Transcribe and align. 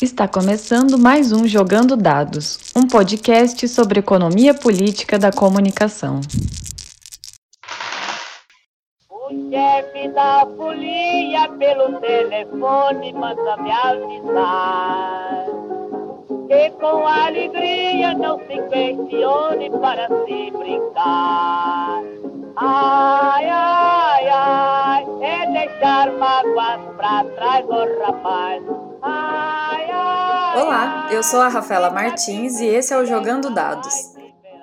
Está 0.00 0.28
começando 0.28 0.96
mais 0.96 1.32
um 1.32 1.44
Jogando 1.44 1.96
Dados, 1.96 2.72
um 2.76 2.86
podcast 2.86 3.66
sobre 3.66 3.98
economia 3.98 4.54
política 4.54 5.18
da 5.18 5.32
comunicação. 5.32 6.20
O 9.10 9.28
chefe 9.50 10.08
da 10.14 10.46
folia 10.56 11.48
pelo 11.58 11.98
telefone 11.98 13.12
manda 13.12 13.56
me 13.56 13.72
avisar 13.72 15.46
que 16.46 16.70
com 16.80 17.04
alegria 17.04 18.14
não 18.14 18.38
se 18.38 18.56
questione 18.70 19.68
para 19.80 20.06
se 20.06 20.50
brincar. 20.52 22.02
Ai, 22.54 23.46
ai, 23.50 24.28
ai, 24.28 25.06
é 25.22 25.46
deixar 25.50 26.12
mágoas 26.12 26.80
pra 26.96 27.24
trás, 27.34 27.64
oh 27.68 28.06
rapaz. 28.06 28.62
Ai, 29.02 29.57
Olá, 30.60 31.08
eu 31.12 31.22
sou 31.22 31.40
a 31.40 31.46
Rafaela 31.46 31.88
Martins 31.88 32.58
e 32.58 32.64
esse 32.66 32.92
é 32.92 32.98
o 32.98 33.06
Jogando 33.06 33.54
Dados. 33.54 33.94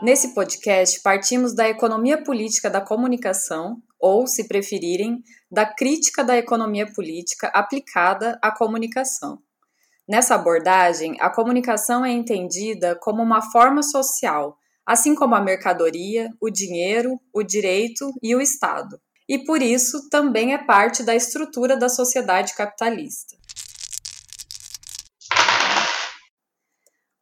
Nesse 0.02 0.34
podcast, 0.34 1.02
partimos 1.02 1.56
da 1.56 1.70
economia 1.70 2.22
política 2.22 2.70
da 2.70 2.82
comunicação, 2.82 3.78
ou, 3.98 4.28
se 4.28 4.46
preferirem, 4.46 5.24
da 5.50 5.66
crítica 5.66 6.22
da 6.22 6.36
economia 6.36 6.86
política 6.86 7.48
aplicada 7.48 8.38
à 8.42 8.52
comunicação. 8.52 9.40
Nessa 10.06 10.36
abordagem, 10.36 11.16
a 11.22 11.30
comunicação 11.30 12.06
é 12.06 12.12
entendida 12.12 13.00
como 13.02 13.24
uma 13.24 13.42
forma 13.42 13.82
social 13.82 14.58
assim 14.86 15.16
como 15.16 15.34
a 15.34 15.42
mercadoria, 15.42 16.30
o 16.42 16.50
dinheiro, 16.50 17.18
o 17.34 17.42
direito 17.42 18.12
e 18.22 18.36
o 18.36 18.42
Estado. 18.42 19.00
E 19.28 19.46
por 19.46 19.62
isso 19.62 20.10
também 20.10 20.54
é 20.54 20.58
parte 20.58 21.04
da 21.04 21.16
estrutura 21.16 21.78
da 21.78 21.88
sociedade 21.88 22.54
capitalista. 22.54 23.45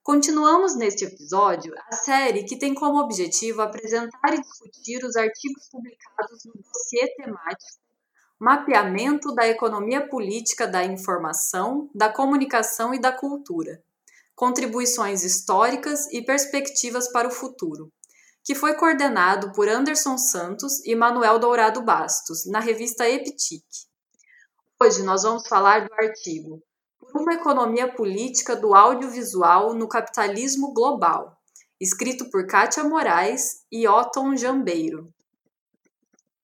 Continuamos 0.04 0.76
neste 0.76 1.06
episódio 1.06 1.74
a 1.90 1.96
série 1.96 2.44
que 2.44 2.60
tem 2.60 2.74
como 2.74 3.00
objetivo 3.00 3.62
apresentar 3.62 4.34
e 4.34 4.42
discutir 4.42 5.02
os 5.02 5.16
artigos 5.16 5.70
publicados 5.72 6.44
no 6.44 6.62
dossiê 6.62 7.08
temático 7.16 7.82
Mapeamento 8.38 9.34
da 9.34 9.48
Economia 9.48 10.06
Política 10.06 10.68
da 10.68 10.84
Informação, 10.84 11.90
da 11.96 12.12
Comunicação 12.12 12.94
e 12.94 13.00
da 13.00 13.14
Cultura, 13.14 13.82
Contribuições 14.36 15.24
Históricas 15.24 16.12
e 16.12 16.22
Perspectivas 16.22 17.10
para 17.10 17.30
o 17.30 17.32
Futuro, 17.32 17.90
que 18.44 18.54
foi 18.54 18.74
coordenado 18.74 19.54
por 19.54 19.70
Anderson 19.70 20.18
Santos 20.18 20.86
e 20.86 20.94
Manuel 20.96 21.40
Dourado 21.40 21.82
Bastos, 21.82 22.46
na 22.46 22.60
revista 22.60 23.10
Eptic. 23.10 23.64
Hoje 24.82 25.02
nós 25.02 25.24
vamos 25.24 25.48
falar 25.48 25.88
do 25.88 25.94
artigo 25.94 26.62
uma 27.14 27.34
Economia 27.34 27.88
Política 27.88 28.56
do 28.56 28.74
Audiovisual 28.74 29.74
no 29.74 29.88
Capitalismo 29.88 30.74
Global, 30.74 31.38
escrito 31.80 32.30
por 32.32 32.48
Kátia 32.48 32.84
Moraes 32.84 33.66
e 33.72 33.88
Otton 33.88 34.36
Jambeiro. 34.36 35.14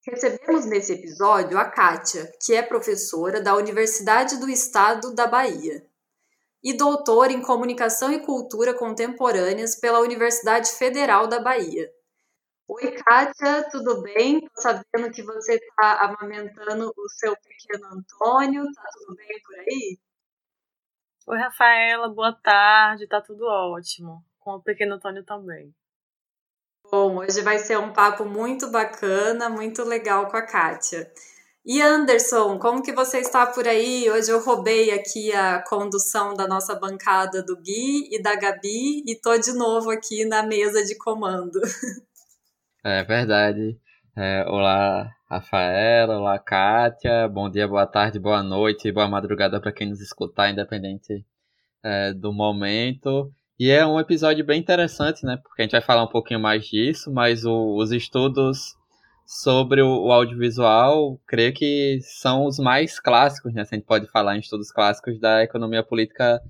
Recebemos 0.06 0.66
nesse 0.66 0.94
episódio 0.94 1.58
a 1.58 1.66
Kátia, 1.66 2.32
que 2.42 2.54
é 2.54 2.62
professora 2.62 3.42
da 3.42 3.56
Universidade 3.56 4.38
do 4.38 4.50
Estado 4.50 5.14
da 5.14 5.28
Bahia 5.28 5.86
e 6.64 6.74
doutor 6.74 7.32
em 7.32 7.42
Comunicação 7.42 8.12
e 8.12 8.20
Cultura 8.20 8.74
Contemporâneas 8.74 9.76
pela 9.76 10.00
Universidade 10.00 10.72
Federal 10.72 11.28
da 11.28 11.40
Bahia. 11.40 11.90
Oi, 12.68 12.92
Kátia, 12.92 13.68
tudo 13.72 14.02
bem? 14.02 14.38
Estou 14.38 14.62
sabendo 14.62 15.12
que 15.12 15.24
você 15.24 15.56
está 15.56 16.06
amamentando 16.06 16.94
o 16.96 17.10
seu 17.10 17.36
pequeno 17.38 17.88
Antônio, 17.88 18.64
tá 18.74 18.84
tudo 18.94 19.16
bem 19.16 19.42
por 19.44 19.56
aí? 19.60 20.00
Oi, 21.28 21.38
Rafaela, 21.38 22.10
boa 22.10 22.34
tarde, 22.34 23.08
tá 23.08 23.22
tudo 23.22 23.46
ótimo. 23.46 24.24
Com 24.40 24.52
o 24.56 24.62
pequeno 24.62 24.96
Antônio 24.96 25.24
também. 25.24 25.74
Bom, 26.90 27.18
hoje 27.18 27.42
vai 27.42 27.60
ser 27.60 27.78
um 27.78 27.94
papo 27.94 28.26
muito 28.26 28.72
bacana, 28.72 29.48
muito 29.48 29.84
legal 29.84 30.28
com 30.28 30.38
a 30.38 30.42
Kátia. 30.42 31.12
E 31.64 31.82
Anderson, 31.82 32.58
como 32.58 32.82
que 32.82 32.92
você 32.92 33.20
está 33.20 33.46
por 33.46 33.68
aí? 33.68 34.10
Hoje 34.10 34.32
eu 34.32 34.44
roubei 34.44 34.90
aqui 34.92 35.32
a 35.32 35.62
condução 35.62 36.34
da 36.34 36.48
nossa 36.48 36.74
bancada 36.74 37.44
do 37.44 37.56
Gui 37.58 38.10
e 38.12 38.20
da 38.22 38.36
Gabi 38.36 39.04
e 39.06 39.16
tô 39.16 39.38
de 39.38 39.54
novo 39.54 39.92
aqui 39.92 40.26
na 40.26 40.42
mesa 40.42 40.84
de 40.84 40.98
comando. 40.98 41.60
É 42.82 43.04
verdade. 43.04 43.78
É, 44.16 44.46
olá, 44.48 45.14
Rafaela, 45.30 46.18
olá, 46.18 46.40
Kátia. 46.40 47.28
Bom 47.28 47.48
dia, 47.52 47.68
boa 47.68 47.86
tarde, 47.86 48.18
boa 48.18 48.42
noite, 48.42 48.92
boa 48.92 49.08
madrugada 49.08 49.62
para 49.62 49.72
quem 49.72 49.88
nos 49.88 50.02
escutar, 50.02 50.50
independente 50.50 51.24
é, 51.84 52.12
do 52.16 52.34
momento. 52.34 53.32
E 53.60 53.70
é 53.70 53.86
um 53.86 54.00
episódio 54.00 54.44
bem 54.44 54.60
interessante, 54.60 55.24
né? 55.24 55.38
Porque 55.38 55.62
a 55.62 55.66
gente 55.66 55.74
vai 55.74 55.82
falar 55.82 56.04
um 56.04 56.10
pouquinho 56.10 56.40
mais 56.40 56.66
disso, 56.66 57.14
mas 57.14 57.46
o, 57.46 57.76
os 57.76 57.92
estudos 57.92 58.76
sobre 59.24 59.84
o, 59.84 60.08
o, 60.08 60.12
audiovisual, 60.12 61.22
creio 61.28 61.54
que 61.54 62.00
são 62.02 62.46
os 62.46 62.58
mais 62.58 63.00
clássicos, 63.00 63.54
né? 63.54 63.64
Se 63.66 63.76
a 63.76 63.78
gente 63.78 63.86
pode 63.86 64.08
falar 64.08 64.36
em 64.36 64.40
estudos 64.40 64.72
clássicos 64.72 65.20
da 65.20 65.44
economia 65.44 65.84
política 65.84 66.42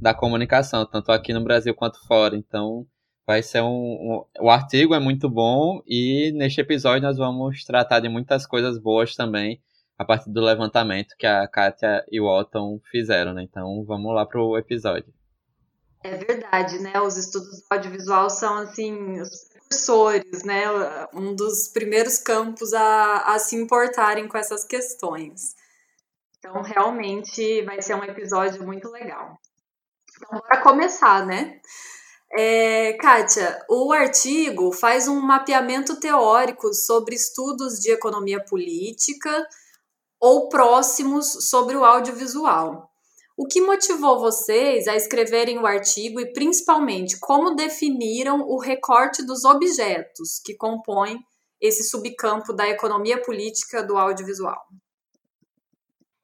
da 0.00 0.14
comunicação, 0.14 0.86
tanto 0.86 1.10
aqui 1.10 1.32
no 1.32 1.42
Brasil 1.42 1.74
quanto 1.74 1.98
fora. 2.06 2.36
Então, 2.36 2.86
vai 3.28 3.42
ser 3.42 3.60
um, 3.60 3.66
um, 3.68 4.24
o 4.40 4.48
artigo 4.48 4.94
é 4.94 4.98
muito 4.98 5.28
bom 5.28 5.82
e 5.86 6.32
neste 6.32 6.62
episódio 6.62 7.02
nós 7.02 7.18
vamos 7.18 7.62
tratar 7.62 8.00
de 8.00 8.08
muitas 8.08 8.46
coisas 8.46 8.78
boas 8.78 9.14
também 9.14 9.62
a 9.98 10.04
partir 10.04 10.30
do 10.30 10.40
levantamento 10.40 11.14
que 11.18 11.26
a 11.26 11.46
Kátia 11.46 12.06
e 12.10 12.18
o 12.22 12.24
Otton 12.24 12.80
fizeram, 12.90 13.34
né? 13.34 13.42
Então, 13.42 13.84
vamos 13.84 14.14
lá 14.14 14.24
para 14.24 14.40
o 14.40 14.56
episódio. 14.56 15.12
É 16.02 16.16
verdade, 16.16 16.78
né? 16.78 16.98
Os 17.02 17.18
estudos 17.18 17.60
do 17.60 17.66
audiovisual 17.68 18.30
são 18.30 18.56
assim 18.58 19.20
os 19.20 19.44
precursores, 19.52 20.44
né? 20.44 20.64
Um 21.12 21.34
dos 21.34 21.68
primeiros 21.68 22.16
campos 22.16 22.72
a, 22.72 23.34
a 23.34 23.38
se 23.38 23.56
importarem 23.56 24.26
com 24.26 24.38
essas 24.38 24.64
questões. 24.64 25.54
Então, 26.38 26.62
realmente 26.62 27.60
vai 27.66 27.82
ser 27.82 27.94
um 27.94 28.04
episódio 28.04 28.64
muito 28.64 28.88
legal. 28.88 29.38
Então, 30.16 30.38
bora 30.38 30.62
começar, 30.62 31.26
né? 31.26 31.60
É, 32.36 32.92
Kátia, 32.94 33.58
o 33.70 33.92
artigo 33.92 34.70
faz 34.72 35.08
um 35.08 35.20
mapeamento 35.20 35.98
teórico 35.98 36.74
sobre 36.74 37.14
estudos 37.14 37.78
de 37.80 37.90
economia 37.90 38.42
política 38.44 39.46
ou 40.20 40.48
próximos 40.48 41.48
sobre 41.48 41.76
o 41.76 41.84
audiovisual. 41.84 42.90
O 43.36 43.46
que 43.46 43.60
motivou 43.60 44.18
vocês 44.18 44.88
a 44.88 44.96
escreverem 44.96 45.58
o 45.58 45.66
artigo 45.66 46.20
e, 46.20 46.32
principalmente, 46.32 47.18
como 47.20 47.54
definiram 47.54 48.40
o 48.40 48.58
recorte 48.58 49.24
dos 49.24 49.44
objetos 49.44 50.40
que 50.44 50.56
compõem 50.56 51.18
esse 51.60 51.84
subcampo 51.84 52.52
da 52.52 52.68
economia 52.68 53.22
política 53.22 53.82
do 53.82 53.96
audiovisual? 53.96 54.60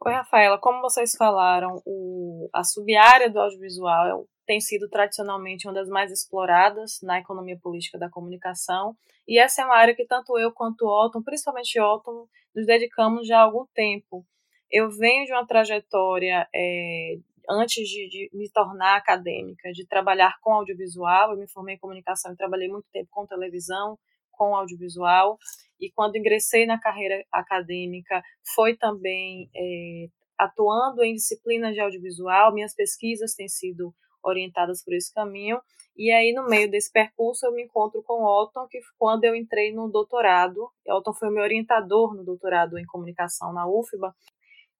Oi, 0.04 0.12
Rafaela. 0.12 0.58
Como 0.58 0.82
vocês 0.82 1.12
falaram, 1.16 1.80
o, 1.86 2.48
a 2.52 2.62
subárea 2.62 3.30
do 3.30 3.40
audiovisual 3.40 4.26
tem 4.46 4.60
sido 4.60 4.88
tradicionalmente 4.88 5.66
uma 5.66 5.74
das 5.74 5.88
mais 5.88 6.10
exploradas 6.10 7.00
na 7.02 7.18
economia 7.18 7.58
política 7.58 7.98
da 7.98 8.10
comunicação, 8.10 8.96
e 9.26 9.38
essa 9.38 9.62
é 9.62 9.64
uma 9.64 9.76
área 9.76 9.94
que 9.94 10.04
tanto 10.04 10.38
eu 10.38 10.52
quanto 10.52 10.86
Otton, 10.86 11.22
principalmente 11.22 11.80
Otton, 11.80 12.26
nos 12.54 12.66
dedicamos 12.66 13.26
já 13.26 13.38
há 13.38 13.42
algum 13.42 13.66
tempo. 13.74 14.24
Eu 14.70 14.90
venho 14.90 15.24
de 15.24 15.32
uma 15.32 15.46
trajetória, 15.46 16.46
é, 16.54 17.16
antes 17.48 17.88
de, 17.88 18.08
de, 18.08 18.30
me 18.32 18.50
tornar 18.50 18.96
acadêmica, 18.96 19.72
de 19.72 19.86
trabalhar 19.86 20.38
com 20.40 20.52
audiovisual. 20.52 21.32
Eu 21.32 21.38
me 21.38 21.48
formei 21.48 21.76
em 21.76 21.78
comunicação 21.78 22.32
e 22.32 22.36
trabalhei 22.36 22.68
muito 22.68 22.86
tempo 22.92 23.08
com 23.10 23.26
televisão, 23.26 23.98
com 24.30 24.54
audiovisual. 24.54 25.38
E 25.80 25.90
quando 25.90 26.16
ingressei 26.16 26.66
na 26.66 26.78
carreira 26.78 27.24
acadêmica, 27.32 28.22
foi 28.54 28.76
também 28.76 29.48
é, 29.54 30.08
atuando 30.38 31.02
em 31.02 31.14
disciplinas 31.14 31.74
de 31.74 31.80
audiovisual. 31.80 32.52
Minhas 32.52 32.74
pesquisas 32.74 33.34
têm 33.34 33.48
sido 33.48 33.94
orientadas 34.24 34.82
por 34.82 34.94
esse 34.94 35.12
caminho. 35.12 35.60
E 35.96 36.10
aí, 36.10 36.32
no 36.32 36.48
meio 36.48 36.70
desse 36.70 36.90
percurso, 36.90 37.46
eu 37.46 37.52
me 37.52 37.62
encontro 37.62 38.02
com 38.02 38.22
o 38.22 38.42
Otton, 38.42 38.66
que 38.68 38.80
quando 38.98 39.24
eu 39.24 39.34
entrei 39.34 39.72
no 39.72 39.88
doutorado, 39.88 40.68
Otton 40.88 41.12
foi 41.12 41.30
meu 41.30 41.42
orientador 41.42 42.14
no 42.14 42.24
doutorado 42.24 42.78
em 42.78 42.84
comunicação 42.84 43.52
na 43.52 43.66
UFBA, 43.68 44.12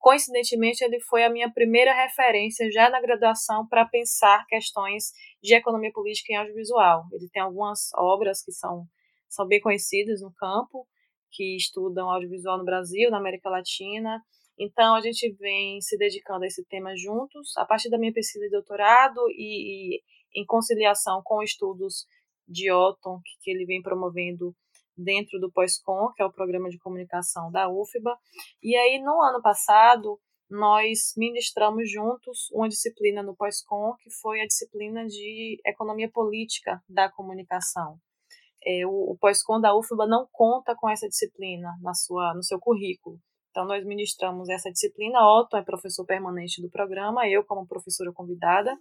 Coincidentemente, 0.05 0.85
ele 0.85 1.01
foi 1.01 1.25
a 1.25 1.31
minha 1.31 1.51
primeira 1.51 1.95
referência 1.95 2.71
já 2.71 2.91
na 2.91 3.01
graduação 3.01 3.67
para 3.67 3.87
pensar 3.87 4.45
questões 4.47 5.13
de 5.43 5.55
economia 5.55 5.91
política 5.91 6.31
em 6.31 6.37
audiovisual. 6.37 7.05
Ele 7.11 7.27
tem 7.33 7.41
algumas 7.41 7.89
obras 7.95 8.45
que 8.45 8.53
são, 8.53 8.87
são 9.31 9.49
bem 9.49 9.63
conhecidas 9.63 10.21
no 10.21 10.31
campo, 10.35 10.87
que 11.31 11.57
estudam 11.57 12.11
audiovisual 12.11 12.59
no 12.59 12.67
Brasil, 12.67 13.11
na 13.11 13.17
América 13.17 13.49
Latina. 13.49 14.23
Então, 14.59 14.95
a 14.95 15.01
gente 15.01 15.33
vem 15.33 15.81
se 15.81 15.97
dedicando 15.97 16.45
a 16.45 16.47
esse 16.47 16.65
tema 16.67 16.97
juntos, 16.97 17.57
a 17.57 17.65
partir 17.65 17.91
da 17.91 17.99
minha 17.99 18.13
pesquisa 18.13 18.45
de 18.45 18.51
doutorado 18.51 19.21
e, 19.31 19.97
e 19.97 20.03
em 20.35 20.45
conciliação 20.47 21.21
com 21.25 21.43
estudos 21.43 22.07
de 22.47 22.71
Otton, 22.71 23.21
que, 23.25 23.33
que 23.41 23.51
ele 23.51 23.65
vem 23.65 23.83
promovendo 23.83 24.55
dentro 24.97 25.41
do 25.41 25.51
POSCOM, 25.51 26.13
que 26.15 26.23
é 26.23 26.27
o 26.27 26.33
programa 26.33 26.69
de 26.69 26.79
comunicação 26.79 27.51
da 27.51 27.69
UFBA. 27.69 28.17
E 28.63 28.77
aí, 28.77 29.01
no 29.01 29.21
ano 29.23 29.43
passado, 29.43 30.21
nós 30.49 31.15
ministramos 31.17 31.91
juntos 31.91 32.49
uma 32.53 32.69
disciplina 32.69 33.23
no 33.23 33.35
pós-com, 33.35 33.95
que 33.99 34.11
foi 34.21 34.41
a 34.41 34.47
disciplina 34.47 35.05
de 35.07 35.61
Economia 35.67 36.11
Política 36.11 36.81
da 36.89 37.11
Comunicação. 37.11 37.99
É, 38.65 38.87
o, 38.87 39.13
o 39.13 39.19
pós-com 39.19 39.61
da 39.61 39.77
UFBA 39.77 40.07
não 40.07 40.29
conta 40.31 40.75
com 40.77 40.89
essa 40.89 41.09
disciplina 41.09 41.75
na 41.83 41.93
sua, 41.93 42.33
no 42.35 42.43
seu 42.43 42.59
currículo. 42.59 43.19
Então, 43.55 43.65
nós 43.65 43.87
ministramos 43.87 44.49
essa 44.49 44.69
disciplina. 44.69 45.21
Otto 45.21 45.57
é 45.57 45.63
professor 45.63 46.05
permanente 46.05 46.61
do 46.61 46.69
programa, 46.69 47.29
eu 47.29 47.45
como 47.45 47.69
professora 47.69 48.13
convidada, 48.13 48.77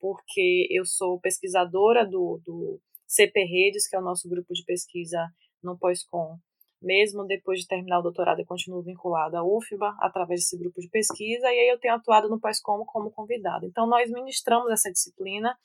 porque 0.00 0.66
eu 0.68 0.84
sou 0.84 1.20
pesquisadora 1.20 2.04
do, 2.04 2.42
do 2.44 2.80
CP 3.06 3.44
Redes, 3.44 3.88
que 3.88 3.94
é 3.94 4.00
o 4.00 4.02
nosso 4.02 4.28
grupo 4.28 4.52
de 4.52 4.64
pesquisa 4.64 5.24
no 5.62 5.78
pós-com. 5.78 6.36
Mesmo 6.82 7.24
depois 7.24 7.60
de 7.60 7.68
terminar 7.68 8.00
o 8.00 8.02
doutorado, 8.02 8.40
eu 8.40 8.46
continuo 8.46 8.82
vinculada 8.82 9.38
à 9.38 9.44
UFBA 9.44 9.94
através 10.00 10.40
desse 10.40 10.58
grupo 10.58 10.80
de 10.80 10.88
pesquisa, 10.88 11.46
e 11.46 11.60
aí 11.60 11.68
eu 11.68 11.78
tenho 11.78 11.94
atuado 11.94 12.28
no 12.28 12.40
pós-com 12.40 12.84
como 12.86 13.12
convidada. 13.12 13.64
Então, 13.64 13.86
nós 13.86 14.10
ministramos 14.10 14.72
essa 14.72 14.90
disciplina, 14.90 15.56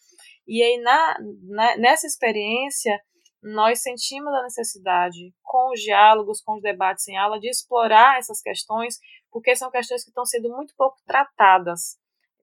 e 0.48 0.62
aí 0.62 0.80
na, 0.84 1.18
na, 1.48 1.78
nessa 1.78 2.06
experiência 2.06 3.02
nós 3.42 3.82
sentimos 3.82 4.34
a 4.34 4.44
necessidade, 4.44 5.34
com 5.44 5.72
os 5.72 5.80
diálogos, 5.80 6.42
com 6.42 6.56
os 6.56 6.62
debates 6.62 7.08
em 7.08 7.18
aula, 7.18 7.40
de 7.40 7.50
explorar 7.50 8.18
essas 8.18 8.42
questões, 8.42 8.98
porque 9.32 9.56
são 9.56 9.70
questões 9.70 10.04
que 10.04 10.10
estão 10.10 10.26
sendo 10.26 10.50
muito 10.50 10.74
pouco 10.76 10.98
tratadas. 11.06 11.98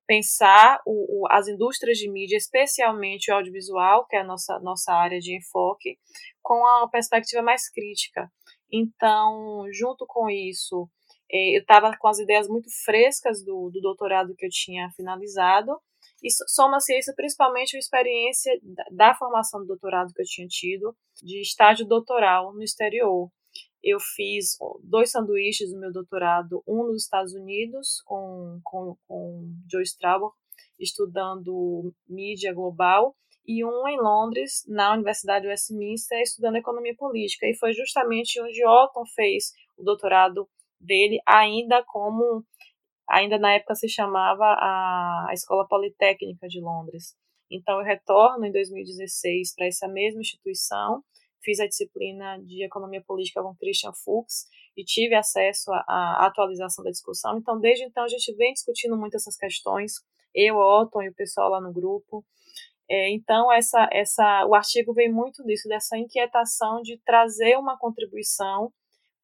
Pensar 0.07 0.81
o, 0.87 1.23
o, 1.23 1.27
as 1.31 1.49
indústrias 1.49 1.97
de 1.97 2.11
mídia, 2.11 2.37
especialmente 2.37 3.31
o 3.31 3.35
audiovisual, 3.35 4.07
que 4.07 4.17
é 4.17 4.21
a 4.21 4.25
nossa, 4.25 4.59
nossa 4.61 4.93
área 4.93 5.19
de 5.19 5.37
enfoque, 5.37 5.99
com 6.43 6.55
uma 6.55 6.89
perspectiva 6.91 7.43
mais 7.43 7.71
crítica. 7.71 8.31
Então, 8.71 9.67
junto 9.73 10.05
com 10.07 10.29
isso, 10.29 10.89
eh, 11.31 11.57
eu 11.57 11.61
estava 11.61 11.97
com 11.99 12.09
as 12.09 12.19
ideias 12.19 12.49
muito 12.49 12.69
frescas 12.85 13.45
do, 13.45 13.71
do 13.71 13.81
doutorado 13.81 14.35
que 14.37 14.47
eu 14.47 14.51
tinha 14.51 14.91
finalizado, 14.97 15.81
e 16.23 16.29
soma-se 16.49 16.97
isso 16.97 17.13
principalmente 17.17 17.77
a 17.77 17.81
experiência 17.81 18.53
da, 18.93 19.15
formação 19.15 19.61
do 19.61 19.67
doutorado 19.67 20.13
que 20.15 20.23
eu 20.23 20.27
tinha 20.27 20.47
tido, 20.47 20.97
de 21.23 21.41
estágio 21.41 21.87
doutoral 21.87 22.55
no 22.55 22.63
exterior. 22.63 23.29
Eu 23.83 23.99
fiz 23.99 24.57
dois 24.85 25.11
sanduíches 25.11 25.73
no 25.73 25.81
meu 25.81 25.93
doutorado, 25.93 26.63
um 26.67 26.85
nos 26.87 27.03
Estados 27.03 27.35
Unidos, 27.35 28.01
com, 28.05 28.61
com, 28.63 28.97
com 29.09 29.53
Joe 29.69 29.83
Strauber, 29.83 30.31
estudando 30.79 31.93
mídia 32.09 32.55
global, 32.55 33.17
e 33.45 33.65
um 33.65 33.89
em 33.89 34.01
Londres, 34.01 34.65
na 34.69 34.95
Universidade 34.95 35.49
Westminster, 35.49 36.21
estudando 36.21 36.57
economia 36.57 36.95
política. 36.97 37.47
E 37.47 37.57
foi 37.57 37.73
justamente 37.73 38.41
onde 38.41 38.65
Otton 38.65 39.05
fez 39.17 39.53
o 39.77 39.83
doutorado 39.83 40.49
dele, 40.81 41.21
ainda 41.27 41.83
como 41.85 42.45
ainda 43.09 43.39
na 43.39 43.55
época 43.55 43.75
se 43.75 43.89
chamava 43.89 44.45
a, 44.45 45.29
Escola 45.33 45.67
Politécnica 45.67 46.47
de 46.49 46.61
Londres. 46.61 47.15
Então 47.51 47.79
eu 47.79 47.85
retorno 47.85 48.45
em 48.47 48.53
2016 48.53 49.55
para 49.55 49.67
essa 49.67 49.87
mesma 49.89 50.21
instituição, 50.21 51.03
fiz 51.43 51.61
a 51.61 51.67
disciplina 51.67 52.39
de 52.39 52.65
Economia 52.65 53.03
Política 53.07 53.43
com 53.43 53.55
Christian 53.57 53.93
Fuchs 53.93 54.47
e 54.77 54.85
tive 54.85 55.15
acesso 55.15 55.71
à 55.73 56.27
atualização 56.27 56.85
da 56.85 56.91
discussão. 56.91 57.39
Então 57.39 57.61
desde 57.61 57.85
então 57.85 58.05
a 58.05 58.09
gente 58.09 58.35
vem 58.35 58.53
discutindo 58.53 58.97
muito 58.97 59.17
essas 59.17 59.37
questões, 59.37 59.93
eu, 60.35 60.57
Otton 60.57 61.03
e 61.03 61.09
o 61.11 61.15
pessoal 61.15 61.51
lá 61.51 61.61
no 61.61 61.73
grupo. 61.73 62.25
É, 62.91 63.11
então 63.11 63.53
essa, 63.53 63.89
essa, 63.93 64.47
o 64.47 64.55
artigo 64.55 64.93
vem 64.93 65.11
muito 65.11 65.43
disso, 65.45 65.69
dessa 65.69 65.97
inquietação 65.97 66.83
de 66.83 66.99
trazer 67.05 67.57
uma 67.57 67.79
contribuição 67.79 68.73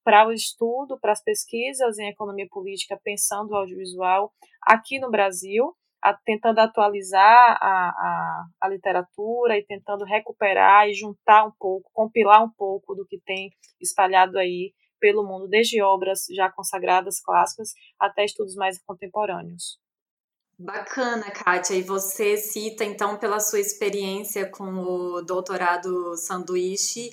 para 0.08 0.26
o 0.26 0.32
estudo, 0.32 0.98
para 0.98 1.12
as 1.12 1.22
pesquisas 1.22 1.98
em 1.98 2.08
economia 2.08 2.48
política, 2.50 2.98
pensando 3.04 3.50
o 3.50 3.56
audiovisual 3.56 4.32
aqui 4.62 4.98
no 4.98 5.10
Brasil, 5.10 5.76
a, 6.02 6.14
tentando 6.24 6.60
atualizar 6.60 7.58
a, 7.60 7.90
a, 7.90 8.46
a, 8.58 8.68
literatura 8.70 9.58
e 9.58 9.66
tentando 9.66 10.06
recuperar 10.06 10.88
e 10.88 10.94
juntar 10.94 11.44
um 11.44 11.52
pouco, 11.58 11.90
compilar 11.92 12.42
um 12.42 12.48
pouco 12.48 12.94
do 12.94 13.04
que 13.04 13.20
tem 13.20 13.50
espalhado 13.78 14.38
aí 14.38 14.72
pelo 14.98 15.22
mundo, 15.22 15.46
desde 15.46 15.82
obras 15.82 16.24
já 16.34 16.50
consagradas, 16.50 17.20
clássicas, 17.20 17.74
até 18.00 18.24
estudos 18.24 18.54
mais 18.54 18.82
contemporâneos. 18.82 19.78
Bacana, 20.58 21.30
Kátia. 21.30 21.74
E 21.74 21.82
você 21.82 22.38
cita, 22.38 22.82
então, 22.82 23.18
pela 23.18 23.40
sua 23.40 23.60
experiência 23.60 24.50
com 24.50 24.64
o 24.64 25.20
doutorado 25.20 26.16
sanduíche, 26.16 27.10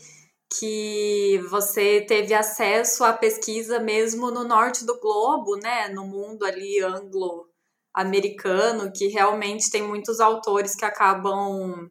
que 0.53 1.39
você 1.49 2.01
teve 2.01 2.33
acesso 2.33 3.03
à 3.03 3.13
pesquisa 3.13 3.79
mesmo 3.79 4.31
no 4.31 4.43
norte 4.43 4.85
do 4.85 4.99
globo, 4.99 5.55
né, 5.57 5.89
no 5.89 6.05
mundo 6.05 6.45
ali 6.45 6.81
anglo-americano, 6.81 8.91
que 8.91 9.07
realmente 9.07 9.69
tem 9.69 9.81
muitos 9.81 10.19
autores 10.19 10.75
que 10.75 10.85
acabam 10.85 11.89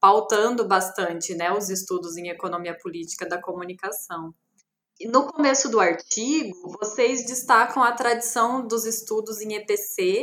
pautando 0.00 0.66
bastante, 0.66 1.34
né, 1.34 1.52
os 1.52 1.70
estudos 1.70 2.16
em 2.16 2.28
economia 2.28 2.76
política 2.76 3.26
da 3.26 3.40
comunicação. 3.40 4.34
No 5.04 5.26
começo 5.26 5.68
do 5.68 5.80
artigo, 5.80 6.76
vocês 6.80 7.24
destacam 7.24 7.82
a 7.82 7.92
tradição 7.92 8.66
dos 8.66 8.84
estudos 8.84 9.40
em 9.40 9.54
EPC 9.54 10.22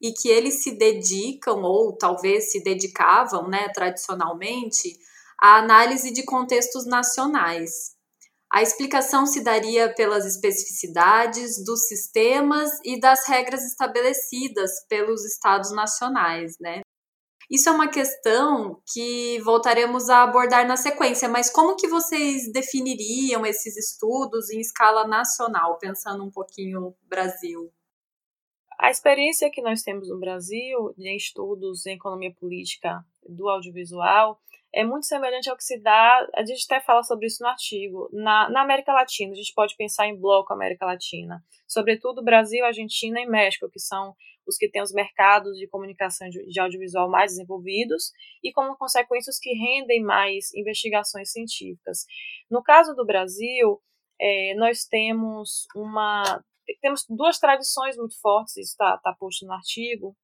e 0.00 0.12
que 0.12 0.28
eles 0.28 0.62
se 0.62 0.72
dedicam 0.72 1.62
ou 1.62 1.96
talvez 1.96 2.50
se 2.50 2.62
dedicavam, 2.62 3.48
né, 3.48 3.68
tradicionalmente 3.74 4.98
a 5.40 5.56
análise 5.56 6.12
de 6.12 6.22
contextos 6.24 6.84
nacionais. 6.84 7.96
A 8.52 8.62
explicação 8.62 9.26
se 9.26 9.42
daria 9.42 9.94
pelas 9.94 10.26
especificidades 10.26 11.64
dos 11.64 11.86
sistemas 11.86 12.70
e 12.84 13.00
das 13.00 13.26
regras 13.26 13.64
estabelecidas 13.64 14.84
pelos 14.88 15.24
estados 15.24 15.72
nacionais, 15.72 16.56
né? 16.60 16.80
Isso 17.48 17.68
é 17.68 17.72
uma 17.72 17.88
questão 17.88 18.80
que 18.92 19.40
voltaremos 19.40 20.08
a 20.08 20.22
abordar 20.22 20.66
na 20.66 20.76
sequência, 20.76 21.28
mas 21.28 21.50
como 21.50 21.74
que 21.74 21.88
vocês 21.88 22.50
definiriam 22.52 23.44
esses 23.46 23.76
estudos 23.76 24.50
em 24.50 24.60
escala 24.60 25.06
nacional, 25.06 25.78
pensando 25.78 26.22
um 26.22 26.30
pouquinho 26.30 26.94
Brasil? 27.08 27.72
A 28.78 28.90
experiência 28.90 29.50
que 29.50 29.62
nós 29.62 29.82
temos 29.82 30.08
no 30.08 30.18
Brasil 30.18 30.94
em 30.96 31.16
estudos 31.16 31.86
em 31.86 31.94
economia 31.94 32.32
política 32.32 33.04
do 33.28 33.48
audiovisual 33.48 34.40
é 34.72 34.84
muito 34.84 35.06
semelhante 35.06 35.50
ao 35.50 35.56
que 35.56 35.64
se 35.64 35.80
dá, 35.80 36.28
a 36.34 36.44
gente 36.44 36.64
até 36.68 36.80
fala 36.84 37.02
sobre 37.02 37.26
isso 37.26 37.42
no 37.42 37.48
artigo, 37.48 38.08
na, 38.12 38.48
na 38.50 38.62
América 38.62 38.92
Latina, 38.92 39.32
a 39.32 39.36
gente 39.36 39.52
pode 39.54 39.76
pensar 39.76 40.06
em 40.06 40.16
bloco 40.16 40.52
América 40.52 40.86
Latina, 40.86 41.42
sobretudo 41.66 42.22
Brasil, 42.22 42.64
Argentina 42.64 43.20
e 43.20 43.26
México, 43.26 43.68
que 43.70 43.80
são 43.80 44.14
os 44.46 44.56
que 44.56 44.68
têm 44.68 44.82
os 44.82 44.92
mercados 44.92 45.56
de 45.56 45.68
comunicação 45.68 46.28
de, 46.28 46.44
de 46.46 46.60
audiovisual 46.60 47.08
mais 47.08 47.32
desenvolvidos 47.32 48.12
e, 48.42 48.52
como 48.52 48.76
consequência, 48.76 49.30
os 49.30 49.38
que 49.38 49.52
rendem 49.52 50.02
mais 50.02 50.52
investigações 50.54 51.30
científicas. 51.30 52.04
No 52.50 52.62
caso 52.62 52.94
do 52.94 53.04
Brasil, 53.04 53.80
é, 54.20 54.54
nós 54.56 54.84
temos 54.84 55.66
uma 55.74 56.42
temos 56.80 57.04
duas 57.08 57.36
tradições 57.38 57.96
muito 57.96 58.20
fortes, 58.20 58.56
isso 58.56 58.70
está 58.70 58.96
tá 58.98 59.12
posto 59.18 59.44
no 59.44 59.52
artigo, 59.52 60.16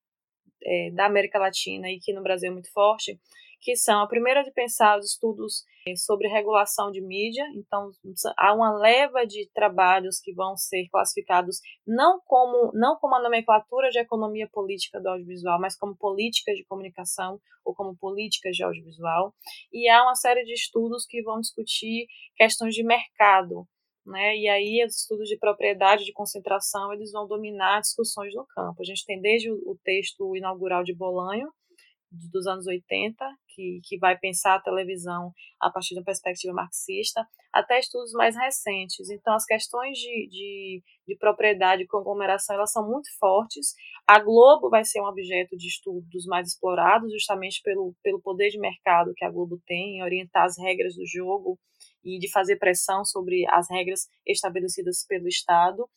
é, 0.63 0.91
da 0.93 1.07
América 1.07 1.41
Latina 1.41 1.91
e 1.91 1.99
que 1.99 2.13
no 2.13 2.23
Brasil 2.23 2.51
é 2.51 2.53
muito 2.53 2.71
forte, 2.73 3.19
que 3.67 3.75
são 3.75 4.01
a 4.01 4.07
primeira 4.07 4.45
de 4.45 4.53
pensar 4.53 4.97
os 4.97 5.07
estudos 5.07 5.65
eh, 5.89 5.97
sobre 5.97 6.29
regulação 6.29 6.89
de 6.93 7.01
mídia, 7.01 7.45
então 7.57 7.91
há 8.39 8.55
uma 8.55 8.73
leva 8.79 9.27
de 9.27 9.51
trabalhos 9.53 10.21
que 10.21 10.33
vão 10.33 10.57
ser 10.57 10.87
classificados 10.89 11.57
não 11.85 12.21
como 12.25 12.71
não 12.75 12.95
como 12.95 13.17
a 13.17 13.21
nomenclatura 13.21 13.91
de 13.91 13.99
economia 13.99 14.49
política 14.53 15.01
do 15.01 15.09
audiovisual, 15.09 15.59
mas 15.61 15.77
como 15.77 15.97
políticas 15.97 16.57
de 16.57 16.65
comunicação 16.65 17.41
ou 17.65 17.75
como 17.75 17.97
políticas 17.97 18.55
de 18.55 18.63
audiovisual, 18.63 19.35
e 19.73 19.89
há 19.89 20.05
uma 20.05 20.15
série 20.15 20.45
de 20.45 20.53
estudos 20.53 21.05
que 21.05 21.21
vão 21.25 21.41
discutir 21.41 22.07
questões 22.37 22.73
de 22.73 22.85
mercado, 22.85 23.67
né? 24.07 24.37
E 24.37 24.49
aí 24.49 24.85
os 24.87 24.95
estudos 24.95 25.29
de 25.29 25.37
propriedade 25.37 26.05
de 26.05 26.13
concentração, 26.13 26.93
eles 26.93 27.11
vão 27.11 27.27
dominar 27.27 27.81
discussões 27.81 28.33
no 28.33 28.47
campo. 28.47 28.81
A 28.81 28.85
gente 28.85 29.05
tem 29.05 29.21
desde 29.21 29.51
o 29.51 29.77
texto 29.83 30.37
inaugural 30.37 30.85
de 30.85 30.95
Bolanho, 30.95 31.49
dos 32.11 32.47
anos 32.47 32.67
80, 32.67 33.25
que, 33.49 33.81
que 33.85 33.99
vai 33.99 34.19
pensar 34.19 34.55
a 34.55 34.63
televisão 34.63 35.33
a 35.61 35.71
partir 35.71 35.95
de 35.95 36.01
uma 36.01 36.05
perspectiva 36.05 36.53
marxista, 36.53 37.27
até 37.53 37.79
estudos 37.79 38.13
mais 38.13 38.37
recentes. 38.37 39.09
Então, 39.11 39.35
as 39.35 39.45
questões 39.45 39.97
de, 39.99 40.29
de, 40.29 40.83
de 41.09 41.17
propriedade 41.17 41.83
e 41.83 41.87
conglomeração 41.87 42.57
elas 42.57 42.73
são 42.73 42.87
muito 42.87 43.09
fortes. 43.19 43.75
A 44.07 44.21
Globo 44.21 44.69
vai 44.69 44.85
ser 44.85 45.01
um 45.01 45.07
objeto 45.07 45.57
de 45.57 45.67
estudos 45.67 46.27
mais 46.27 46.49
explorados, 46.49 47.11
justamente 47.11 47.61
pelo, 47.63 47.95
pelo 48.03 48.21
poder 48.21 48.51
de 48.51 48.59
mercado 48.59 49.15
que 49.17 49.25
a 49.25 49.31
Globo 49.31 49.61
tem 49.67 49.99
em 49.99 50.03
orientar 50.03 50.45
as 50.45 50.59
regras 50.59 50.95
do 50.95 51.07
jogo 51.07 51.59
e 52.05 52.19
de 52.19 52.31
fazer 52.31 52.57
pressão 52.57 53.05
sobre 53.05 53.45
as 53.51 53.69
regras 53.69 54.09
estabelecidas 54.25 55.05
pelo 55.09 55.27
Estado, 55.27 55.89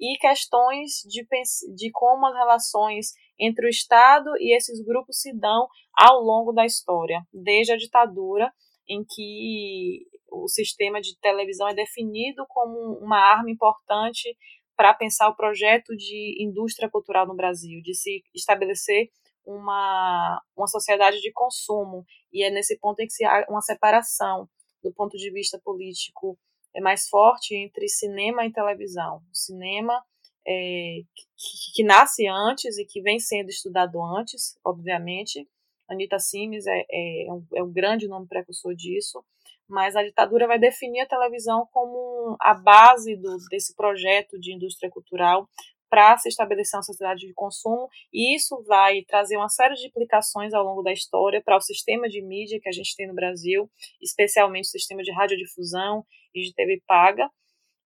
e 0.00 0.16
questões 0.18 1.02
de, 1.06 1.26
de 1.74 1.90
como 1.92 2.26
as 2.26 2.34
relações 2.34 3.12
entre 3.38 3.66
o 3.66 3.68
Estado 3.68 4.30
e 4.38 4.56
esses 4.56 4.84
grupos 4.84 5.20
se 5.20 5.32
dão 5.32 5.68
ao 5.94 6.20
longo 6.20 6.52
da 6.52 6.64
história, 6.64 7.22
desde 7.32 7.72
a 7.72 7.76
ditadura, 7.76 8.52
em 8.88 9.04
que 9.04 10.06
o 10.30 10.48
sistema 10.48 11.00
de 11.00 11.18
televisão 11.20 11.68
é 11.68 11.74
definido 11.74 12.44
como 12.48 12.98
uma 12.98 13.18
arma 13.18 13.50
importante 13.50 14.36
para 14.76 14.94
pensar 14.94 15.28
o 15.28 15.36
projeto 15.36 15.96
de 15.96 16.36
indústria 16.40 16.88
cultural 16.88 17.26
no 17.26 17.34
Brasil, 17.34 17.80
de 17.82 17.94
se 17.94 18.22
estabelecer 18.34 19.08
uma, 19.44 20.40
uma 20.56 20.66
sociedade 20.68 21.20
de 21.20 21.32
consumo. 21.32 22.04
E 22.32 22.44
é 22.44 22.50
nesse 22.50 22.78
ponto 22.78 23.00
em 23.00 23.06
que 23.06 23.12
se 23.12 23.24
há 23.24 23.44
uma 23.48 23.60
separação 23.60 24.48
do 24.82 24.92
ponto 24.92 25.16
de 25.16 25.30
vista 25.32 25.60
político 25.64 26.38
é 26.74 26.80
mais 26.80 27.08
forte 27.08 27.56
entre 27.56 27.88
cinema 27.88 28.46
e 28.46 28.52
televisão. 28.52 29.16
O 29.16 29.34
cinema 29.34 30.00
é, 30.48 31.02
que, 31.36 31.72
que, 31.74 31.84
nasce 31.84 32.26
antes 32.26 32.78
e 32.78 32.86
que 32.86 33.02
vem 33.02 33.20
sendo 33.20 33.50
estudado 33.50 34.02
antes, 34.02 34.58
obviamente. 34.64 35.46
Anita 35.86 36.18
Simes 36.18 36.66
é, 36.66 36.86
é, 36.90 37.32
um, 37.32 37.46
é 37.54 37.62
um 37.62 37.72
grande 37.72 38.08
nome 38.08 38.26
precursor 38.26 38.74
disso, 38.74 39.22
mas 39.68 39.94
a 39.94 40.02
ditadura 40.02 40.46
vai 40.46 40.58
definir 40.58 41.00
a 41.00 41.06
televisão 41.06 41.66
como 41.70 42.36
a 42.40 42.54
base 42.54 43.16
do, 43.16 43.36
desse 43.50 43.74
projeto 43.74 44.38
de 44.38 44.54
indústria 44.54 44.90
cultural 44.90 45.48
para 45.90 46.16
se 46.18 46.28
estabelecer 46.28 46.76
uma 46.76 46.82
sociedade 46.82 47.26
de 47.26 47.32
consumo, 47.32 47.88
e 48.12 48.36
isso 48.36 48.62
vai 48.66 49.02
trazer 49.04 49.38
uma 49.38 49.48
série 49.48 49.74
de 49.74 49.86
implicações 49.86 50.52
ao 50.52 50.62
longo 50.62 50.82
da 50.82 50.92
história 50.92 51.42
para 51.42 51.56
o 51.56 51.60
sistema 51.62 52.08
de 52.08 52.20
mídia 52.22 52.60
que 52.60 52.68
a 52.68 52.72
gente 52.72 52.94
tem 52.94 53.06
no 53.06 53.14
Brasil, 53.14 53.70
especialmente 54.00 54.66
o 54.66 54.70
sistema 54.70 55.02
de 55.02 55.10
radiodifusão 55.10 56.04
e 56.34 56.42
de 56.42 56.54
TV 56.54 56.82
paga, 56.86 57.30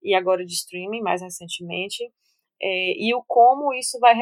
e 0.01 0.13
agora 0.13 0.45
de 0.45 0.51
streaming, 0.53 1.01
mais 1.01 1.21
recentemente, 1.21 2.11
é, 2.61 2.93
e 2.97 3.13
o 3.13 3.23
como 3.27 3.73
isso 3.73 3.99
vai 3.99 4.15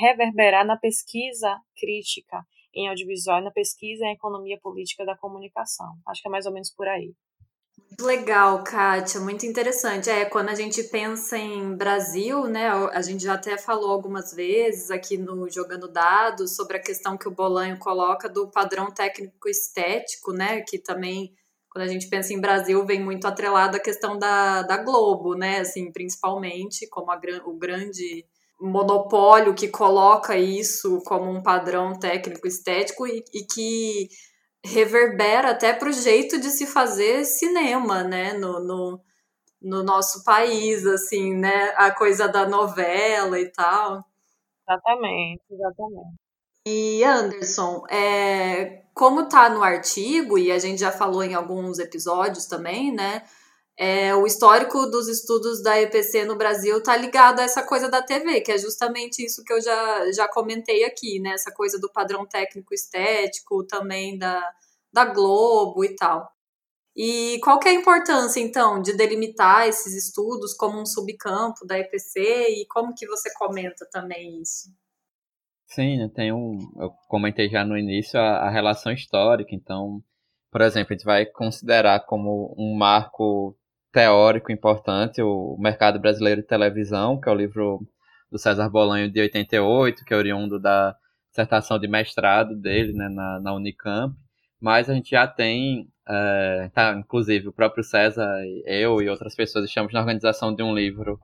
reverberar 0.00 0.66
na 0.66 0.76
pesquisa 0.76 1.60
crítica 1.76 2.44
em 2.74 2.88
audiovisual, 2.88 3.42
na 3.42 3.50
pesquisa 3.50 4.04
em 4.04 4.12
economia 4.12 4.58
política 4.60 5.04
da 5.04 5.16
comunicação. 5.16 5.94
Acho 6.06 6.22
que 6.22 6.28
é 6.28 6.30
mais 6.30 6.46
ou 6.46 6.52
menos 6.52 6.70
por 6.70 6.86
aí. 6.86 7.14
Legal, 8.00 8.62
Kátia, 8.62 9.20
muito 9.20 9.46
interessante. 9.46 10.10
É, 10.10 10.24
quando 10.24 10.50
a 10.50 10.54
gente 10.54 10.82
pensa 10.84 11.38
em 11.38 11.74
Brasil, 11.74 12.44
né, 12.44 12.68
a 12.68 13.00
gente 13.00 13.22
já 13.22 13.34
até 13.34 13.56
falou 13.56 13.90
algumas 13.90 14.32
vezes 14.32 14.90
aqui 14.90 15.16
no 15.16 15.48
Jogando 15.48 15.88
Dados 15.88 16.56
sobre 16.56 16.76
a 16.76 16.82
questão 16.82 17.16
que 17.16 17.28
o 17.28 17.34
Bolanho 17.34 17.78
coloca 17.78 18.28
do 18.28 18.50
padrão 18.50 18.90
técnico 18.90 19.48
estético, 19.48 20.32
né, 20.32 20.60
que 20.62 20.78
também, 20.78 21.32
quando 21.76 21.90
a 21.90 21.92
gente 21.92 22.08
pensa 22.08 22.32
em 22.32 22.40
Brasil, 22.40 22.86
vem 22.86 23.04
muito 23.04 23.26
atrelado 23.26 23.76
a 23.76 23.80
questão 23.80 24.18
da, 24.18 24.62
da 24.62 24.78
Globo, 24.78 25.34
né, 25.34 25.58
assim, 25.58 25.92
principalmente, 25.92 26.88
como 26.88 27.10
a, 27.10 27.20
o 27.44 27.52
grande 27.58 28.24
monopólio 28.58 29.54
que 29.54 29.68
coloca 29.68 30.38
isso 30.38 31.02
como 31.04 31.30
um 31.30 31.42
padrão 31.42 31.92
técnico 31.92 32.46
estético 32.48 33.06
e, 33.06 33.22
e 33.30 33.44
que 33.44 34.08
reverbera 34.64 35.50
até 35.50 35.74
para 35.74 35.90
o 35.90 35.92
jeito 35.92 36.40
de 36.40 36.48
se 36.48 36.66
fazer 36.66 37.26
cinema, 37.26 38.02
né, 38.02 38.32
no, 38.32 38.58
no, 38.58 39.00
no, 39.60 39.82
nosso 39.82 40.24
país, 40.24 40.86
assim, 40.86 41.34
né, 41.34 41.74
a 41.76 41.90
coisa 41.90 42.26
da 42.26 42.48
novela 42.48 43.38
e 43.38 43.52
tal. 43.52 44.02
Exatamente, 44.66 45.42
exatamente. 45.50 46.25
E 46.66 47.04
Anderson, 47.04 47.84
é, 47.88 48.82
como 48.92 49.28
tá 49.28 49.48
no 49.48 49.62
artigo, 49.62 50.36
e 50.36 50.50
a 50.50 50.58
gente 50.58 50.80
já 50.80 50.90
falou 50.90 51.22
em 51.22 51.32
alguns 51.32 51.78
episódios 51.78 52.46
também, 52.46 52.92
né, 52.92 53.22
é, 53.78 54.14
o 54.14 54.26
histórico 54.26 54.86
dos 54.86 55.06
estudos 55.06 55.62
da 55.62 55.80
EPC 55.80 56.24
no 56.24 56.34
Brasil 56.34 56.78
está 56.78 56.96
ligado 56.96 57.40
a 57.40 57.42
essa 57.44 57.62
coisa 57.62 57.90
da 57.90 58.02
TV, 58.02 58.40
que 58.40 58.50
é 58.50 58.58
justamente 58.58 59.24
isso 59.24 59.44
que 59.44 59.52
eu 59.52 59.60
já, 59.60 60.10
já 60.12 60.26
comentei 60.28 60.82
aqui, 60.84 61.20
né? 61.20 61.32
Essa 61.32 61.52
coisa 61.52 61.78
do 61.78 61.92
padrão 61.92 62.26
técnico 62.26 62.72
estético, 62.72 63.64
também 63.66 64.18
da, 64.18 64.42
da 64.90 65.04
Globo 65.04 65.84
e 65.84 65.94
tal. 65.94 66.32
E 66.96 67.38
qual 67.44 67.58
que 67.60 67.68
é 67.68 67.72
a 67.72 67.74
importância, 67.74 68.40
então, 68.40 68.80
de 68.80 68.94
delimitar 68.94 69.68
esses 69.68 69.94
estudos 69.94 70.54
como 70.54 70.80
um 70.80 70.86
subcampo 70.86 71.66
da 71.66 71.78
EPC 71.78 72.20
e 72.62 72.66
como 72.68 72.94
que 72.94 73.06
você 73.06 73.32
comenta 73.34 73.86
também 73.92 74.40
isso? 74.40 74.70
Sim, 75.66 75.98
né, 75.98 76.10
tem 76.14 76.32
um, 76.32 76.58
eu 76.78 76.90
comentei 77.08 77.48
já 77.48 77.64
no 77.64 77.76
início 77.76 78.18
a, 78.18 78.38
a 78.46 78.50
relação 78.50 78.92
histórica, 78.92 79.54
então, 79.54 80.02
por 80.50 80.60
exemplo, 80.60 80.92
a 80.92 80.96
gente 80.96 81.04
vai 81.04 81.26
considerar 81.26 82.00
como 82.06 82.54
um 82.56 82.74
marco 82.74 83.56
teórico 83.92 84.52
importante, 84.52 85.22
o 85.22 85.56
Mercado 85.58 85.98
Brasileiro 85.98 86.42
de 86.42 86.46
Televisão, 86.46 87.20
que 87.20 87.28
é 87.28 87.32
o 87.32 87.34
livro 87.34 87.80
do 88.30 88.38
César 88.38 88.68
Bolanho 88.68 89.10
de 89.10 89.20
88, 89.20 90.04
que 90.04 90.14
é 90.14 90.16
oriundo 90.16 90.60
da 90.60 90.94
dissertação 91.30 91.78
de 91.78 91.88
mestrado 91.88 92.54
dele 92.56 92.92
né, 92.92 93.08
na, 93.08 93.40
na 93.40 93.54
Unicamp. 93.54 94.14
Mas 94.60 94.88
a 94.88 94.94
gente 94.94 95.10
já 95.10 95.26
tem, 95.26 95.88
é, 96.08 96.70
tá, 96.74 96.94
inclusive 96.94 97.48
o 97.48 97.52
próprio 97.52 97.84
César, 97.84 98.28
eu 98.66 99.00
e 99.02 99.08
outras 99.08 99.34
pessoas 99.34 99.64
estamos 99.64 99.92
na 99.92 100.00
organização 100.00 100.54
de 100.54 100.62
um 100.62 100.74
livro 100.74 101.18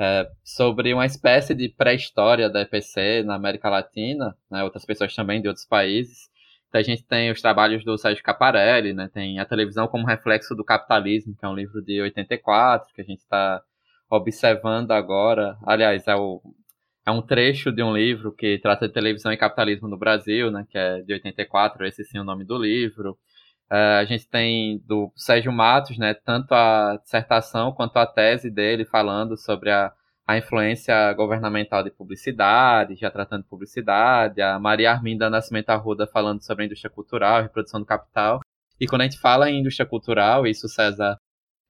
é, 0.00 0.30
sobre 0.42 0.94
uma 0.94 1.04
espécie 1.04 1.54
de 1.54 1.68
pré-história 1.68 2.48
da 2.48 2.62
EPC 2.62 3.22
na 3.22 3.34
América 3.34 3.68
Latina, 3.68 4.34
né, 4.50 4.64
outras 4.64 4.86
pessoas 4.86 5.14
também 5.14 5.42
de 5.42 5.48
outros 5.48 5.66
países, 5.66 6.30
a 6.72 6.82
gente 6.82 7.04
tem 7.04 7.30
os 7.30 7.40
trabalhos 7.40 7.84
do 7.84 7.98
Sérgio 7.98 8.22
Caparelli, 8.22 8.92
né? 8.92 9.10
Tem 9.12 9.40
a 9.40 9.44
televisão 9.44 9.88
como 9.88 10.06
reflexo 10.06 10.54
do 10.54 10.64
capitalismo, 10.64 11.34
que 11.36 11.44
é 11.44 11.48
um 11.48 11.54
livro 11.54 11.82
de 11.82 12.00
84 12.00 12.94
que 12.94 13.00
a 13.00 13.04
gente 13.04 13.18
está 13.18 13.60
observando 14.08 14.92
agora. 14.92 15.58
Aliás, 15.66 16.06
é, 16.06 16.14
o, 16.14 16.40
é 17.04 17.10
um 17.10 17.22
trecho 17.22 17.72
de 17.72 17.82
um 17.82 17.92
livro 17.92 18.32
que 18.32 18.58
trata 18.58 18.86
de 18.86 18.94
televisão 18.94 19.32
e 19.32 19.36
capitalismo 19.36 19.88
no 19.88 19.98
Brasil, 19.98 20.50
né? 20.50 20.64
Que 20.70 20.78
é 20.78 21.02
de 21.02 21.12
84, 21.12 21.84
esse 21.86 22.04
sim 22.04 22.18
é 22.18 22.20
o 22.20 22.24
nome 22.24 22.44
do 22.44 22.56
livro. 22.56 23.18
Uh, 23.70 24.00
a 24.00 24.04
gente 24.04 24.28
tem 24.28 24.82
do 24.86 25.12
Sérgio 25.14 25.52
Matos, 25.52 25.96
né? 25.96 26.14
Tanto 26.14 26.52
a 26.52 26.98
dissertação 27.02 27.72
quanto 27.72 27.96
a 27.98 28.06
tese 28.06 28.50
dele 28.50 28.84
falando 28.84 29.36
sobre 29.36 29.70
a 29.70 29.92
a 30.30 30.38
influência 30.38 31.12
governamental 31.14 31.82
de 31.82 31.90
publicidade, 31.90 32.94
já 32.94 33.10
tratando 33.10 33.42
de 33.42 33.48
publicidade, 33.48 34.40
a 34.40 34.60
Maria 34.60 34.92
Arminda 34.92 35.28
Nascimento 35.28 35.70
Arruda 35.70 36.06
falando 36.06 36.40
sobre 36.40 36.62
a 36.62 36.66
indústria 36.66 36.88
cultural, 36.88 37.42
reprodução 37.42 37.80
do 37.80 37.86
capital. 37.86 38.38
E 38.78 38.86
quando 38.86 39.00
a 39.00 39.04
gente 39.04 39.18
fala 39.18 39.50
em 39.50 39.58
indústria 39.58 39.84
cultural, 39.84 40.46
isso 40.46 40.68
César 40.68 41.18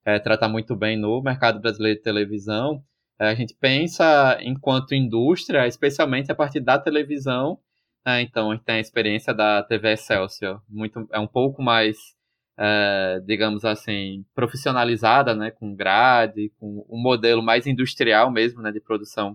é, 0.04 0.18
trata 0.18 0.46
muito 0.46 0.76
bem 0.76 0.94
no 0.94 1.22
mercado 1.22 1.58
brasileiro 1.58 1.96
de 1.96 2.04
televisão, 2.04 2.84
é, 3.18 3.28
a 3.28 3.34
gente 3.34 3.54
pensa 3.58 4.36
enquanto 4.42 4.94
indústria, 4.94 5.66
especialmente 5.66 6.30
a 6.30 6.34
partir 6.34 6.60
da 6.60 6.78
televisão. 6.78 7.58
É, 8.06 8.20
então, 8.22 8.56
tem 8.58 8.76
a 8.76 8.80
experiência 8.80 9.34
da 9.34 9.62
TV 9.62 9.92
Excelsior, 9.92 10.62
muito, 10.68 11.06
é 11.12 11.18
um 11.18 11.26
pouco 11.26 11.62
mais 11.62 11.96
é, 12.62 13.22
digamos 13.24 13.64
assim, 13.64 14.22
profissionalizada, 14.34 15.34
né, 15.34 15.50
com 15.50 15.74
grade, 15.74 16.52
com 16.60 16.84
um 16.90 17.00
modelo 17.00 17.42
mais 17.42 17.66
industrial 17.66 18.30
mesmo, 18.30 18.60
né, 18.60 18.70
de 18.70 18.80
produção 18.80 19.34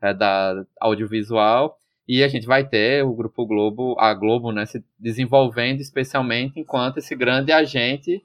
é, 0.00 0.12
da 0.12 0.62
audiovisual. 0.78 1.78
E 2.06 2.22
a 2.22 2.28
gente 2.28 2.46
vai 2.46 2.68
ter 2.68 3.02
o 3.02 3.14
Grupo 3.14 3.46
Globo, 3.46 3.96
a 3.98 4.12
Globo, 4.12 4.52
né, 4.52 4.66
se 4.66 4.84
desenvolvendo 4.98 5.80
especialmente 5.80 6.60
enquanto 6.60 6.98
esse 6.98 7.16
grande 7.16 7.50
agente 7.50 8.22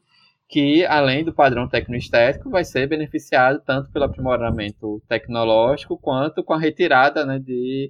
que, 0.50 0.86
além 0.86 1.24
do 1.24 1.34
padrão 1.34 1.66
tecnoestético, 1.70 2.50
vai 2.50 2.66
ser 2.66 2.88
beneficiado 2.88 3.62
tanto 3.66 3.90
pelo 3.90 4.04
aprimoramento 4.04 5.02
tecnológico 5.08 5.98
quanto 5.98 6.44
com 6.44 6.54
a 6.54 6.60
retirada, 6.60 7.26
né, 7.26 7.40
de 7.40 7.90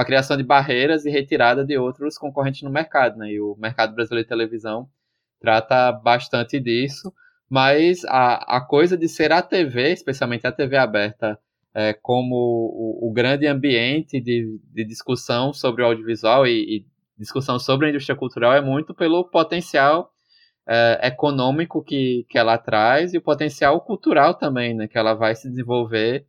com 0.00 0.02
a 0.02 0.04
criação 0.04 0.34
de 0.34 0.42
barreiras 0.42 1.04
e 1.04 1.10
retirada 1.10 1.62
de 1.62 1.76
outros 1.76 2.16
concorrentes 2.16 2.62
no 2.62 2.70
mercado, 2.70 3.18
né? 3.18 3.32
E 3.32 3.40
o 3.40 3.54
mercado 3.58 3.94
brasileiro 3.94 4.24
de 4.24 4.28
televisão 4.28 4.88
trata 5.38 5.92
bastante 5.92 6.58
disso, 6.58 7.12
mas 7.50 8.02
a, 8.06 8.56
a 8.56 8.60
coisa 8.62 8.96
de 8.96 9.06
ser 9.08 9.30
a 9.30 9.42
TV, 9.42 9.92
especialmente 9.92 10.46
a 10.46 10.52
TV 10.52 10.78
aberta, 10.78 11.38
é, 11.74 11.92
como 11.92 12.34
o, 12.34 13.08
o, 13.08 13.12
grande 13.12 13.46
ambiente 13.46 14.20
de, 14.20 14.58
de, 14.72 14.84
discussão 14.84 15.52
sobre 15.52 15.82
o 15.82 15.86
audiovisual 15.86 16.46
e, 16.46 16.78
e, 16.78 16.86
discussão 17.18 17.58
sobre 17.58 17.86
a 17.86 17.90
indústria 17.90 18.16
cultural 18.16 18.54
é 18.54 18.60
muito 18.60 18.94
pelo 18.94 19.24
potencial 19.24 20.10
é, 20.66 21.08
econômico 21.08 21.84
que, 21.84 22.26
que 22.28 22.38
ela 22.38 22.56
traz 22.56 23.12
e 23.12 23.18
o 23.18 23.22
potencial 23.22 23.78
cultural 23.82 24.34
também, 24.34 24.74
né, 24.74 24.88
que 24.88 24.98
ela 24.98 25.14
vai 25.14 25.34
se 25.34 25.48
desenvolver, 25.48 26.26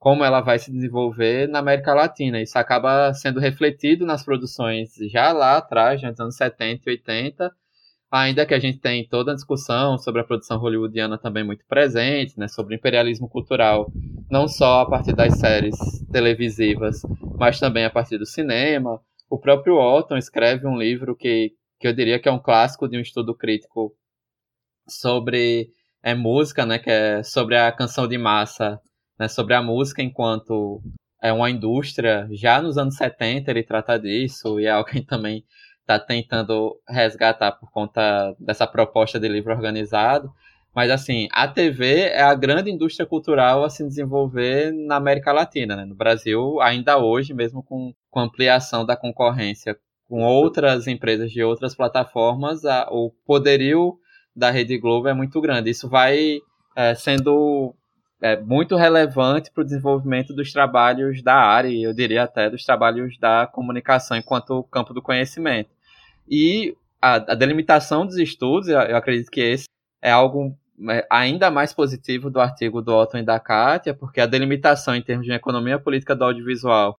como 0.00 0.24
ela 0.24 0.40
vai 0.40 0.58
se 0.58 0.72
desenvolver 0.72 1.46
na 1.46 1.58
América 1.58 1.92
Latina. 1.92 2.40
Isso 2.40 2.58
acaba 2.58 3.12
sendo 3.12 3.38
refletido 3.38 4.06
nas 4.06 4.24
produções 4.24 4.94
já 5.12 5.30
lá 5.30 5.58
atrás, 5.58 6.02
nos 6.02 6.18
anos 6.18 6.36
70 6.36 6.88
e 6.88 6.92
80, 6.92 7.52
ainda 8.10 8.46
que 8.46 8.54
a 8.54 8.58
gente 8.58 8.78
tem 8.78 9.06
toda 9.06 9.32
a 9.32 9.34
discussão 9.34 9.98
sobre 9.98 10.22
a 10.22 10.24
produção 10.24 10.58
hollywoodiana 10.58 11.18
também 11.18 11.44
muito 11.44 11.66
presente, 11.66 12.38
né, 12.38 12.48
sobre 12.48 12.74
imperialismo 12.74 13.28
cultural, 13.28 13.92
não 14.30 14.48
só 14.48 14.80
a 14.80 14.88
partir 14.88 15.12
das 15.12 15.38
séries 15.38 15.76
televisivas, 16.10 17.02
mas 17.38 17.60
também 17.60 17.84
a 17.84 17.90
partir 17.90 18.16
do 18.16 18.26
cinema. 18.26 18.98
O 19.28 19.38
próprio 19.38 19.76
Walton 19.76 20.16
escreve 20.16 20.66
um 20.66 20.78
livro 20.78 21.14
que, 21.14 21.52
que 21.78 21.86
eu 21.86 21.92
diria 21.92 22.18
que 22.18 22.28
é 22.28 22.32
um 22.32 22.40
clássico 22.40 22.88
de 22.88 22.96
um 22.96 23.00
estudo 23.00 23.34
crítico 23.34 23.94
sobre 24.88 25.68
é, 26.02 26.14
música, 26.14 26.64
né, 26.64 26.78
que 26.78 26.90
é 26.90 27.22
sobre 27.22 27.58
a 27.58 27.70
canção 27.70 28.08
de 28.08 28.16
massa, 28.16 28.80
né, 29.20 29.28
sobre 29.28 29.52
a 29.52 29.60
música 29.62 30.02
enquanto 30.02 30.82
é 31.22 31.30
uma 31.30 31.50
indústria. 31.50 32.26
Já 32.32 32.62
nos 32.62 32.78
anos 32.78 32.96
70 32.96 33.50
ele 33.50 33.62
trata 33.62 33.98
disso, 33.98 34.58
e 34.58 34.64
é 34.64 34.70
alguém 34.70 35.02
também 35.04 35.44
está 35.82 35.98
tentando 35.98 36.80
resgatar 36.88 37.52
por 37.52 37.70
conta 37.70 38.34
dessa 38.40 38.66
proposta 38.66 39.20
de 39.20 39.28
livro 39.28 39.52
organizado. 39.52 40.32
Mas 40.74 40.90
assim, 40.90 41.28
a 41.32 41.46
TV 41.46 42.02
é 42.02 42.22
a 42.22 42.34
grande 42.34 42.70
indústria 42.70 43.04
cultural 43.04 43.64
a 43.64 43.68
se 43.68 43.84
desenvolver 43.86 44.72
na 44.72 44.96
América 44.96 45.32
Latina, 45.32 45.76
né? 45.76 45.84
No 45.84 45.96
Brasil, 45.96 46.60
ainda 46.60 46.96
hoje, 46.96 47.34
mesmo 47.34 47.62
com, 47.62 47.92
com 48.08 48.20
ampliação 48.20 48.86
da 48.86 48.96
concorrência 48.96 49.76
com 50.08 50.24
outras 50.24 50.88
empresas 50.88 51.30
de 51.30 51.42
outras 51.42 51.72
plataformas, 51.74 52.64
a, 52.64 52.88
o 52.90 53.10
poderio 53.24 53.96
da 54.34 54.50
Rede 54.50 54.76
Globo 54.76 55.06
é 55.06 55.14
muito 55.14 55.40
grande. 55.40 55.70
Isso 55.70 55.88
vai 55.88 56.38
é, 56.74 56.94
sendo 56.94 57.74
é, 58.20 58.38
muito 58.38 58.76
relevante 58.76 59.50
para 59.50 59.62
o 59.62 59.64
desenvolvimento 59.64 60.34
dos 60.34 60.52
trabalhos 60.52 61.22
da 61.22 61.34
área, 61.34 61.68
e 61.68 61.82
eu 61.82 61.92
diria 61.92 62.24
até 62.24 62.50
dos 62.50 62.64
trabalhos 62.64 63.18
da 63.18 63.46
comunicação 63.46 64.16
enquanto 64.16 64.62
campo 64.64 64.92
do 64.92 65.02
conhecimento. 65.02 65.70
E 66.28 66.76
a, 67.00 67.14
a 67.14 67.34
delimitação 67.34 68.04
dos 68.04 68.16
estudos, 68.16 68.68
eu, 68.68 68.78
acredito 68.96 69.30
que 69.30 69.40
esse 69.40 69.64
é 70.02 70.10
algo 70.10 70.56
é, 70.88 71.06
ainda 71.10 71.50
mais 71.50 71.72
positivo 71.72 72.30
do 72.30 72.40
artigo 72.40 72.82
do 72.82 72.94
Otto 72.94 73.16
e 73.16 73.22
da 73.22 73.40
Kátia, 73.40 73.94
porque 73.94 74.20
a 74.20 74.26
delimitação 74.26 74.94
em 74.94 75.02
termos 75.02 75.26
de 75.26 75.32
economia 75.32 75.78
política 75.78 76.14
do 76.14 76.24
audiovisual 76.24 76.96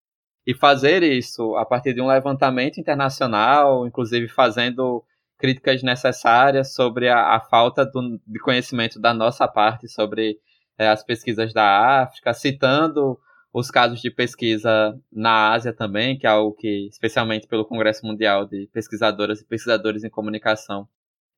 e 0.46 0.54
fazer 0.54 1.02
isso 1.02 1.54
a 1.56 1.66
partir 1.66 1.92
de 1.94 2.00
um 2.00 2.06
levantamento 2.06 2.80
internacional, 2.80 3.86
inclusive 3.86 4.26
fazendo 4.28 5.04
críticas 5.38 5.82
necessárias 5.82 6.74
sobre 6.74 7.08
a, 7.08 7.36
a 7.36 7.40
falta 7.40 7.84
do, 7.84 8.20
de 8.26 8.38
conhecimento 8.40 9.00
da 9.00 9.14
nossa 9.14 9.46
parte 9.46 9.88
sobre 9.88 10.38
é, 10.80 10.88
as 10.88 11.04
pesquisas 11.04 11.52
da 11.52 12.02
África, 12.02 12.32
citando 12.32 13.20
os 13.52 13.70
casos 13.70 14.00
de 14.00 14.10
pesquisa 14.10 14.98
na 15.12 15.52
Ásia 15.52 15.74
também, 15.74 16.16
que 16.16 16.26
é 16.26 16.30
algo 16.30 16.56
que, 16.56 16.88
especialmente 16.88 17.46
pelo 17.46 17.66
Congresso 17.66 18.06
Mundial 18.06 18.46
de 18.46 18.66
Pesquisadoras 18.72 19.40
e 19.40 19.44
Pesquisadores 19.44 20.04
em 20.04 20.08
Comunicação, 20.08 20.88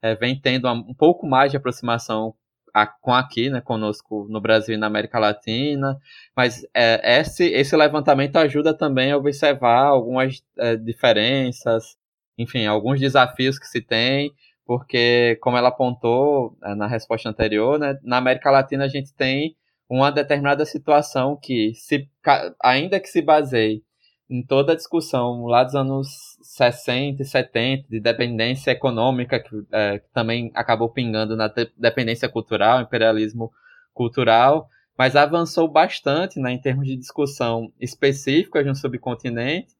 é, 0.01 0.15
vem 0.15 0.41
tendo 0.41 0.71
um 0.71 0.95
pouco 0.95 1.27
mais 1.27 1.51
de 1.51 1.57
aproximação 1.57 2.37
a, 2.73 2.87
com 2.87 3.13
aqui, 3.13 3.51
né, 3.51 3.61
conosco 3.61 4.29
no 4.31 4.41
Brasil 4.41 4.77
e 4.77 4.79
na 4.79 4.87
América 4.87 5.19
Latina, 5.19 5.99
mas 6.37 6.65
é, 6.73 7.19
esse, 7.19 7.45
esse 7.47 7.77
levantamento 7.77 8.37
ajuda 8.37 8.73
também 8.73 9.11
a 9.11 9.17
observar 9.17 9.87
algumas 9.87 10.41
é, 10.57 10.77
diferenças, 10.77 11.97
enfim, 12.39 12.65
alguns 12.65 13.01
desafios 13.01 13.59
que 13.59 13.67
se 13.67 13.81
tem, 13.81 14.33
porque, 14.67 15.39
como 15.41 15.57
ela 15.57 15.69
apontou 15.69 16.57
é, 16.63 16.75
na 16.75 16.87
resposta 16.87 17.29
anterior, 17.29 17.79
né, 17.79 17.99
na 18.03 18.19
América 18.19 18.51
Latina 18.51 18.85
a 18.85 18.89
gente 18.89 19.13
tem 19.15 19.57
uma 19.89 20.11
determinada 20.11 20.65
situação 20.65 21.37
que, 21.37 21.73
se, 21.75 22.09
ainda 22.63 22.99
que 22.99 23.09
se 23.09 23.21
baseie 23.21 23.83
em 24.31 24.43
toda 24.43 24.73
a 24.73 24.77
discussão 24.77 25.45
lá 25.45 25.63
dos 25.63 25.75
anos 25.75 26.09
60 26.41 27.23
e 27.23 27.27
70 27.27 27.89
de 27.89 28.01
dependência 28.01 28.71
econômica, 28.71 29.39
que, 29.39 29.51
é, 29.71 29.99
que 29.99 30.09
também 30.13 30.51
acabou 30.55 30.89
pingando 30.89 31.37
na 31.37 31.53
dependência 31.77 32.29
cultural, 32.29 32.81
imperialismo 32.81 33.53
cultural, 33.93 34.69
mas 34.97 35.17
avançou 35.17 35.69
bastante 35.69 36.41
né, 36.41 36.53
em 36.53 36.59
termos 36.59 36.87
de 36.87 36.97
discussão 36.97 37.73
específica 37.79 38.65
de 38.65 38.71
um 38.71 38.75
subcontinente, 38.75 39.75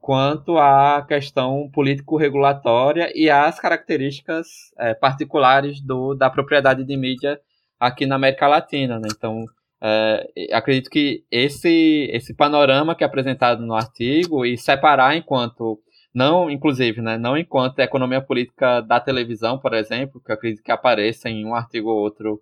quanto 0.00 0.56
à 0.58 1.04
questão 1.06 1.68
político-regulatória 1.72 3.10
e 3.14 3.28
às 3.28 3.60
características 3.60 4.46
é, 4.78 4.94
particulares 4.94 5.80
do, 5.80 6.14
da 6.14 6.30
propriedade 6.30 6.84
de 6.84 6.96
mídia 6.96 7.40
aqui 7.78 8.06
na 8.06 8.14
América 8.14 8.46
Latina. 8.46 8.98
Né? 8.98 9.08
Então, 9.10 9.44
é, 9.80 10.26
acredito 10.52 10.90
que 10.90 11.24
esse, 11.30 12.08
esse 12.12 12.34
panorama 12.34 12.94
que 12.94 13.04
é 13.04 13.06
apresentado 13.06 13.64
no 13.64 13.74
artigo 13.74 14.44
e 14.44 14.56
separar 14.56 15.16
enquanto 15.16 15.78
não, 16.14 16.50
inclusive, 16.50 17.00
né, 17.00 17.18
não 17.18 17.36
enquanto 17.36 17.78
economia 17.78 18.20
política 18.20 18.80
da 18.80 18.98
televisão, 18.98 19.58
por 19.58 19.74
exemplo, 19.74 20.20
que 20.24 20.32
eu 20.32 20.34
acredito 20.34 20.62
que 20.62 20.72
apareça 20.72 21.28
em 21.28 21.44
um 21.44 21.54
artigo 21.54 21.90
ou 21.90 21.98
outro 21.98 22.40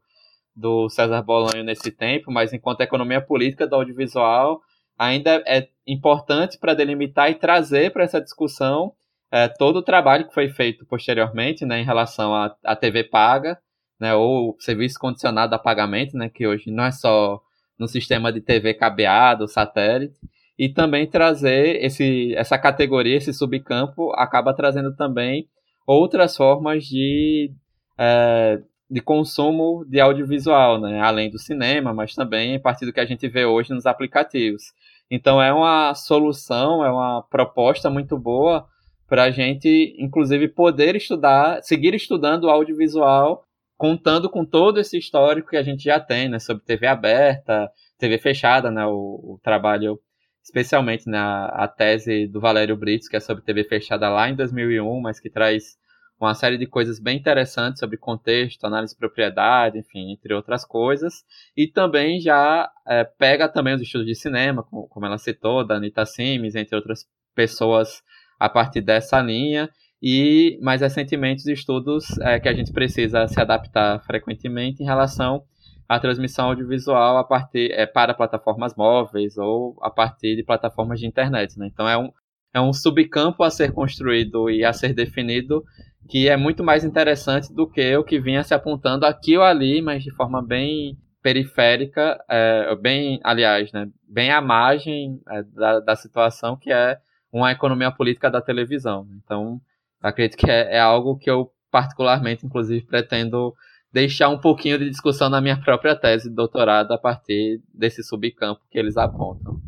do 0.54 0.88
César 0.88 1.20
Bolanho 1.22 1.62
nesse 1.64 1.90
tempo, 1.90 2.30
mas 2.30 2.52
enquanto 2.52 2.80
economia 2.80 3.20
política 3.20 3.66
do 3.66 3.74
audiovisual, 3.74 4.62
ainda 4.98 5.42
é 5.46 5.68
importante 5.86 6.58
para 6.58 6.74
delimitar 6.74 7.30
e 7.30 7.34
trazer 7.34 7.92
para 7.92 8.04
essa 8.04 8.20
discussão 8.20 8.92
é, 9.30 9.48
todo 9.48 9.76
o 9.76 9.82
trabalho 9.82 10.26
que 10.26 10.34
foi 10.34 10.48
feito 10.48 10.86
posteriormente 10.86 11.64
né, 11.64 11.80
em 11.80 11.84
relação 11.84 12.34
à, 12.34 12.76
TV 12.76 13.04
paga, 13.04 13.58
né, 14.00 14.14
ou 14.14 14.56
serviço 14.58 14.98
condicionado 14.98 15.54
a 15.54 15.58
pagamento, 15.58 16.16
né, 16.16 16.28
que 16.28 16.46
hoje 16.46 16.70
não 16.70 16.84
é 16.84 16.92
só 16.92 17.40
no 17.78 17.88
sistema 17.88 18.32
de 18.32 18.40
TV 18.40 18.74
cabeado, 18.74 19.48
satélite, 19.48 20.16
e 20.58 20.68
também 20.68 21.06
trazer 21.06 21.84
esse, 21.84 22.34
essa 22.34 22.58
categoria, 22.58 23.16
esse 23.16 23.32
subcampo, 23.32 24.12
acaba 24.12 24.54
trazendo 24.54 24.94
também 24.96 25.48
outras 25.86 26.36
formas 26.36 26.84
de, 26.84 27.52
é, 27.98 28.58
de 28.90 29.00
consumo 29.00 29.84
de 29.86 30.00
audiovisual, 30.00 30.80
né, 30.80 31.00
além 31.00 31.30
do 31.30 31.38
cinema, 31.38 31.92
mas 31.92 32.14
também 32.14 32.56
a 32.56 32.60
partir 32.60 32.86
do 32.86 32.92
que 32.92 33.00
a 33.00 33.06
gente 33.06 33.28
vê 33.28 33.44
hoje 33.44 33.74
nos 33.74 33.86
aplicativos. 33.86 34.72
Então 35.10 35.40
é 35.40 35.52
uma 35.52 35.94
solução, 35.94 36.84
é 36.84 36.90
uma 36.90 37.22
proposta 37.22 37.88
muito 37.88 38.18
boa 38.18 38.66
para 39.08 39.24
a 39.24 39.30
gente, 39.30 39.94
inclusive, 39.98 40.48
poder 40.48 40.96
estudar, 40.96 41.62
seguir 41.62 41.94
estudando 41.94 42.50
audiovisual 42.50 43.46
contando 43.76 44.30
com 44.30 44.44
todo 44.44 44.80
esse 44.80 44.96
histórico 44.96 45.50
que 45.50 45.56
a 45.56 45.62
gente 45.62 45.84
já 45.84 46.00
tem, 46.00 46.28
né, 46.28 46.38
sobre 46.38 46.64
TV 46.64 46.86
aberta, 46.86 47.70
TV 47.98 48.18
fechada, 48.18 48.70
né, 48.70 48.86
o, 48.86 49.34
o 49.34 49.40
trabalho, 49.42 50.00
especialmente 50.42 51.08
na 51.08 51.46
a 51.46 51.68
tese 51.68 52.26
do 52.26 52.40
Valério 52.40 52.76
Brits, 52.76 53.08
que 53.08 53.16
é 53.16 53.20
sobre 53.20 53.44
TV 53.44 53.64
fechada 53.64 54.08
lá 54.08 54.28
em 54.28 54.34
2001, 54.34 55.00
mas 55.00 55.20
que 55.20 55.28
traz 55.28 55.76
uma 56.18 56.34
série 56.34 56.56
de 56.56 56.66
coisas 56.66 56.98
bem 56.98 57.18
interessantes 57.18 57.78
sobre 57.78 57.96
contexto, 57.96 58.64
análise 58.64 58.94
de 58.94 58.98
propriedade, 58.98 59.78
enfim, 59.78 60.12
entre 60.12 60.32
outras 60.32 60.64
coisas, 60.64 61.24
e 61.56 61.66
também 61.66 62.20
já 62.20 62.70
é, 62.86 63.04
pega 63.04 63.48
também 63.48 63.74
os 63.74 63.82
estudos 63.82 64.06
de 64.06 64.14
cinema, 64.14 64.62
como, 64.62 64.88
como 64.88 65.06
ela 65.06 65.18
citou, 65.18 65.64
da 65.64 65.76
Anita 65.76 66.06
Sims, 66.06 66.54
entre 66.54 66.74
outras 66.74 67.06
pessoas 67.34 68.02
a 68.38 68.48
partir 68.48 68.80
dessa 68.80 69.20
linha, 69.20 69.68
e 70.02 70.58
mais 70.62 70.80
recentemente 70.80 71.40
os 71.40 71.48
estudos 71.48 72.18
é, 72.18 72.38
que 72.38 72.48
a 72.48 72.54
gente 72.54 72.72
precisa 72.72 73.26
se 73.28 73.40
adaptar 73.40 74.02
frequentemente 74.04 74.82
em 74.82 74.86
relação 74.86 75.42
à 75.88 75.98
transmissão 75.98 76.46
audiovisual 76.46 77.16
a 77.16 77.24
partir 77.24 77.70
é, 77.72 77.86
para 77.86 78.14
plataformas 78.14 78.74
móveis 78.74 79.36
ou 79.36 79.76
a 79.82 79.90
partir 79.90 80.36
de 80.36 80.42
plataformas 80.42 81.00
de 81.00 81.06
internet. 81.06 81.58
Né? 81.58 81.66
Então 81.66 81.88
é 81.88 81.96
um, 81.96 82.10
é 82.52 82.60
um 82.60 82.72
subcampo 82.72 83.42
a 83.42 83.50
ser 83.50 83.72
construído 83.72 84.50
e 84.50 84.64
a 84.64 84.72
ser 84.72 84.92
definido 84.92 85.64
que 86.08 86.28
é 86.28 86.36
muito 86.36 86.62
mais 86.62 86.84
interessante 86.84 87.52
do 87.52 87.68
que 87.68 87.96
o 87.96 88.04
que 88.04 88.20
vinha 88.20 88.42
se 88.42 88.54
apontando 88.54 89.06
aqui 89.06 89.36
ou 89.36 89.44
ali, 89.44 89.82
mas 89.82 90.02
de 90.02 90.10
forma 90.12 90.42
bem 90.42 90.96
periférica, 91.22 92.22
é, 92.28 92.74
bem, 92.76 93.20
aliás, 93.24 93.72
né, 93.72 93.88
bem 94.08 94.30
à 94.30 94.40
margem 94.40 95.20
é, 95.28 95.42
da, 95.42 95.80
da 95.80 95.96
situação 95.96 96.56
que 96.56 96.72
é 96.72 96.98
uma 97.32 97.50
economia 97.50 97.90
política 97.90 98.30
da 98.30 98.40
televisão. 98.40 99.06
Então, 99.22 99.60
Acredito 100.06 100.36
que 100.36 100.50
é, 100.50 100.76
é 100.76 100.78
algo 100.78 101.16
que 101.16 101.30
eu 101.30 101.50
particularmente, 101.70 102.46
inclusive, 102.46 102.86
pretendo 102.86 103.54
deixar 103.92 104.28
um 104.28 104.38
pouquinho 104.38 104.78
de 104.78 104.88
discussão 104.88 105.28
na 105.28 105.40
minha 105.40 105.60
própria 105.60 105.96
tese 105.96 106.28
de 106.28 106.34
doutorado 106.34 106.92
a 106.92 106.98
partir 106.98 107.60
desse 107.74 108.02
subcampo 108.04 108.60
que 108.70 108.78
eles 108.78 108.96
apontam. 108.96 109.60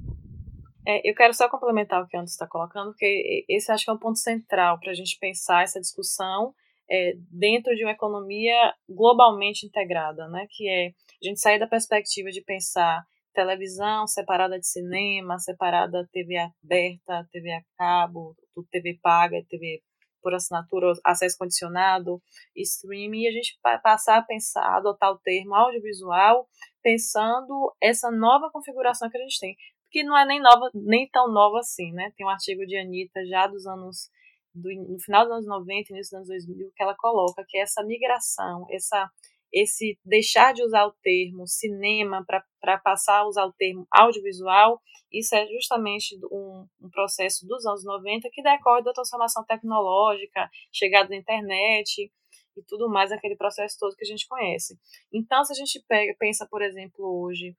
É, 0.88 1.06
eu 1.06 1.14
quero 1.14 1.34
só 1.34 1.50
complementar 1.50 2.02
o 2.02 2.06
que 2.08 2.16
o 2.16 2.20
Anderson 2.20 2.32
está 2.32 2.46
colocando, 2.46 2.92
porque 2.92 3.44
esse 3.46 3.70
acho 3.70 3.84
que 3.84 3.90
é 3.90 3.92
um 3.92 3.98
ponto 3.98 4.18
central 4.18 4.80
para 4.80 4.90
a 4.90 4.94
gente 4.94 5.18
pensar 5.20 5.62
essa 5.62 5.78
discussão 5.78 6.54
é, 6.90 7.12
dentro 7.30 7.76
de 7.76 7.84
uma 7.84 7.92
economia 7.92 8.72
globalmente 8.88 9.66
integrada, 9.66 10.26
né? 10.28 10.46
que 10.50 10.66
é 10.66 10.86
a 10.88 11.28
gente 11.28 11.40
sair 11.40 11.58
da 11.58 11.66
perspectiva 11.66 12.30
de 12.30 12.40
pensar 12.40 13.04
televisão 13.34 14.06
separada 14.06 14.58
de 14.58 14.66
cinema, 14.66 15.38
separada 15.38 16.08
TV 16.10 16.38
aberta, 16.38 17.28
TV 17.30 17.52
a 17.52 17.62
cabo, 17.76 18.34
TV 18.70 18.98
paga, 19.02 19.44
TV 19.46 19.82
por 20.22 20.34
assinatura, 20.34 20.94
acesso 21.04 21.36
condicionado, 21.38 22.20
streaming, 22.56 23.22
e 23.22 23.28
a 23.28 23.32
gente 23.32 23.58
passar 23.82 24.18
a 24.18 24.22
pensar, 24.22 24.76
adotar 24.76 25.12
o 25.12 25.18
termo 25.18 25.54
audiovisual, 25.54 26.48
pensando 26.82 27.74
essa 27.80 28.10
nova 28.10 28.50
configuração 28.50 29.08
que 29.08 29.16
a 29.16 29.20
gente 29.20 29.38
tem, 29.38 29.56
que 29.90 30.02
não 30.02 30.16
é 30.16 30.26
nem 30.26 30.40
nova, 30.40 30.70
nem 30.74 31.08
tão 31.08 31.32
nova 31.32 31.58
assim, 31.58 31.92
né? 31.92 32.12
Tem 32.16 32.26
um 32.26 32.30
artigo 32.30 32.66
de 32.66 32.76
Anitta 32.76 33.24
já 33.26 33.46
dos 33.46 33.66
anos 33.66 34.10
do, 34.54 34.68
no 34.74 35.00
final 35.00 35.24
dos 35.24 35.32
anos 35.32 35.46
90, 35.46 35.92
início 35.92 36.18
dos 36.18 36.28
anos 36.30 36.46
2000, 36.46 36.72
que 36.74 36.82
ela 36.82 36.94
coloca 36.96 37.44
que 37.46 37.58
essa 37.58 37.82
migração, 37.84 38.66
essa 38.70 39.10
esse 39.52 39.98
deixar 40.04 40.52
de 40.52 40.62
usar 40.62 40.86
o 40.86 40.94
termo 41.02 41.46
cinema 41.46 42.24
para 42.60 42.78
passar 42.78 43.20
a 43.20 43.26
usar 43.26 43.46
o 43.46 43.52
termo 43.52 43.86
audiovisual, 43.90 44.80
isso 45.10 45.34
é 45.34 45.46
justamente 45.46 46.18
um, 46.30 46.66
um, 46.82 46.90
processo 46.90 47.46
dos 47.46 47.64
anos 47.64 47.82
90 47.84 48.28
que 48.30 48.42
decorre 48.42 48.82
da 48.82 48.92
transformação 48.92 49.44
tecnológica, 49.44 50.50
chegada 50.70 51.08
da 51.08 51.16
internet 51.16 52.12
e 52.56 52.62
tudo 52.64 52.90
mais, 52.90 53.10
aquele 53.10 53.36
processo 53.36 53.76
todo 53.78 53.96
que 53.96 54.04
a 54.04 54.08
gente 54.08 54.28
conhece. 54.28 54.78
Então, 55.12 55.42
se 55.44 55.52
a 55.52 55.56
gente 55.56 55.82
pega, 55.88 56.14
pensa, 56.18 56.46
por 56.50 56.60
exemplo, 56.60 57.06
hoje, 57.22 57.56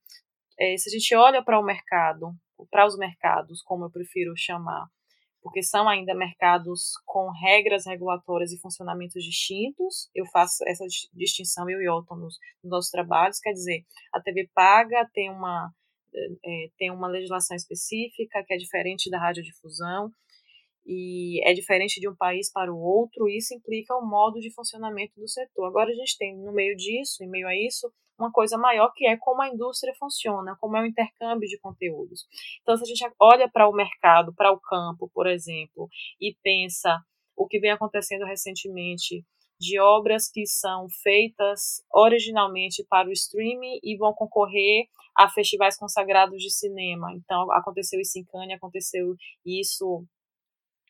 é, 0.60 0.76
se 0.78 0.90
a 0.90 0.92
gente 0.92 1.16
olha 1.16 1.44
para 1.44 1.60
o 1.60 1.64
mercado, 1.64 2.34
para 2.70 2.86
os 2.86 2.98
mercados, 2.98 3.62
como 3.64 3.86
eu 3.86 3.92
prefiro 3.92 4.34
chamar, 4.36 4.88
porque 5.42 5.64
são 5.64 5.88
ainda 5.88 6.14
mercados 6.14 6.92
com 7.06 7.32
regras 7.32 7.86
regulatórias 7.86 8.52
e 8.52 8.60
funcionamentos 8.60 9.24
distintos. 9.24 10.10
Eu 10.14 10.26
faço 10.26 10.64
essa 10.68 10.86
distinção, 11.14 11.70
eu 11.70 11.82
e 11.82 11.90
Otton, 11.90 12.16
nos, 12.16 12.38
nos 12.62 12.72
nossos 12.72 12.92
trabalhos, 12.92 13.40
quer 13.40 13.54
dizer, 13.54 13.86
a 14.14 14.22
TV 14.22 14.50
paga 14.54 15.10
tem 15.14 15.30
uma, 15.30 15.72
é, 16.46 16.70
tem 16.78 16.92
uma 16.92 17.08
legislação 17.08 17.56
específica 17.56 18.44
que 18.46 18.54
é 18.54 18.58
diferente 18.58 19.10
da 19.10 19.20
radiodifusão, 19.20 20.12
e 20.92 21.40
é 21.48 21.54
diferente 21.54 22.02
de 22.02 22.10
um 22.10 22.16
país 22.16 22.52
para 22.52 22.74
o 22.74 22.82
outro, 22.82 23.30
isso 23.30 23.54
implica 23.54 23.96
o 23.96 24.04
modo 24.04 24.40
de 24.40 24.52
funcionamento 24.52 25.20
do 25.20 25.28
setor. 25.28 25.68
Agora 25.68 25.92
a 25.92 25.94
gente 25.94 26.18
tem 26.18 26.36
no 26.36 26.52
meio 26.52 26.76
disso, 26.76 27.24
em 27.24 27.30
meio 27.30 27.48
a 27.48 27.56
isso, 27.56 27.94
uma 28.18 28.32
coisa 28.32 28.58
maior 28.58 28.92
que 28.96 29.06
é 29.06 29.16
como 29.16 29.40
a 29.44 29.48
indústria 29.48 29.94
funciona, 30.00 30.58
como 30.60 30.76
é 30.78 30.82
o 30.82 30.88
intercâmbio 30.88 31.48
de 31.48 31.60
conteúdos. 31.60 32.26
Então, 32.64 32.76
se 32.76 32.82
a 32.82 32.86
gente 32.88 33.08
olha 33.22 33.48
para 33.48 33.70
o 33.70 33.72
mercado, 33.72 34.34
para 34.34 34.52
o 34.52 34.60
campo, 34.60 35.08
por 35.14 35.28
exemplo, 35.28 35.88
e 36.20 36.36
pensa 36.42 37.00
o 37.38 37.46
que 37.46 37.60
vem 37.60 37.70
acontecendo 37.70 38.26
recentemente 38.26 39.24
de 39.60 39.80
obras 39.80 40.28
que 40.28 40.48
são 40.48 40.88
feitas 41.04 41.84
originalmente 41.94 42.84
para 42.90 43.08
o 43.08 43.12
streaming 43.12 43.80
e 43.84 43.96
vão 43.96 44.12
concorrer 44.12 44.88
a 45.16 45.30
festivais 45.30 45.78
consagrados 45.78 46.42
de 46.42 46.50
cinema. 46.50 47.14
Então, 47.14 47.52
aconteceu 47.52 48.00
isso 48.00 48.18
em 48.18 48.24
Cannes, 48.24 48.56
aconteceu 48.56 49.16
isso 49.46 50.04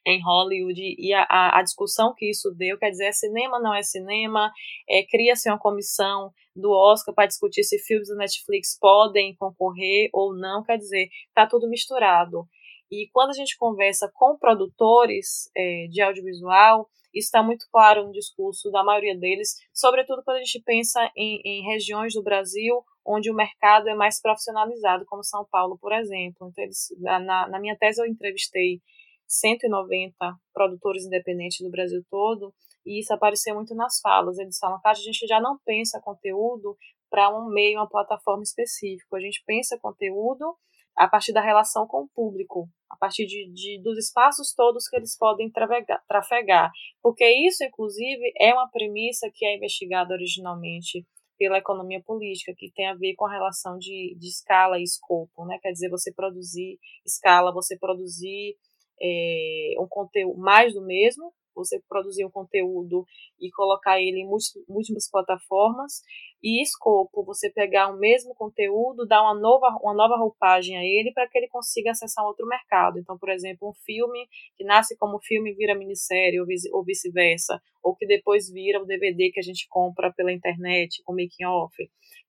em 0.06 0.22
Hollywood 0.24 0.96
e 0.98 1.14
a, 1.14 1.26
a, 1.58 1.62
discussão 1.62 2.14
que 2.16 2.30
isso 2.30 2.52
deu, 2.52 2.78
quer 2.78 2.90
dizer, 2.90 3.06
é 3.06 3.12
cinema 3.12 3.60
não 3.60 3.74
é 3.74 3.84
cinema, 3.84 4.52
é, 4.90 5.04
cria-se 5.04 5.50
uma 5.50 5.60
comissão 5.60 6.32
do 6.56 6.72
Oscar 6.72 7.14
para 7.14 7.28
discutir 7.28 7.64
se 7.64 7.78
filmes 7.80 8.08
da 8.08 8.16
Netflix 8.16 8.78
podem 8.80 9.36
concorrer 9.36 10.10
ou 10.14 10.34
não, 10.34 10.64
quer 10.64 10.78
dizer, 10.78 11.10
está 11.28 11.46
tudo 11.46 11.70
misturado. 11.70 12.48
E 12.92 13.08
quando 13.14 13.30
a 13.30 13.34
gente 13.34 13.58
conversa 13.58 14.12
com 14.14 14.38
produtores 14.38 15.50
é, 15.56 15.88
de 15.90 16.02
audiovisual, 16.02 16.90
isso 17.14 17.28
está 17.28 17.44
muito 17.44 17.68
claro 17.72 18.06
no 18.06 18.12
discurso 18.12 18.72
da 18.72 18.84
maioria 18.84 19.18
deles, 19.18 19.56
sobretudo 19.74 20.24
quando 20.24 20.38
a 20.38 20.44
gente 20.44 20.62
pensa 20.64 21.12
em, 21.16 21.42
em 21.44 21.64
regiões 21.64 22.14
do 22.14 22.24
Brasil 22.24 22.84
onde 23.06 23.32
o 23.32 23.36
mercado 23.36 23.90
é 23.90 23.96
mais 23.96 24.22
profissionalizado, 24.22 25.06
como 25.06 25.24
São 25.24 25.46
Paulo, 25.50 25.78
por 25.80 25.92
exemplo. 25.92 26.48
Então, 26.48 26.64
eles, 26.64 26.96
na, 27.00 27.48
na 27.48 27.60
minha 27.60 27.76
tese, 27.76 28.00
eu 28.00 28.06
entrevistei 28.06 28.82
190 29.30 30.14
produtores 30.52 31.06
independentes 31.06 31.60
do 31.62 31.70
Brasil 31.70 32.04
todo, 32.10 32.54
e 32.86 33.00
isso 33.00 33.14
apareceu 33.14 33.54
muito 33.54 33.76
nas 33.76 34.00
falas. 34.02 34.40
Eles 34.40 34.58
falam, 34.58 34.80
a 34.84 34.94
gente 34.96 35.28
já 35.28 35.40
não 35.40 35.60
pensa 35.64 36.02
conteúdo 36.02 36.76
para 37.10 37.30
um 37.30 37.48
meio, 37.48 37.80
uma 37.80 37.88
plataforma 37.90 38.42
específica. 38.42 39.16
A 39.16 39.20
gente 39.20 39.44
pensa 39.46 39.78
conteúdo 39.80 40.56
a 40.98 41.08
partir 41.08 41.32
da 41.32 41.42
relação 41.42 41.88
com 41.88 42.04
o 42.04 42.10
público, 42.10 42.68
a 42.90 42.98
partir 42.98 43.26
de, 43.26 43.52
de 43.54 43.82
dos 43.82 43.98
espaços 43.98 44.54
todos 44.54 44.88
que 44.88 44.98
eles 44.98 45.18
podem 45.18 45.50
trafegar, 45.52 46.04
trafegar. 46.08 46.72
Porque 47.02 47.26
isso, 47.48 47.64
inclusive, 47.64 48.34
é 48.38 48.54
uma 48.54 48.70
premissa 48.70 49.30
que 49.34 49.46
é 49.46 49.56
investigada 49.56 50.14
originalmente 50.14 51.06
pela 51.38 51.58
economia 51.58 52.04
política, 52.04 52.54
que 52.56 52.70
tem 52.74 52.88
a 52.88 52.96
ver 52.96 53.16
com 53.16 53.26
a 53.26 53.32
relação 53.32 53.78
de, 53.78 54.14
de 54.20 54.28
escala 54.28 54.78
e 54.78 54.84
escopo, 54.84 55.46
né? 55.46 55.58
Quer 55.62 55.72
dizer, 55.72 55.90
você 55.90 56.14
produzir 56.14 56.78
escala, 57.06 57.54
você 57.54 57.78
produzir 57.78 58.58
é, 59.02 59.74
um 59.80 59.88
conteúdo 59.88 60.38
mais 60.38 60.74
do 60.74 60.82
mesmo, 60.82 61.34
você 61.60 61.82
produzir 61.88 62.26
um 62.26 62.32
conteúdo 62.32 63.06
e 63.40 63.52
colocar 63.52 64.00
ele 64.00 64.22
em 64.22 64.26
múltiplas 64.26 65.10
plataformas, 65.12 66.02
e 66.42 66.64
escopo, 66.64 67.24
você 67.24 67.50
pegar 67.50 67.90
o 67.90 67.98
mesmo 67.98 68.34
conteúdo, 68.34 69.06
dar 69.06 69.22
uma 69.22 69.38
nova, 69.38 69.78
uma 69.82 69.94
nova 69.94 70.16
roupagem 70.16 70.78
a 70.78 70.84
ele 70.84 71.12
para 71.12 71.28
que 71.28 71.38
ele 71.38 71.50
consiga 71.50 71.92
acessar 71.92 72.26
outro 72.26 72.48
mercado. 72.48 72.98
Então, 72.98 73.18
por 73.18 73.30
exemplo, 73.30 73.70
um 73.70 73.74
filme 73.74 74.28
que 74.56 74.64
nasce 74.64 74.98
como 74.98 75.20
filme 75.20 75.54
vira 75.54 75.76
minissérie, 75.76 76.40
ou 76.40 76.84
vice-versa, 76.84 77.62
ou 77.84 77.94
que 77.94 78.08
depois 78.08 78.50
vira 78.50 78.82
o 78.82 78.86
DVD 78.86 79.32
que 79.32 79.40
a 79.40 79.44
gente 79.44 79.68
compra 79.68 80.14
pela 80.14 80.32
internet 80.32 81.04
com 81.04 81.12
making 81.12 81.46
off. 81.46 81.76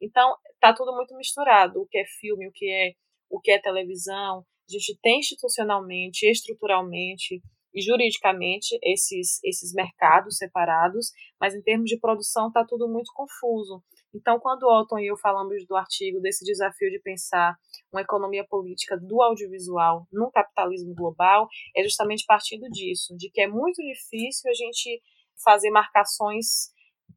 Então, 0.01 0.35
tá 0.61 0.73
tudo 0.73 0.95
muito 0.95 1.17
misturado, 1.17 1.81
o 1.81 1.87
que 1.87 1.99
é 1.99 2.05
filme, 2.05 2.49
o 2.49 2.53
que 2.53 2.69
é 2.69 2.93
o 3.33 3.41
que 3.41 3.53
é 3.53 3.61
televisão, 3.61 4.45
a 4.77 4.79
gente 4.79 4.99
tem 5.03 5.21
institucionalmente, 5.21 6.27
estruturalmente 6.27 7.43
e 7.75 7.81
juridicamente 7.81 8.79
esses, 8.83 9.43
esses 9.45 9.73
mercados 9.73 10.37
separados, 10.37 11.13
mas 11.41 11.55
em 11.55 11.63
termos 11.63 11.89
de 11.89 11.99
produção 11.99 12.49
está 12.49 12.65
tudo 12.65 12.89
muito 12.89 13.13
confuso. 13.15 13.83
Então, 14.13 14.41
quando 14.41 14.65
o 14.65 14.81
Otton 14.81 14.99
e 14.99 15.07
eu 15.07 15.17
falamos 15.17 15.65
do 15.67 15.77
artigo 15.77 16.21
desse 16.21 16.45
desafio 16.45 16.91
de 16.91 17.01
pensar 17.01 17.55
uma 17.93 18.03
economia 18.03 18.45
política 18.45 18.99
do 18.99 19.23
audiovisual 19.23 20.07
no 20.13 20.31
capitalismo 20.33 20.95
global, 20.95 21.49
é 21.77 21.83
justamente 21.85 22.25
partindo 22.27 22.69
disso, 22.71 23.17
de 23.17 23.31
que 23.31 23.41
é 23.41 23.47
muito 23.47 23.81
difícil 23.81 24.51
a 24.51 24.55
gente 24.55 25.01
fazer 25.45 25.71
marcações 25.71 26.73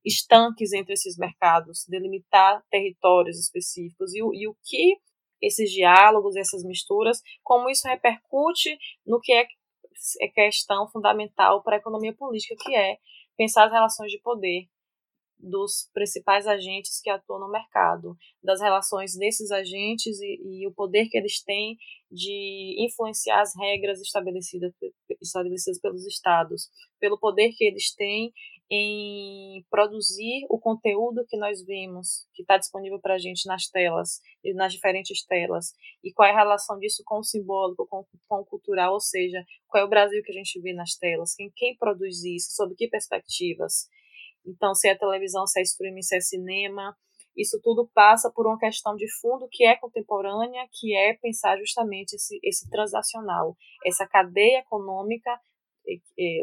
estanques 0.06 0.72
entre 0.72 0.94
esses 0.94 1.18
mercados, 1.18 1.86
delimitar 1.88 2.62
territórios 2.70 3.40
específicos 3.40 4.14
e, 4.14 4.20
e 4.20 4.48
o 4.48 4.56
que 4.64 4.98
esses 5.44 5.70
diálogos, 5.72 6.36
essas 6.36 6.64
misturas, 6.64 7.22
como 7.44 7.70
isso 7.70 7.88
repercute 7.88 8.78
no 9.06 9.20
que 9.20 9.34
é, 9.34 9.46
é 10.22 10.28
questão 10.30 10.88
fundamental 10.88 11.62
para 11.62 11.76
a 11.76 11.80
economia 11.80 12.14
política, 12.14 12.56
que 12.64 12.76
é 12.76 12.98
pensar 13.38 13.66
as 13.66 13.72
relações 13.72 14.12
de 14.12 14.20
poder 14.20 14.68
dos 15.44 15.90
principais 15.94 16.48
agentes 16.48 17.02
que 17.02 17.10
atuam 17.10 17.40
no 17.40 17.52
mercado, 17.52 18.16
das 18.42 18.62
relações 18.62 19.14
desses 19.18 19.52
agentes 19.52 20.18
e, 20.22 20.62
e, 20.62 20.68
o 20.68 20.74
poder 20.74 21.10
que 21.10 21.18
eles 21.18 21.44
têm 21.44 21.78
de 22.10 22.76
influenciar 22.80 23.42
as 23.42 23.54
regras 23.58 24.00
estabelecidas, 24.00 24.72
estabelecidas 25.22 25.82
pelos 25.82 26.08
estados, 26.08 26.70
pelo 26.98 27.20
poder 27.20 27.52
que 27.58 27.66
eles 27.66 27.94
têm 27.94 28.32
em 28.76 29.64
produzir 29.70 30.48
o 30.50 30.60
conteúdo 30.60 31.24
que 31.28 31.38
nós 31.38 31.64
vimos, 31.64 32.26
que 32.34 32.42
está 32.42 32.58
disponível 32.58 33.00
para 33.00 33.14
a 33.14 33.18
gente 33.20 33.46
nas 33.46 33.68
telas, 33.68 34.20
nas 34.56 34.74
diferentes 34.74 35.24
telas, 35.26 35.74
e 36.04 36.12
qual 36.12 36.28
é 36.28 36.32
a 36.32 36.36
relação 36.36 36.80
disso 36.80 37.04
com 37.06 37.20
o 37.20 37.24
simbólico, 37.24 37.86
com, 37.88 38.04
com, 38.28 38.36
o 38.38 38.46
cultural, 38.46 38.94
ou 38.94 39.00
seja, 39.00 39.46
qual 39.68 39.84
é 39.84 39.86
o 39.86 39.90
Brasil 39.90 40.24
que 40.24 40.32
a 40.32 40.36
gente 40.36 40.60
vê 40.60 40.74
nas 40.74 40.96
telas, 40.96 41.36
quem, 41.36 41.52
quem 41.56 41.78
produz 41.78 42.24
isso, 42.24 42.52
sob 42.56 42.74
que 42.74 42.88
perspectivas. 42.88 43.88
Então, 44.44 44.74
se 44.74 44.90
é 44.90 44.96
televisão, 44.96 45.46
se 45.46 45.60
é 45.60 45.64
streaming, 45.64 46.02
se 46.02 46.16
é 46.16 46.20
cinema, 46.20 46.98
isso 47.38 47.60
tudo 47.62 47.88
passa 47.94 48.32
por 48.32 48.48
uma 48.48 48.58
questão 48.58 48.96
de 48.96 49.06
fundo 49.22 49.48
que 49.52 49.66
é 49.66 49.76
contemporânea, 49.76 50.68
que 50.72 50.96
é 50.96 51.14
pensar 51.14 51.60
justamente 51.60 52.16
esse, 52.16 52.40
esse 52.44 52.68
transacional, 52.72 53.56
essa 53.86 54.08
cadeia 54.08 54.60
econômica 54.62 55.40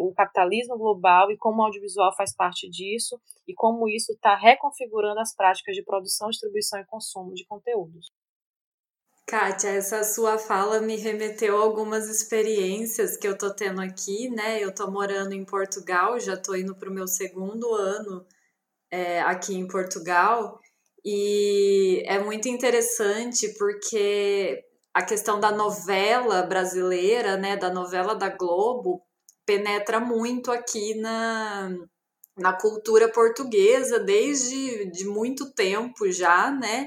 o 0.00 0.12
capitalismo 0.14 0.76
global 0.76 1.30
e 1.30 1.36
como 1.36 1.62
o 1.62 1.64
audiovisual 1.64 2.14
faz 2.16 2.34
parte 2.34 2.68
disso 2.68 3.20
e 3.46 3.54
como 3.54 3.88
isso 3.88 4.12
está 4.12 4.36
reconfigurando 4.36 5.20
as 5.20 5.34
práticas 5.34 5.74
de 5.74 5.82
produção, 5.82 6.28
distribuição 6.28 6.80
e 6.80 6.86
consumo 6.86 7.32
de 7.34 7.46
conteúdos. 7.46 8.06
Kátia, 9.26 9.68
essa 9.68 10.02
sua 10.02 10.38
fala 10.38 10.80
me 10.80 10.96
remeteu 10.96 11.56
a 11.56 11.62
algumas 11.62 12.08
experiências 12.08 13.16
que 13.16 13.28
eu 13.28 13.38
tô 13.38 13.54
tendo 13.54 13.80
aqui, 13.80 14.28
né? 14.28 14.62
Eu 14.62 14.74
tô 14.74 14.90
morando 14.90 15.32
em 15.32 15.44
Portugal, 15.44 16.18
já 16.18 16.36
tô 16.36 16.56
indo 16.56 16.74
para 16.74 16.90
o 16.90 16.92
meu 16.92 17.06
segundo 17.06 17.72
ano 17.72 18.26
é, 18.90 19.20
aqui 19.20 19.54
em 19.54 19.68
Portugal, 19.68 20.58
e 21.04 22.02
é 22.06 22.18
muito 22.18 22.48
interessante 22.48 23.54
porque 23.56 24.64
a 24.92 25.02
questão 25.02 25.38
da 25.38 25.50
novela 25.50 26.42
brasileira, 26.42 27.36
né, 27.36 27.56
da 27.56 27.72
novela 27.72 28.14
da 28.14 28.28
Globo, 28.28 29.00
penetra 29.50 29.98
muito 29.98 30.52
aqui 30.52 30.94
na, 30.94 31.74
na 32.38 32.52
cultura 32.52 33.08
portuguesa 33.08 33.98
desde 33.98 34.88
de 34.92 35.04
muito 35.04 35.52
tempo 35.52 36.08
já, 36.12 36.52
né? 36.52 36.86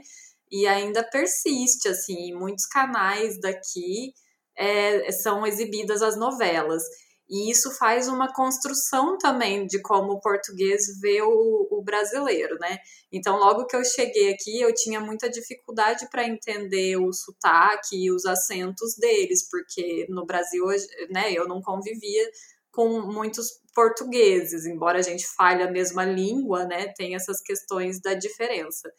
E 0.49 0.65
ainda 0.65 1.03
persiste, 1.03 1.89
assim, 1.89 2.29
em 2.29 2.33
muitos 2.33 2.65
canais 2.67 3.37
daqui 3.37 4.13
é, 4.57 5.11
são 5.11 5.45
exibidas 5.45 6.01
as 6.01 6.15
novelas. 6.15 6.83
E 7.29 7.49
isso 7.49 7.71
faz 7.71 8.07
uma 8.07 8.31
construção 8.31 9.17
também 9.17 9.65
de 9.65 9.81
como 9.81 10.13
o 10.13 10.19
português 10.21 10.83
vê 11.01 11.21
o, 11.21 11.67
o 11.71 11.83
brasileiro, 11.83 12.57
né? 12.59 12.77
Então, 13.11 13.37
logo 13.37 13.65
que 13.65 13.75
eu 13.75 13.83
cheguei 13.83 14.31
aqui, 14.31 14.61
eu 14.61 14.73
tinha 14.73 14.99
muita 14.99 15.29
dificuldade 15.29 16.07
para 16.09 16.27
entender 16.27 16.95
o 16.97 17.11
sotaque 17.11 18.05
e 18.05 18.11
os 18.11 18.25
acentos 18.25 18.95
deles, 18.97 19.49
porque 19.49 20.05
no 20.09 20.25
Brasil, 20.25 20.65
né, 21.09 21.33
eu 21.33 21.47
não 21.47 21.61
convivia 21.61 22.29
com 22.73 23.01
muitos 23.01 23.61
portugueses, 23.73 24.65
embora 24.65 24.99
a 24.99 25.01
gente 25.01 25.27
fale 25.27 25.63
a 25.63 25.71
mesma 25.71 26.03
língua, 26.03 26.65
né, 26.65 26.91
tem 26.97 27.15
essas 27.15 27.39
questões 27.39 28.01
da 28.01 28.15
diferença. 28.15 28.91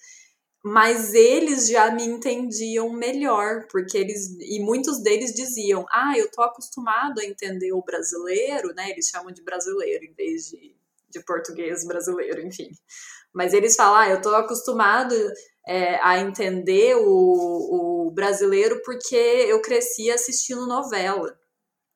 Mas 0.64 1.12
eles 1.12 1.68
já 1.68 1.90
me 1.90 2.04
entendiam 2.04 2.90
melhor, 2.90 3.66
porque 3.70 3.98
eles 3.98 4.34
e 4.40 4.60
muitos 4.60 5.02
deles 5.02 5.34
diziam: 5.34 5.84
"Ah, 5.90 6.14
eu 6.16 6.30
tô 6.30 6.40
acostumado 6.42 7.20
a 7.20 7.24
entender 7.24 7.70
o 7.72 7.82
brasileiro", 7.82 8.72
né? 8.74 8.90
Eles 8.90 9.08
chamam 9.08 9.30
de 9.30 9.42
brasileiro 9.42 10.04
em 10.04 10.14
vez 10.14 10.48
de, 10.48 10.74
de 11.10 11.20
português 11.22 11.84
brasileiro, 11.86 12.40
enfim. 12.40 12.70
Mas 13.32 13.52
eles 13.52 13.76
falam: 13.76 13.96
"Ah, 13.96 14.08
eu 14.08 14.22
tô 14.22 14.34
acostumado 14.34 15.14
é, 15.66 15.96
a 16.02 16.18
entender 16.20 16.96
o, 16.96 18.06
o 18.06 18.10
brasileiro 18.10 18.80
porque 18.84 19.16
eu 19.16 19.60
cresci 19.60 20.10
assistindo 20.10 20.66
novela". 20.66 21.38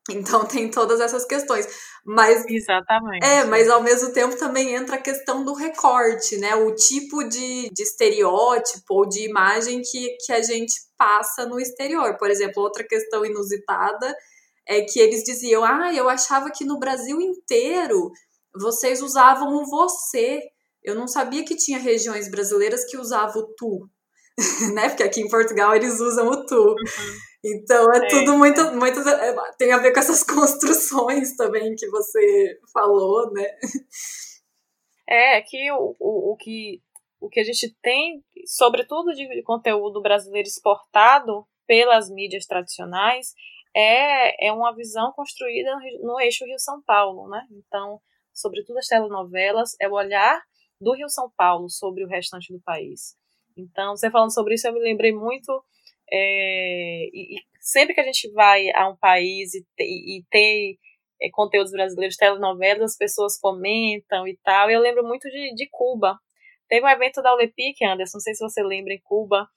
Então 0.09 0.47
tem 0.47 0.71
todas 0.71 1.01
essas 1.01 1.25
questões. 1.27 1.67
Mas 2.05 2.45
Exatamente. 2.49 3.25
É, 3.25 3.45
mas 3.45 3.69
ao 3.69 3.83
mesmo 3.83 4.13
tempo 4.13 4.37
também 4.37 4.75
entra 4.75 4.97
a 4.97 5.03
questão 5.03 5.45
do 5.45 5.53
recorte, 5.53 6.39
né? 6.39 6.55
O 6.55 6.75
tipo 6.75 7.23
de, 7.25 7.69
de 7.71 7.83
estereótipo 7.83 8.95
ou 8.95 9.09
de 9.09 9.29
imagem 9.29 9.83
que, 9.83 10.17
que 10.25 10.33
a 10.33 10.43
gente 10.43 10.73
passa 10.97 11.45
no 11.45 11.61
exterior. 11.61 12.17
Por 12.17 12.31
exemplo, 12.31 12.63
outra 12.63 12.85
questão 12.85 13.25
inusitada 13.25 14.17
é 14.67 14.83
que 14.83 14.99
eles 14.99 15.23
diziam: 15.23 15.63
ah, 15.65 15.93
eu 15.93 16.09
achava 16.09 16.51
que 16.51 16.65
no 16.65 16.79
Brasil 16.79 17.21
inteiro 17.21 18.11
vocês 18.55 19.03
usavam 19.03 19.55
o 19.55 19.67
você. 19.67 20.41
Eu 20.83 20.95
não 20.95 21.07
sabia 21.07 21.45
que 21.45 21.57
tinha 21.57 21.79
regiões 21.79 22.31
brasileiras 22.31 22.85
que 22.85 22.97
usavam 22.97 23.43
o 23.43 23.55
tu, 23.57 23.91
né? 24.75 24.89
Porque 24.89 25.03
aqui 25.03 25.21
em 25.21 25.29
Portugal 25.29 25.75
eles 25.75 26.01
usam 26.01 26.29
o 26.29 26.47
tu. 26.47 26.55
Uhum. 26.55 27.28
Então 27.45 27.93
é, 27.93 27.99
é 27.99 28.09
tudo 28.09 28.37
muito, 28.37 28.61
é. 28.61 28.73
muito. 28.73 29.01
É, 29.01 29.53
tem 29.57 29.73
a 29.73 29.79
ver 29.79 29.93
com 29.93 30.01
essas 30.01 30.23
construções 30.25 31.37
também 31.37 31.75
que 31.75 31.89
você 31.89 32.59
falou, 32.73 33.33
né? 33.33 33.47
É, 35.09 35.41
que 35.43 35.71
o, 35.73 35.97
o, 35.99 36.33
o 36.33 36.37
que 36.37 36.83
o 37.21 37.29
que 37.29 37.41
a 37.41 37.45
gente 37.45 37.75
tem, 37.83 38.23
sobretudo 38.47 39.13
de 39.13 39.43
conteúdo 39.43 40.01
brasileiro 40.01 40.47
exportado 40.47 41.45
pelas 41.67 42.09
mídias 42.09 42.47
tradicionais, 42.47 43.35
é, 43.77 44.49
é 44.49 44.53
uma 44.53 44.75
visão 44.75 45.13
construída 45.13 45.71
no 46.03 46.21
eixo 46.21 46.45
Rio-São 46.45 46.83
Paulo, 46.83 47.29
né? 47.29 47.47
Então, 47.51 48.01
sobretudo 48.33 48.79
as 48.79 48.87
telenovelas, 48.87 49.73
é 49.81 49.89
o 49.89 49.93
olhar 49.93 50.41
do 50.81 50.95
Rio-São 50.95 51.31
Paulo 51.37 51.69
sobre 51.69 52.05
o 52.05 52.09
restante 52.09 52.53
do 52.53 52.61
país. 52.63 53.17
Então, 53.57 53.97
você 53.97 54.11
falando 54.11 54.33
sobre 54.33 54.55
isso, 54.55 54.67
eu 54.69 54.73
me 54.73 54.81
lembrei 54.81 55.13
muito 55.13 55.63
é, 56.13 57.05
e, 57.13 57.37
e, 57.37 57.43
sempre 57.61 57.95
que 57.95 58.01
a 58.01 58.05
gente 58.05 58.31
vai 58.33 58.71
a 58.75 58.89
um 58.89 58.97
país 58.97 59.55
e, 59.55 59.65
e, 59.79 60.19
e 60.19 60.25
tem 60.31 60.79
é, 61.21 61.29
conteúdos 61.33 61.73
brasileiros, 61.73 62.17
telenovelas, 62.17 62.93
as 62.93 62.97
pessoas 62.97 63.39
comentam 63.39 64.27
e 64.27 64.37
tal. 64.43 64.71
Eu 64.71 64.81
lembro 64.81 65.05
muito 65.05 65.29
de, 65.29 65.55
de 65.55 65.69
Cuba. 65.71 66.19
Teve 66.69 66.85
um 66.85 66.89
evento 66.89 67.23
da 67.23 67.33
Olepic, 67.33 67.81
Anderson, 67.83 68.19
não 68.19 68.21
sei 68.21 68.35
se 68.35 68.45
você 68.45 68.63
lembra, 68.63 68.93
em 68.93 69.01
Cuba, 69.03 69.49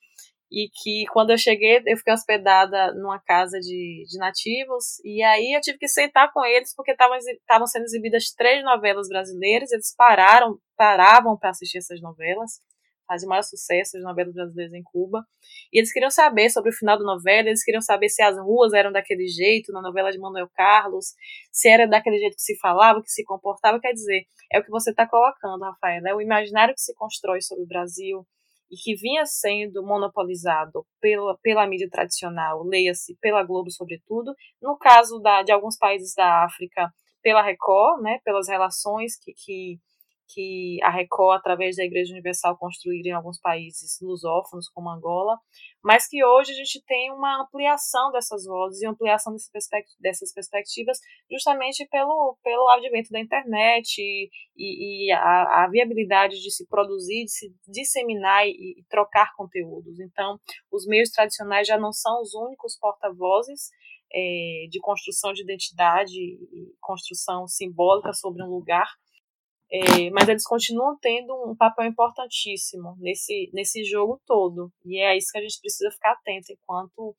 e 0.51 0.69
que 0.69 1.05
quando 1.11 1.31
eu 1.31 1.37
cheguei, 1.37 1.81
eu 1.85 1.97
fiquei 1.97 2.13
hospedada 2.13 2.93
numa 2.93 3.19
casa 3.19 3.59
de, 3.59 4.05
de 4.07 4.17
nativos, 4.17 4.99
e 5.03 5.21
aí 5.23 5.53
eu 5.55 5.61
tive 5.61 5.77
que 5.77 5.87
sentar 5.87 6.31
com 6.33 6.43
eles, 6.45 6.73
porque 6.75 6.91
estavam 6.91 7.67
sendo 7.67 7.83
exibidas 7.83 8.31
três 8.31 8.63
novelas 8.63 9.07
brasileiras, 9.09 9.71
eles 9.71 9.93
pararam, 9.95 10.57
paravam 10.77 11.37
para 11.37 11.51
assistir 11.51 11.77
essas 11.77 12.01
novelas, 12.01 12.61
faz 13.11 13.23
o 13.23 13.27
maior 13.27 13.43
sucesso 13.43 13.93
das 13.93 14.03
novelas 14.03 14.33
brasileiras 14.33 14.73
em 14.73 14.81
Cuba. 14.83 15.25
E 15.71 15.79
eles 15.79 15.91
queriam 15.91 16.09
saber 16.09 16.49
sobre 16.49 16.69
o 16.69 16.73
final 16.73 16.97
da 16.97 17.03
novela, 17.03 17.49
eles 17.49 17.61
queriam 17.61 17.81
saber 17.81 18.07
se 18.07 18.23
as 18.23 18.37
ruas 18.37 18.71
eram 18.71 18.89
daquele 18.89 19.27
jeito, 19.27 19.73
na 19.73 19.81
novela 19.81 20.11
de 20.11 20.17
Manuel 20.17 20.49
Carlos, 20.53 21.07
se 21.51 21.67
era 21.67 21.85
daquele 21.85 22.17
jeito 22.17 22.35
que 22.35 22.41
se 22.41 22.57
falava, 22.57 23.01
que 23.01 23.11
se 23.11 23.25
comportava. 23.25 23.81
Quer 23.81 23.91
dizer, 23.91 24.23
é 24.49 24.59
o 24.59 24.63
que 24.63 24.69
você 24.69 24.91
está 24.91 25.05
colocando, 25.05 25.61
Rafael, 25.61 26.01
é 26.07 26.15
o 26.15 26.21
imaginário 26.21 26.73
que 26.73 26.79
se 26.79 26.95
constrói 26.95 27.41
sobre 27.41 27.65
o 27.65 27.67
Brasil 27.67 28.25
e 28.71 28.77
que 28.77 28.95
vinha 28.95 29.25
sendo 29.25 29.83
monopolizado 29.85 30.85
pela, 31.01 31.37
pela 31.41 31.67
mídia 31.67 31.89
tradicional, 31.91 32.63
leia-se 32.63 33.17
pela 33.19 33.43
Globo, 33.43 33.69
sobretudo. 33.69 34.33
No 34.61 34.77
caso 34.77 35.19
da, 35.19 35.43
de 35.43 35.51
alguns 35.51 35.77
países 35.77 36.13
da 36.15 36.45
África, 36.45 36.89
pela 37.21 37.41
Record, 37.41 38.01
né, 38.01 38.19
pelas 38.23 38.47
relações 38.47 39.17
que, 39.17 39.33
que 39.33 39.79
que 40.33 40.77
a 40.83 40.89
Record, 40.89 41.39
através 41.39 41.75
da 41.75 41.83
Igreja 41.83 42.13
Universal, 42.13 42.57
construíram 42.57 43.09
em 43.09 43.13
alguns 43.13 43.39
países 43.39 43.97
lusófonos, 44.01 44.69
como 44.69 44.89
Angola, 44.89 45.37
mas 45.83 46.07
que 46.07 46.23
hoje 46.23 46.51
a 46.51 46.55
gente 46.55 46.83
tem 46.85 47.11
uma 47.11 47.41
ampliação 47.41 48.11
dessas 48.11 48.45
vozes 48.45 48.81
e 48.81 48.87
ampliação 48.87 49.35
dessas 49.99 50.33
perspectivas 50.33 50.99
justamente 51.29 51.87
pelo, 51.89 52.37
pelo 52.43 52.69
advento 52.69 53.09
da 53.11 53.19
internet 53.19 53.99
e, 53.99 55.07
e 55.07 55.11
a, 55.11 55.63
a, 55.63 55.69
viabilidade 55.69 56.41
de 56.41 56.51
se 56.51 56.67
produzir, 56.67 57.25
de 57.25 57.31
se 57.31 57.55
disseminar 57.67 58.47
e, 58.47 58.79
e 58.79 58.83
trocar 58.89 59.33
conteúdos. 59.35 59.99
Então, 59.99 60.39
os 60.71 60.85
meios 60.85 61.09
tradicionais 61.09 61.67
já 61.67 61.77
não 61.77 61.91
são 61.91 62.21
os 62.21 62.33
únicos 62.33 62.77
porta-vozes 62.77 63.69
é, 64.13 64.67
de 64.69 64.79
construção 64.81 65.33
de 65.33 65.41
identidade 65.41 66.19
construção 66.79 67.47
simbólica 67.47 68.13
sobre 68.13 68.43
um 68.43 68.49
lugar, 68.49 68.87
é, 69.71 70.09
mas 70.09 70.27
eles 70.27 70.43
continuam 70.43 70.97
tendo 71.01 71.33
um 71.49 71.55
papel 71.55 71.85
importantíssimo 71.85 72.97
nesse, 72.99 73.49
nesse 73.53 73.85
jogo 73.85 74.21
todo. 74.25 74.69
E 74.85 74.99
é 74.99 75.17
isso 75.17 75.31
que 75.31 75.37
a 75.37 75.41
gente 75.41 75.59
precisa 75.61 75.89
ficar 75.91 76.11
atento 76.11 76.51
enquanto, 76.51 77.15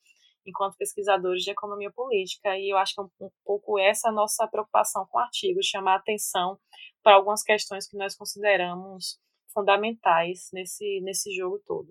enquanto 0.47 0.77
pesquisadores 0.77 1.43
de 1.43 1.51
economia 1.51 1.91
política. 1.91 2.59
E 2.59 2.71
eu 2.71 2.77
acho 2.77 2.95
que 2.95 3.01
é 3.01 3.05
um, 3.05 3.27
um 3.27 3.31
pouco 3.43 3.79
essa 3.79 4.11
a 4.11 4.13
nossa 4.13 4.47
preocupação 4.47 5.07
com 5.11 5.17
o 5.17 5.21
artigo, 5.21 5.61
chamar 5.63 5.97
atenção 5.97 6.59
para 7.03 7.15
algumas 7.15 7.43
questões 7.43 7.89
que 7.89 7.97
nós 7.97 8.15
consideramos 8.15 9.19
fundamentais 9.55 10.51
nesse, 10.53 11.01
nesse 11.01 11.35
jogo 11.35 11.59
todo. 11.67 11.89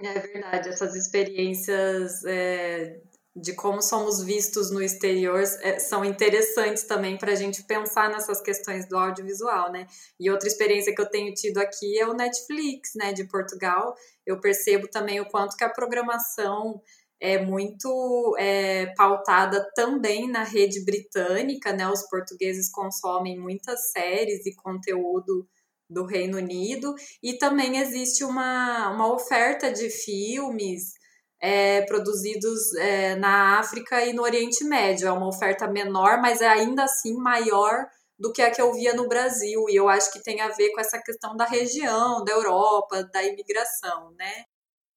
É 0.00 0.20
verdade, 0.20 0.68
essas 0.68 0.94
experiências 0.94 2.24
é, 2.24 3.00
de 3.40 3.52
como 3.54 3.80
somos 3.80 4.22
vistos 4.22 4.70
no 4.70 4.82
exterior 4.82 5.42
é, 5.62 5.78
são 5.78 6.04
interessantes 6.04 6.82
também 6.82 7.16
para 7.16 7.32
a 7.32 7.34
gente 7.36 7.62
pensar 7.62 8.10
nessas 8.10 8.40
questões 8.40 8.88
do 8.88 8.96
audiovisual, 8.96 9.70
né? 9.70 9.86
E 10.18 10.30
outra 10.30 10.48
experiência 10.48 10.94
que 10.94 11.00
eu 11.00 11.08
tenho 11.08 11.32
tido 11.34 11.58
aqui 11.58 11.98
é 11.98 12.06
o 12.06 12.14
Netflix, 12.14 12.94
né, 12.96 13.12
de 13.12 13.24
Portugal. 13.24 13.94
Eu 14.26 14.40
percebo 14.40 14.88
também 14.88 15.20
o 15.20 15.28
quanto 15.28 15.56
que 15.56 15.64
a 15.64 15.70
programação 15.70 16.80
é 17.20 17.38
muito 17.38 18.36
é, 18.38 18.86
pautada 18.94 19.68
também 19.74 20.28
na 20.28 20.42
rede 20.42 20.84
britânica, 20.84 21.72
né? 21.72 21.88
Os 21.88 22.08
portugueses 22.08 22.70
consomem 22.70 23.38
muitas 23.38 23.90
séries 23.90 24.46
e 24.46 24.54
conteúdo 24.54 25.46
do 25.90 26.04
Reino 26.04 26.36
Unido 26.36 26.94
e 27.22 27.38
também 27.38 27.78
existe 27.78 28.22
uma, 28.22 28.90
uma 28.90 29.12
oferta 29.12 29.72
de 29.72 29.88
filmes 29.88 30.97
é, 31.40 31.82
produzidos 31.82 32.74
é, 32.76 33.14
na 33.16 33.58
África 33.58 34.04
e 34.04 34.12
no 34.12 34.22
Oriente 34.22 34.64
Médio. 34.64 35.08
É 35.08 35.12
uma 35.12 35.28
oferta 35.28 35.68
menor, 35.68 36.20
mas 36.20 36.40
é 36.40 36.48
ainda 36.48 36.84
assim 36.84 37.14
maior 37.14 37.86
do 38.18 38.32
que 38.32 38.42
a 38.42 38.50
que 38.50 38.60
eu 38.60 38.72
via 38.72 38.94
no 38.94 39.08
Brasil. 39.08 39.64
E 39.68 39.76
eu 39.76 39.88
acho 39.88 40.12
que 40.12 40.22
tem 40.22 40.40
a 40.40 40.48
ver 40.48 40.70
com 40.72 40.80
essa 40.80 41.00
questão 41.00 41.36
da 41.36 41.44
região, 41.44 42.24
da 42.24 42.32
Europa, 42.32 43.04
da 43.12 43.22
imigração, 43.22 44.12
né? 44.18 44.44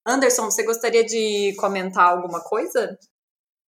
Anderson, 0.06 0.46
você 0.46 0.64
gostaria 0.64 1.06
de 1.06 1.56
comentar 1.60 2.12
alguma 2.12 2.44
coisa? 2.44 2.98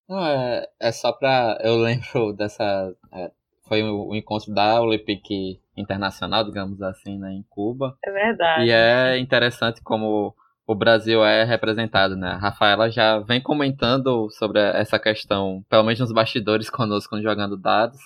Não, 0.08 0.24
é, 0.24 0.66
é 0.80 0.92
só 0.92 1.12
para 1.12 1.58
Eu 1.62 1.76
lembro 1.76 2.32
dessa. 2.32 2.94
É, 3.12 3.30
foi 3.68 3.82
o, 3.82 4.08
o, 4.08 4.16
encontro 4.16 4.52
da 4.52 4.80
Olympique 4.80 5.60
Internacional, 5.76 6.44
digamos 6.44 6.80
assim, 6.82 7.18
né, 7.18 7.32
em 7.32 7.44
Cuba. 7.48 7.96
É 8.04 8.10
verdade. 8.10 8.64
E 8.64 8.70
é 8.70 9.18
interessante 9.18 9.82
como 9.82 10.34
o 10.72 10.74
Brasil 10.74 11.22
é 11.22 11.44
representado, 11.44 12.16
né? 12.16 12.28
A 12.28 12.38
Rafaela 12.38 12.90
já 12.90 13.18
vem 13.18 13.42
comentando 13.42 14.30
sobre 14.30 14.58
essa 14.58 14.98
questão, 14.98 15.62
pelo 15.68 15.82
menos 15.84 16.00
nos 16.00 16.12
bastidores 16.12 16.70
conosco 16.70 17.20
jogando 17.20 17.58
dados. 17.58 17.98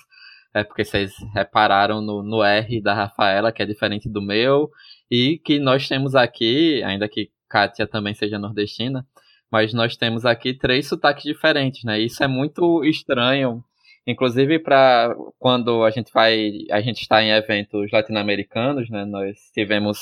É 0.53 0.63
porque 0.63 0.83
vocês 0.83 1.13
repararam 1.33 2.01
no, 2.01 2.21
no 2.21 2.43
R 2.43 2.81
da 2.81 2.93
Rafaela, 2.93 3.51
que 3.53 3.63
é 3.63 3.65
diferente 3.65 4.09
do 4.09 4.21
meu, 4.21 4.69
e 5.09 5.39
que 5.45 5.59
nós 5.59 5.87
temos 5.87 6.13
aqui, 6.13 6.83
ainda 6.83 7.07
que 7.07 7.29
Kátia 7.49 7.87
também 7.87 8.13
seja 8.13 8.37
nordestina, 8.37 9.05
mas 9.49 9.73
nós 9.73 9.95
temos 9.95 10.25
aqui 10.25 10.53
três 10.53 10.87
sotaques 10.89 11.23
diferentes, 11.23 11.85
né? 11.85 11.97
Isso 11.99 12.21
é 12.21 12.27
muito 12.27 12.83
estranho, 12.83 13.63
inclusive 14.05 14.59
para 14.59 15.15
quando 15.39 15.85
a 15.85 15.89
gente 15.89 16.11
vai, 16.11 16.51
a 16.69 16.81
gente 16.81 17.01
está 17.01 17.23
em 17.23 17.31
eventos 17.31 17.89
latino-americanos, 17.91 18.89
né? 18.89 19.05
Nós 19.05 19.37
tivemos 19.53 19.99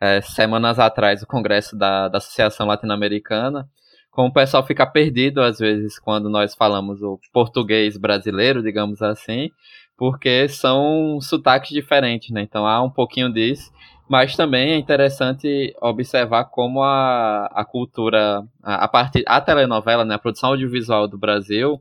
é, 0.00 0.20
semanas 0.20 0.78
atrás 0.78 1.22
o 1.22 1.26
congresso 1.26 1.76
da, 1.76 2.08
da 2.08 2.18
Associação 2.18 2.66
Latino-Americana, 2.66 3.68
como 4.10 4.28
o 4.28 4.32
pessoal 4.32 4.64
fica 4.66 4.86
perdido 4.86 5.42
às 5.42 5.58
vezes 5.58 5.98
quando 5.98 6.28
nós 6.28 6.54
falamos 6.54 7.02
o 7.02 7.18
português 7.32 7.96
brasileiro, 7.96 8.62
digamos 8.62 9.02
assim, 9.02 9.50
porque 9.96 10.48
são 10.48 11.18
sotaques 11.20 11.70
diferentes, 11.70 12.30
né? 12.30 12.42
Então 12.42 12.66
há 12.66 12.82
um 12.82 12.90
pouquinho 12.90 13.32
disso, 13.32 13.72
mas 14.08 14.36
também 14.36 14.72
é 14.72 14.76
interessante 14.76 15.74
observar 15.80 16.44
como 16.44 16.82
a, 16.82 17.46
a 17.46 17.64
cultura, 17.64 18.42
a, 18.62 18.84
a 18.84 18.88
parte, 18.88 19.24
a 19.26 19.40
telenovela, 19.40 20.04
né, 20.04 20.14
a 20.14 20.18
produção 20.18 20.50
audiovisual 20.50 21.08
do 21.08 21.18
Brasil, 21.18 21.80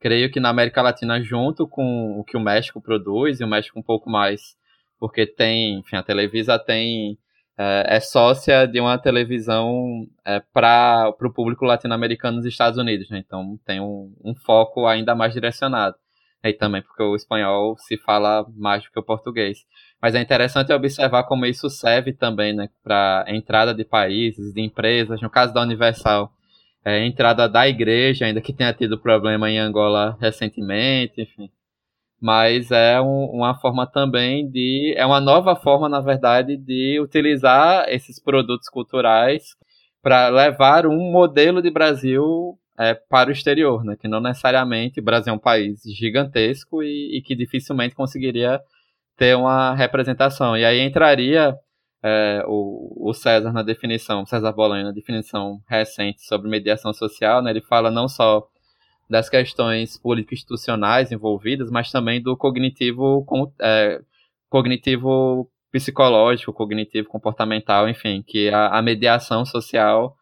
creio 0.00 0.30
que 0.30 0.40
na 0.40 0.48
América 0.48 0.80
Latina, 0.82 1.20
junto 1.20 1.66
com 1.66 2.18
o 2.18 2.24
que 2.24 2.36
o 2.36 2.40
México 2.40 2.80
produz, 2.80 3.40
e 3.40 3.44
o 3.44 3.48
México 3.48 3.78
um 3.78 3.82
pouco 3.82 4.08
mais, 4.08 4.56
porque 4.98 5.26
tem, 5.26 5.80
enfim, 5.80 5.96
a 5.96 6.02
Televisa 6.02 6.58
tem 6.58 7.18
é, 7.58 7.96
é 7.96 8.00
sócia 8.00 8.66
de 8.66 8.80
uma 8.80 8.98
televisão 8.98 10.06
é, 10.24 10.40
para 10.52 11.08
o 11.20 11.32
público 11.32 11.64
latino-americano 11.64 12.36
nos 12.36 12.46
Estados 12.46 12.78
Unidos, 12.78 13.08
né? 13.08 13.18
então 13.18 13.58
tem 13.64 13.80
um, 13.80 14.14
um, 14.22 14.34
foco 14.34 14.86
ainda 14.86 15.14
mais 15.14 15.32
direcionado. 15.32 15.96
E 16.44 16.52
também 16.52 16.80
porque 16.80 17.02
o 17.02 17.16
espanhol 17.16 17.76
se 17.78 17.96
fala 17.96 18.46
mais 18.56 18.84
do 18.84 18.90
que 18.90 19.00
o 19.00 19.02
português. 19.02 19.58
Mas 20.00 20.14
é 20.14 20.20
interessante 20.20 20.72
observar 20.72 21.24
como 21.24 21.44
isso 21.44 21.68
serve 21.68 22.12
também 22.12 22.54
né, 22.54 22.68
para 22.84 23.24
entrada 23.26 23.74
de 23.74 23.84
países, 23.84 24.52
de 24.54 24.60
empresas. 24.60 25.20
No 25.20 25.28
caso 25.28 25.52
da 25.52 25.62
Universal, 25.62 26.30
é, 26.84 27.04
entrada 27.04 27.48
da 27.48 27.66
igreja, 27.66 28.26
ainda 28.26 28.40
que 28.40 28.52
tenha 28.52 28.72
tido 28.72 28.96
problema 28.96 29.50
em 29.50 29.58
Angola 29.58 30.16
recentemente, 30.20 31.22
enfim. 31.22 31.50
Mas 32.20 32.70
é 32.70 33.00
um, 33.00 33.26
uma 33.26 33.54
forma 33.58 33.86
também 33.86 34.48
de. 34.50 34.94
É 34.96 35.04
uma 35.04 35.20
nova 35.20 35.54
forma, 35.54 35.88
na 35.88 36.00
verdade, 36.00 36.56
de 36.56 36.98
utilizar 37.00 37.86
esses 37.88 38.18
produtos 38.18 38.68
culturais 38.68 39.54
para 40.02 40.28
levar 40.28 40.86
um 40.86 41.10
modelo 41.12 41.60
de 41.60 41.70
Brasil 41.70 42.58
é, 42.78 42.94
para 42.94 43.28
o 43.28 43.32
exterior, 43.32 43.84
né? 43.84 43.96
Que 44.00 44.08
não 44.08 44.20
necessariamente 44.20 45.00
o 45.00 45.02
Brasil 45.02 45.32
é 45.32 45.36
um 45.36 45.38
país 45.38 45.82
gigantesco 45.84 46.82
e, 46.82 47.18
e 47.18 47.22
que 47.22 47.34
dificilmente 47.34 47.94
conseguiria 47.94 48.60
ter 49.16 49.36
uma 49.36 49.74
representação. 49.74 50.56
E 50.56 50.64
aí 50.64 50.80
entraria 50.80 51.54
é, 52.02 52.44
o, 52.46 53.08
o, 53.10 53.14
César 53.14 53.52
na 53.52 53.62
definição, 53.62 54.24
César 54.26 54.52
Bolanho 54.52 54.84
na 54.84 54.92
definição 54.92 55.60
recente 55.68 56.22
sobre 56.22 56.48
mediação 56.48 56.92
social, 56.92 57.42
né, 57.42 57.50
ele 57.50 57.62
fala 57.62 57.90
não 57.90 58.08
só 58.08 58.46
das 59.08 59.28
questões 59.28 59.96
político-institucionais 59.98 61.12
envolvidas, 61.12 61.70
mas 61.70 61.90
também 61.90 62.20
do 62.20 62.36
cognitivo, 62.36 63.24
é, 63.60 64.00
cognitivo 64.48 65.48
psicológico, 65.70 66.52
cognitivo 66.52 67.08
comportamental, 67.08 67.88
enfim, 67.88 68.22
que 68.26 68.48
a, 68.48 68.78
a 68.78 68.82
mediação 68.82 69.44
social 69.44 70.16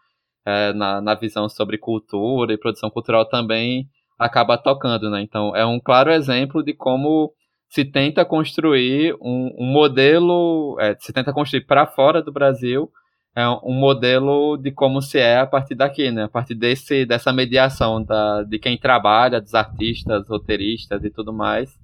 é, 0.44 0.72
na, 0.72 1.00
na 1.00 1.14
visão 1.14 1.48
sobre 1.48 1.78
cultura 1.78 2.52
e 2.52 2.58
produção 2.58 2.90
cultural 2.90 3.26
também 3.26 3.88
acaba 4.18 4.58
tocando, 4.58 5.10
né? 5.10 5.22
Então 5.22 5.54
é 5.56 5.64
um 5.64 5.80
claro 5.80 6.10
exemplo 6.12 6.62
de 6.62 6.74
como 6.74 7.32
se 7.68 7.84
tenta 7.84 8.24
construir 8.24 9.14
um, 9.20 9.50
um 9.58 9.66
modelo, 9.66 10.76
é, 10.80 10.94
se 10.98 11.12
tenta 11.12 11.32
construir 11.32 11.66
para 11.66 11.86
fora 11.86 12.22
do 12.22 12.32
Brasil 12.32 12.90
é 13.36 13.48
um 13.48 13.72
modelo 13.72 14.56
de 14.56 14.70
como 14.70 15.02
se 15.02 15.18
é 15.18 15.40
a 15.40 15.46
partir 15.46 15.74
daqui, 15.74 16.10
né? 16.10 16.24
A 16.24 16.28
partir 16.28 16.54
desse, 16.54 17.04
dessa 17.04 17.32
mediação 17.32 18.02
da, 18.02 18.44
de 18.44 18.58
quem 18.58 18.78
trabalha, 18.78 19.40
dos 19.40 19.54
artistas, 19.54 20.28
roteiristas 20.28 21.02
e 21.02 21.10
tudo 21.10 21.32
mais, 21.32 21.76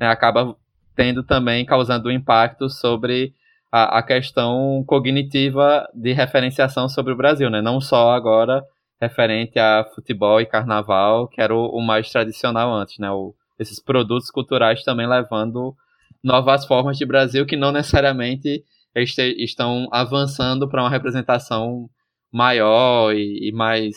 né? 0.00 0.06
acaba 0.06 0.56
tendo 0.94 1.24
também 1.24 1.64
causando 1.64 2.08
um 2.08 2.12
impacto 2.12 2.68
sobre 2.70 3.34
a, 3.70 3.98
a, 3.98 4.02
questão 4.02 4.84
cognitiva 4.86 5.88
de 5.94 6.12
referenciação 6.12 6.88
sobre 6.88 7.12
o 7.12 7.16
Brasil, 7.16 7.50
né? 7.50 7.60
Não 7.60 7.80
só 7.80 8.12
agora 8.12 8.62
referente 9.00 9.58
a 9.58 9.84
futebol 9.94 10.40
e 10.40 10.46
carnaval, 10.46 11.26
que 11.26 11.40
era 11.40 11.52
o, 11.52 11.66
o 11.66 11.80
mais 11.80 12.08
tradicional 12.10 12.72
antes, 12.72 12.98
né? 12.98 13.10
O, 13.10 13.34
esses 13.58 13.82
produtos 13.82 14.30
culturais 14.30 14.84
também 14.84 15.08
levando 15.08 15.74
novas 16.22 16.64
formas 16.64 16.96
de 16.96 17.04
Brasil 17.04 17.44
que 17.44 17.56
não 17.56 17.72
necessariamente 17.72 18.62
estão 18.94 19.88
avançando 19.90 20.68
para 20.68 20.82
uma 20.82 20.90
representação 20.90 21.88
maior 22.30 23.14
e, 23.14 23.48
e, 23.48 23.52
mais, 23.52 23.96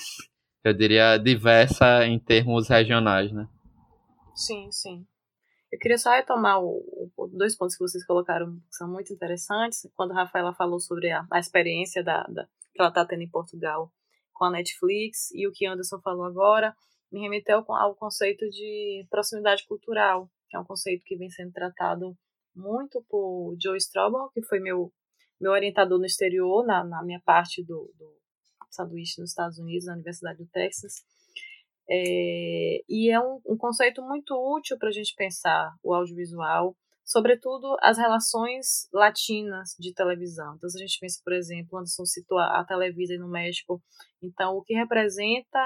eu 0.64 0.74
diria, 0.74 1.18
diversa 1.18 2.06
em 2.06 2.20
termos 2.20 2.68
regionais, 2.68 3.32
né? 3.32 3.48
Sim, 4.36 4.70
sim. 4.72 5.06
Eu 5.72 5.80
queria 5.80 5.98
só 5.98 6.12
retomar 6.12 6.62
o, 6.62 7.12
o, 7.18 7.28
dois 7.28 7.56
pontos 7.58 7.76
que 7.76 7.84
vocês 7.84 8.06
colocaram 8.06 8.56
que 8.56 8.76
são 8.76 8.90
muito 8.90 9.12
interessantes. 9.14 9.90
Quando 9.96 10.12
a 10.12 10.24
Rafaela 10.24 10.54
falou 10.54 10.80
sobre 10.80 11.12
a, 11.12 11.26
a 11.32 11.40
experiência 11.40 12.04
da, 12.04 12.24
da, 12.24 12.46
que 12.74 12.80
ela 12.80 12.90
está 12.90 13.06
tendo 13.06 13.24
em 13.24 13.30
Portugal 13.30 13.92
com 14.34 14.46
a 14.46 14.52
Netflix 14.52 15.32
e 15.34 15.48
o 15.48 15.52
que 15.52 15.66
Anderson 15.66 16.00
falou 16.02 16.26
agora, 16.26 16.76
me 17.12 17.22
remeteu 17.22 17.64
ao 17.70 17.96
conceito 17.96 18.50
de 18.50 19.06
proximidade 19.10 19.66
cultural, 19.66 20.30
que 20.50 20.58
é 20.58 20.60
um 20.60 20.66
conceito 20.66 21.04
que 21.06 21.16
vem 21.16 21.30
sendo 21.30 21.52
tratado 21.52 22.18
muito 22.56 23.04
por 23.10 23.56
Joe 23.62 23.78
Strobel, 23.78 24.30
que 24.34 24.42
foi 24.44 24.60
meu, 24.60 24.92
meu 25.40 25.52
orientador 25.52 26.00
no 26.00 26.06
exterior, 26.06 26.66
na, 26.66 26.84
na 26.84 27.04
minha 27.04 27.22
parte 27.24 27.64
do, 27.64 27.92
do 27.98 28.16
sanduíche 28.70 29.20
nos 29.20 29.32
Estados 29.32 29.58
Unidos, 29.58 29.86
na 29.86 29.94
Universidade 29.94 30.38
do 30.38 30.48
Texas. 30.48 31.04
É, 31.90 32.82
e 32.90 33.12
é 33.12 33.20
um, 33.20 33.40
um 33.46 33.58
conceito 33.58 34.02
muito 34.02 34.34
útil 34.36 34.78
para 34.78 34.90
a 34.90 34.92
gente 34.92 35.14
pensar 35.16 35.72
o 35.84 35.94
audiovisual, 35.94 36.76
sobretudo 37.04 37.78
as 37.82 37.98
relações 37.98 38.90
latinas 38.92 39.76
de 39.80 39.94
televisão. 39.94 40.56
Então, 40.56 40.70
se 40.70 40.78
a 40.78 40.82
gente 40.82 40.98
pensa, 41.00 41.22
por 41.24 41.34
exemplo, 41.34 41.78
Anderson 41.78 42.06
citou 42.06 42.40
a, 42.40 42.60
a 42.60 42.66
Televisa 42.66 43.16
no 43.18 43.30
México, 43.30 43.82
então 44.22 44.56
o 44.56 44.64
que 44.64 44.74
representa 44.74 45.60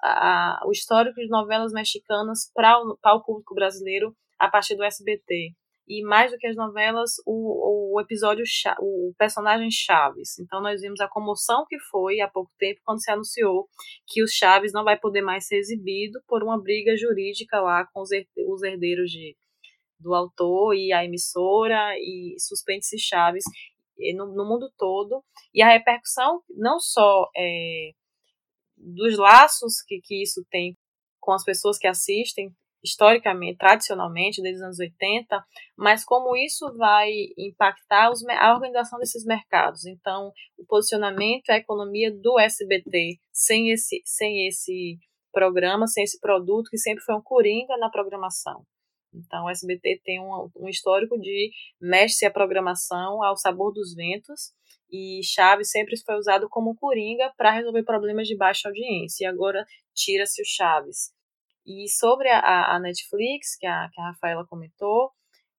a, 0.00 0.60
o 0.64 0.70
histórico 0.70 1.20
de 1.20 1.28
novelas 1.28 1.72
mexicanas 1.72 2.50
para 2.54 2.78
o, 2.80 2.96
o 3.04 3.24
público 3.24 3.54
brasileiro 3.54 4.14
a 4.38 4.48
partir 4.48 4.76
do 4.76 4.84
SBT. 4.84 5.54
E 5.86 6.02
mais 6.02 6.30
do 6.30 6.38
que 6.38 6.46
as 6.46 6.56
novelas, 6.56 7.12
o, 7.26 7.94
o 7.94 8.00
episódio, 8.00 8.44
o 8.80 9.12
personagem 9.18 9.70
Chaves. 9.70 10.38
Então 10.38 10.62
nós 10.62 10.80
vimos 10.80 11.00
a 11.00 11.08
comoção 11.08 11.66
que 11.68 11.78
foi 11.90 12.20
há 12.20 12.28
pouco 12.28 12.50
tempo 12.58 12.80
quando 12.84 13.02
se 13.02 13.10
anunciou 13.10 13.68
que 14.06 14.22
o 14.22 14.26
Chaves 14.26 14.72
não 14.72 14.82
vai 14.82 14.98
poder 14.98 15.20
mais 15.20 15.46
ser 15.46 15.56
exibido 15.56 16.20
por 16.26 16.42
uma 16.42 16.60
briga 16.60 16.96
jurídica 16.96 17.60
lá 17.60 17.86
com 17.92 18.00
os 18.02 18.62
herdeiros 18.62 19.10
de, 19.10 19.36
do 20.00 20.14
autor 20.14 20.74
e 20.74 20.92
a 20.92 21.04
emissora 21.04 21.94
e 21.98 22.34
suspende-se 22.38 22.98
Chaves 22.98 23.44
no, 24.14 24.34
no, 24.34 24.48
mundo 24.48 24.70
todo. 24.76 25.22
E 25.52 25.62
a 25.62 25.68
repercussão 25.68 26.42
não 26.50 26.78
só 26.80 27.28
é, 27.36 27.90
dos 28.76 29.16
laços 29.16 29.82
que, 29.86 30.00
que 30.02 30.22
isso 30.22 30.44
tem 30.50 30.76
com 31.20 31.32
as 31.32 31.44
pessoas 31.44 31.78
que 31.78 31.86
assistem, 31.86 32.50
historicamente, 32.84 33.56
tradicionalmente, 33.56 34.42
desde 34.42 34.58
os 34.60 34.64
anos 34.64 34.78
80, 34.78 35.42
mas 35.76 36.04
como 36.04 36.36
isso 36.36 36.70
vai 36.76 37.10
impactar 37.38 38.10
os, 38.10 38.22
a 38.28 38.52
organização 38.52 38.98
desses 38.98 39.24
mercados. 39.24 39.86
Então, 39.86 40.30
o 40.58 40.66
posicionamento, 40.66 41.48
a 41.48 41.56
economia 41.56 42.12
do 42.12 42.38
SBT 42.38 43.18
sem 43.32 43.70
esse, 43.70 44.02
sem 44.04 44.46
esse 44.46 44.98
programa, 45.32 45.86
sem 45.86 46.04
esse 46.04 46.20
produto, 46.20 46.68
que 46.70 46.78
sempre 46.78 47.02
foi 47.02 47.14
um 47.14 47.22
coringa 47.22 47.76
na 47.78 47.90
programação. 47.90 48.62
Então, 49.14 49.46
o 49.46 49.50
SBT 49.50 50.00
tem 50.04 50.20
um, 50.20 50.50
um 50.56 50.68
histórico 50.68 51.18
de 51.18 51.50
mexe 51.80 52.26
a 52.26 52.30
programação 52.30 53.22
ao 53.22 53.36
sabor 53.36 53.72
dos 53.72 53.94
ventos, 53.94 54.52
e 54.90 55.20
Chaves 55.24 55.70
sempre 55.70 55.96
foi 56.04 56.16
usado 56.16 56.48
como 56.48 56.76
coringa 56.76 57.32
para 57.36 57.52
resolver 57.52 57.82
problemas 57.84 58.28
de 58.28 58.36
baixa 58.36 58.68
audiência, 58.68 59.24
e 59.24 59.26
agora 59.26 59.64
tira-se 59.94 60.42
o 60.42 60.44
Chaves. 60.44 61.14
E 61.66 61.88
sobre 61.88 62.28
a, 62.28 62.74
a 62.76 62.78
Netflix, 62.80 63.56
que 63.56 63.66
a, 63.66 63.88
que 63.92 64.00
a 64.00 64.10
Rafaela 64.10 64.46
comentou, 64.46 65.10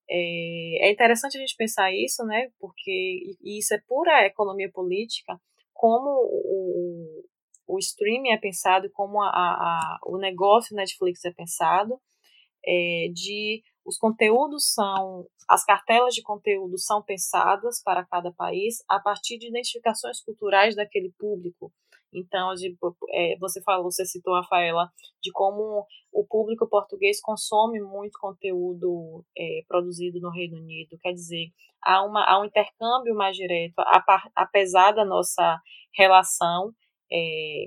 é, 0.10 0.88
é, 0.88 0.92
interessante 0.92 1.38
a 1.38 1.42
gente 1.42 1.56
pensar 1.58 1.92
isso, 1.92 2.24
né? 2.26 2.50
Porque 2.60 3.36
isso 3.42 3.74
é 3.74 3.82
pura 3.88 4.26
economia 4.26 4.70
política, 4.72 5.40
como 5.74 6.10
o, 6.10 7.24
o 7.68 7.80
streaming 7.80 8.32
é 8.32 8.38
pensado, 8.38 8.90
como 8.94 9.22
a, 9.22 9.30
a, 9.30 10.00
o 10.06 10.18
negócio 10.18 10.76
Netflix 10.76 11.26
é 11.26 11.32
pensado, 11.32 12.00
é, 12.66 13.10
de 13.14 13.64
os 13.86 13.98
conteúdos 13.98 14.74
são, 14.74 15.28
as 15.48 15.64
cartelas 15.64 16.16
de 16.16 16.24
conteúdo 16.24 16.78
são 16.78 17.04
pensadas 17.04 17.82
para 17.84 18.04
cada 18.06 18.32
país 18.32 18.84
a 18.90 19.00
partir 19.00 19.38
de 19.38 19.48
identificações 19.48 20.22
culturais 20.22 20.76
daquele 20.76 21.12
público. 21.20 21.72
Então, 22.16 22.54
de, 22.54 22.76
é, 23.12 23.38
você 23.40 23.62
falou, 23.62 23.92
você 23.92 24.06
citou, 24.06 24.34
Rafaela, 24.34 24.90
de 25.22 25.32
como 25.32 25.86
o 26.12 26.26
público 26.26 26.68
português 26.68 27.20
consome 27.22 27.82
muito 27.82 28.18
conteúdo 28.20 29.24
é, 29.38 29.62
produzido 29.68 30.20
no 30.20 30.32
Reino 30.32 30.58
Unido. 30.58 30.98
Quer 31.02 31.14
dizer, 31.14 31.48
há, 31.84 32.04
uma, 32.06 32.24
há 32.24 32.40
um 32.40 32.46
intercâmbio 32.46 33.16
mais 33.16 33.36
direto, 33.36 33.76
apesar 34.36 34.92
da 34.92 35.04
nossa 35.04 35.60
relação 35.94 36.72
é, 37.12 37.66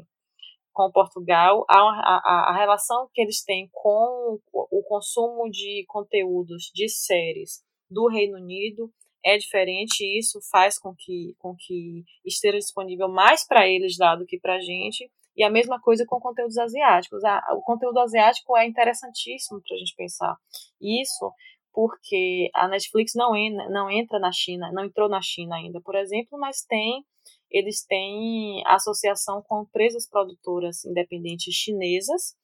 com 0.73 0.91
Portugal, 0.93 1.65
a, 1.69 1.77
a, 1.77 2.51
a 2.51 2.57
relação 2.57 3.09
que 3.13 3.21
eles 3.21 3.43
têm 3.43 3.69
com 3.73 4.39
o 4.53 4.83
consumo 4.85 5.51
de 5.51 5.85
conteúdos 5.89 6.71
de 6.73 6.89
séries 6.89 7.65
do 7.91 8.07
Reino 8.09 8.39
Unido 8.39 8.93
é 9.25 9.37
diferente 9.37 10.03
e 10.03 10.19
isso 10.19 10.39
faz 10.51 10.79
com 10.79 10.95
que, 10.97 11.35
com 11.39 11.55
que 11.57 12.05
esteja 12.25 12.59
disponível 12.59 13.09
mais 13.09 13.47
para 13.47 13.67
eles 13.67 13.97
lá 13.99 14.15
do 14.17 14.27
que 14.27 14.39
para 14.39 14.57
a 14.57 14.61
gente. 14.61 15.11
E 15.37 15.45
a 15.45 15.51
mesma 15.51 15.81
coisa 15.81 16.05
com 16.07 16.19
conteúdos 16.19 16.59
asiáticos. 16.59 17.23
o 17.53 17.63
conteúdo 17.63 18.01
asiático 18.01 18.57
é 18.57 18.67
interessantíssimo 18.67 19.61
para 19.63 19.77
a 19.77 19.79
gente 19.79 19.95
pensar. 19.95 20.37
Isso 20.81 21.33
porque 21.73 22.51
a 22.55 22.67
Netflix 22.67 23.13
não, 23.15 23.37
en 23.37 23.55
não 23.71 23.89
entra 23.89 24.19
na 24.19 24.33
China, 24.33 24.73
não 24.73 24.85
entrou 24.85 25.09
na 25.09 25.23
China 25.23 25.55
ainda, 25.55 25.81
por 25.81 25.95
exemplo, 25.95 26.37
mas 26.39 26.65
tem 26.65 27.05
eles 27.51 27.85
têm 27.85 28.63
associação 28.67 29.43
com 29.43 29.63
empresas 29.63 30.09
produtoras 30.09 30.85
independentes 30.85 31.55
chinesas 31.55 32.37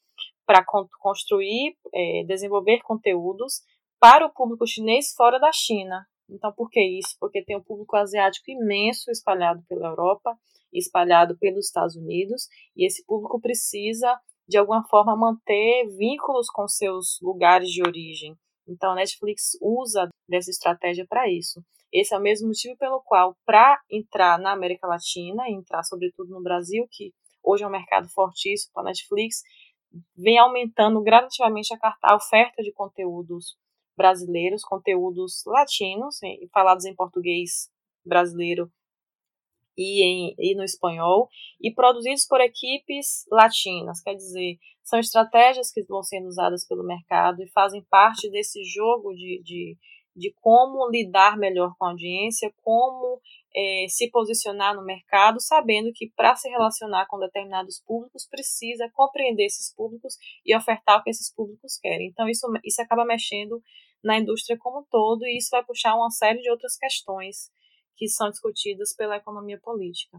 para 0.47 0.65
construir, 1.01 1.77
é, 1.93 2.25
desenvolver 2.27 2.81
conteúdos 2.83 3.63
para 3.99 4.27
o 4.27 4.33
público 4.33 4.67
chinês 4.67 5.13
fora 5.15 5.39
da 5.39 5.51
China. 5.53 6.07
Então, 6.29 6.53
por 6.53 6.71
que 6.71 6.81
isso? 6.81 7.17
Porque 7.21 7.45
tem 7.45 7.57
um 7.57 7.63
público 7.63 7.97
asiático 7.97 8.51
imenso 8.51 9.11
espalhado 9.11 9.63
pela 9.69 9.89
Europa, 9.89 10.37
espalhado 10.73 11.37
pelos 11.39 11.67
Estados 11.67 11.97
Unidos, 11.97 12.49
e 12.77 12.87
esse 12.87 13.05
público 13.05 13.41
precisa, 13.41 14.19
de 14.49 14.57
alguma 14.57 14.85
forma, 14.89 15.17
manter 15.17 15.87
vínculos 15.97 16.49
com 16.49 16.67
seus 16.67 17.19
lugares 17.23 17.69
de 17.69 17.83
origem. 17.83 18.37
Então, 18.67 18.93
a 18.93 18.95
Netflix 18.95 19.57
usa 19.61 20.09
dessa 20.29 20.51
estratégia 20.51 21.07
para 21.09 21.31
isso. 21.31 21.63
Esse 21.93 22.15
é 22.15 22.19
o 22.19 22.21
mesmo 22.21 22.49
motivo 22.49 22.77
pelo 22.77 23.01
qual, 23.03 23.37
para 23.45 23.79
entrar 23.91 24.39
na 24.39 24.53
América 24.53 24.87
Latina, 24.87 25.49
entrar 25.49 25.85
sobretudo 25.85 26.31
no 26.31 26.43
Brasil, 26.43 26.87
que 26.91 27.13
hoje 27.43 27.63
é 27.63 27.67
um 27.67 27.71
mercado 27.71 28.09
fortíssimo 28.09 28.73
para 28.73 28.85
a 28.85 28.87
Netflix, 28.87 29.43
vem 30.17 30.39
aumentando 30.39 31.01
gradativamente 31.03 31.73
a, 32.03 32.17
oferta 32.17 32.63
de 32.63 32.73
conteúdos 32.73 33.57
brasileiros, 33.97 34.63
conteúdos 34.63 35.43
latinos, 35.47 36.19
falados 36.53 36.85
em 36.85 36.95
português 36.95 37.71
brasileiro 38.05 38.71
e, 39.77 40.05
em, 40.05 40.35
e 40.39 40.55
no 40.55 40.65
espanhol, 40.65 41.29
e 41.61 41.73
produzidos 41.73 42.27
por 42.27 42.41
equipes 42.41 43.27
latinas, 43.31 44.01
quer 44.01 44.15
dizer, 44.15 44.59
são 44.83 44.99
estratégias 44.99 45.73
que 45.73 45.83
vão 45.85 46.03
sendo 46.03 46.29
usadas 46.29 46.67
pelo 46.67 46.85
mercado 46.85 47.43
e 47.43 47.51
fazem 47.51 47.83
parte 47.91 48.31
desse 48.31 48.63
jogo 48.65 49.13
de, 49.15 49.43
de, 49.43 49.77
de 50.17 50.33
como 50.41 50.89
lidar 50.91 51.37
melhor 51.37 51.75
com 51.79 51.87
a 51.87 51.91
audiência, 51.91 52.53
como 52.63 53.21
é, 53.55 53.87
se 53.89 54.11
posicionar 54.11 54.75
no 54.75 54.85
mercado, 54.85 55.41
sabendo 55.41 55.91
que 55.95 56.11
para 56.17 56.35
se 56.37 56.49
relacionar 56.49 57.07
com 57.07 57.19
determinados 57.19 57.83
públicos 57.87 58.27
precisa 58.29 58.91
compreender 58.93 59.47
esses 59.47 59.75
públicos 59.75 60.17
e 60.45 60.57
ofertar 60.57 61.01
o 61.01 61.03
que 61.03 61.11
esses 61.11 61.33
públicos 61.33 61.79
querem. 61.81 62.09
Então 62.09 62.29
isso, 62.29 62.47
isso 62.65 62.83
acaba 62.83 63.05
mexendo 63.05 63.63
na 64.03 64.19
indústria 64.19 64.59
como 64.59 64.81
um 64.81 64.85
todo 64.91 65.25
e 65.25 65.39
isso 65.39 65.49
vai 65.51 65.65
puxar 65.65 65.95
uma 65.95 66.11
série 66.11 66.41
de 66.41 66.51
outras 66.51 66.77
questões 66.77 67.51
que 67.97 68.09
são 68.09 68.29
discutidas 68.29 68.95
pela 68.95 69.17
economia 69.17 69.59
política. 69.61 70.19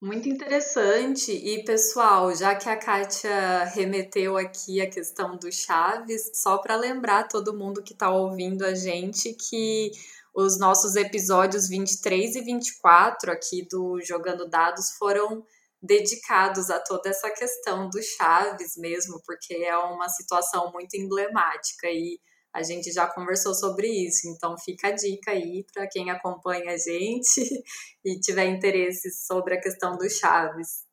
Muito 0.00 0.28
interessante. 0.28 1.32
E, 1.32 1.64
pessoal, 1.64 2.34
já 2.34 2.54
que 2.54 2.68
a 2.68 2.76
Kátia 2.76 3.64
remeteu 3.64 4.36
aqui 4.36 4.80
a 4.80 4.90
questão 4.90 5.36
do 5.38 5.50
Chaves, 5.50 6.30
só 6.34 6.58
para 6.58 6.76
lembrar 6.76 7.28
todo 7.28 7.56
mundo 7.56 7.82
que 7.82 7.94
está 7.94 8.10
ouvindo 8.10 8.62
a 8.64 8.74
gente 8.74 9.32
que 9.32 9.90
os 10.34 10.58
nossos 10.58 10.96
episódios 10.96 11.66
23 11.66 12.36
e 12.36 12.42
24 12.42 13.32
aqui 13.32 13.66
do 13.70 13.98
Jogando 14.02 14.46
Dados 14.46 14.90
foram 14.98 15.42
dedicados 15.80 16.68
a 16.68 16.78
toda 16.78 17.08
essa 17.08 17.30
questão 17.30 17.88
do 17.88 18.02
Chaves 18.02 18.76
mesmo, 18.76 19.22
porque 19.24 19.54
é 19.54 19.76
uma 19.78 20.10
situação 20.10 20.70
muito 20.72 20.94
emblemática 20.94 21.88
e 21.88 22.20
a 22.56 22.62
gente 22.62 22.90
já 22.90 23.06
conversou 23.06 23.54
sobre 23.54 23.86
isso, 23.86 24.26
então 24.28 24.56
fica 24.56 24.88
a 24.88 24.92
dica 24.92 25.30
aí 25.30 25.62
para 25.70 25.86
quem 25.86 26.10
acompanha 26.10 26.72
a 26.72 26.78
gente 26.78 27.42
e 28.02 28.18
tiver 28.18 28.46
interesse 28.46 29.10
sobre 29.10 29.54
a 29.54 29.60
questão 29.60 29.94
do 29.98 30.08
Chaves. 30.08 30.86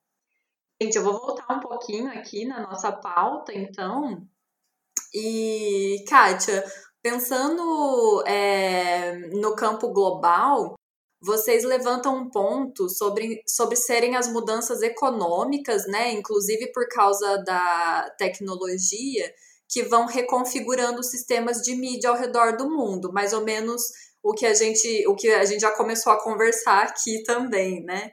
Gente, 0.82 0.98
eu 0.98 1.04
vou 1.04 1.14
voltar 1.14 1.56
um 1.56 1.62
pouquinho 1.62 2.12
aqui 2.12 2.46
na 2.46 2.64
nossa 2.64 2.92
pauta, 2.92 3.54
então. 3.54 4.28
E, 5.14 6.04
Kátia, 6.06 6.66
pensando 7.02 8.22
é, 8.28 9.16
no 9.30 9.56
campo 9.56 9.94
global, 9.94 10.76
vocês 11.22 11.64
levantam 11.64 12.18
um 12.18 12.30
ponto 12.30 12.90
sobre, 12.90 13.42
sobre 13.48 13.78
serem 13.78 14.18
as 14.18 14.28
mudanças 14.28 14.82
econômicas, 14.82 15.88
né? 15.88 16.12
Inclusive 16.12 16.74
por 16.74 16.90
causa 16.90 17.38
da 17.38 18.10
tecnologia 18.18 19.34
que 19.74 19.82
vão 19.84 20.06
reconfigurando 20.06 21.04
sistemas 21.04 21.58
de 21.58 21.76
mídia 21.76 22.12
ao 22.12 22.16
redor 22.16 22.56
do 22.56 22.70
mundo, 22.70 23.12
mais 23.12 23.34
ou 23.34 23.44
menos 23.44 23.82
o 24.22 24.32
que 24.32 24.46
a 24.46 24.54
gente, 24.54 25.08
o 25.08 25.16
que 25.16 25.28
a 25.30 25.44
gente 25.44 25.62
já 25.62 25.76
começou 25.76 26.14
a 26.14 26.24
conversar 26.24 26.84
aqui 26.84 27.24
também, 27.24 27.84
né? 27.84 28.12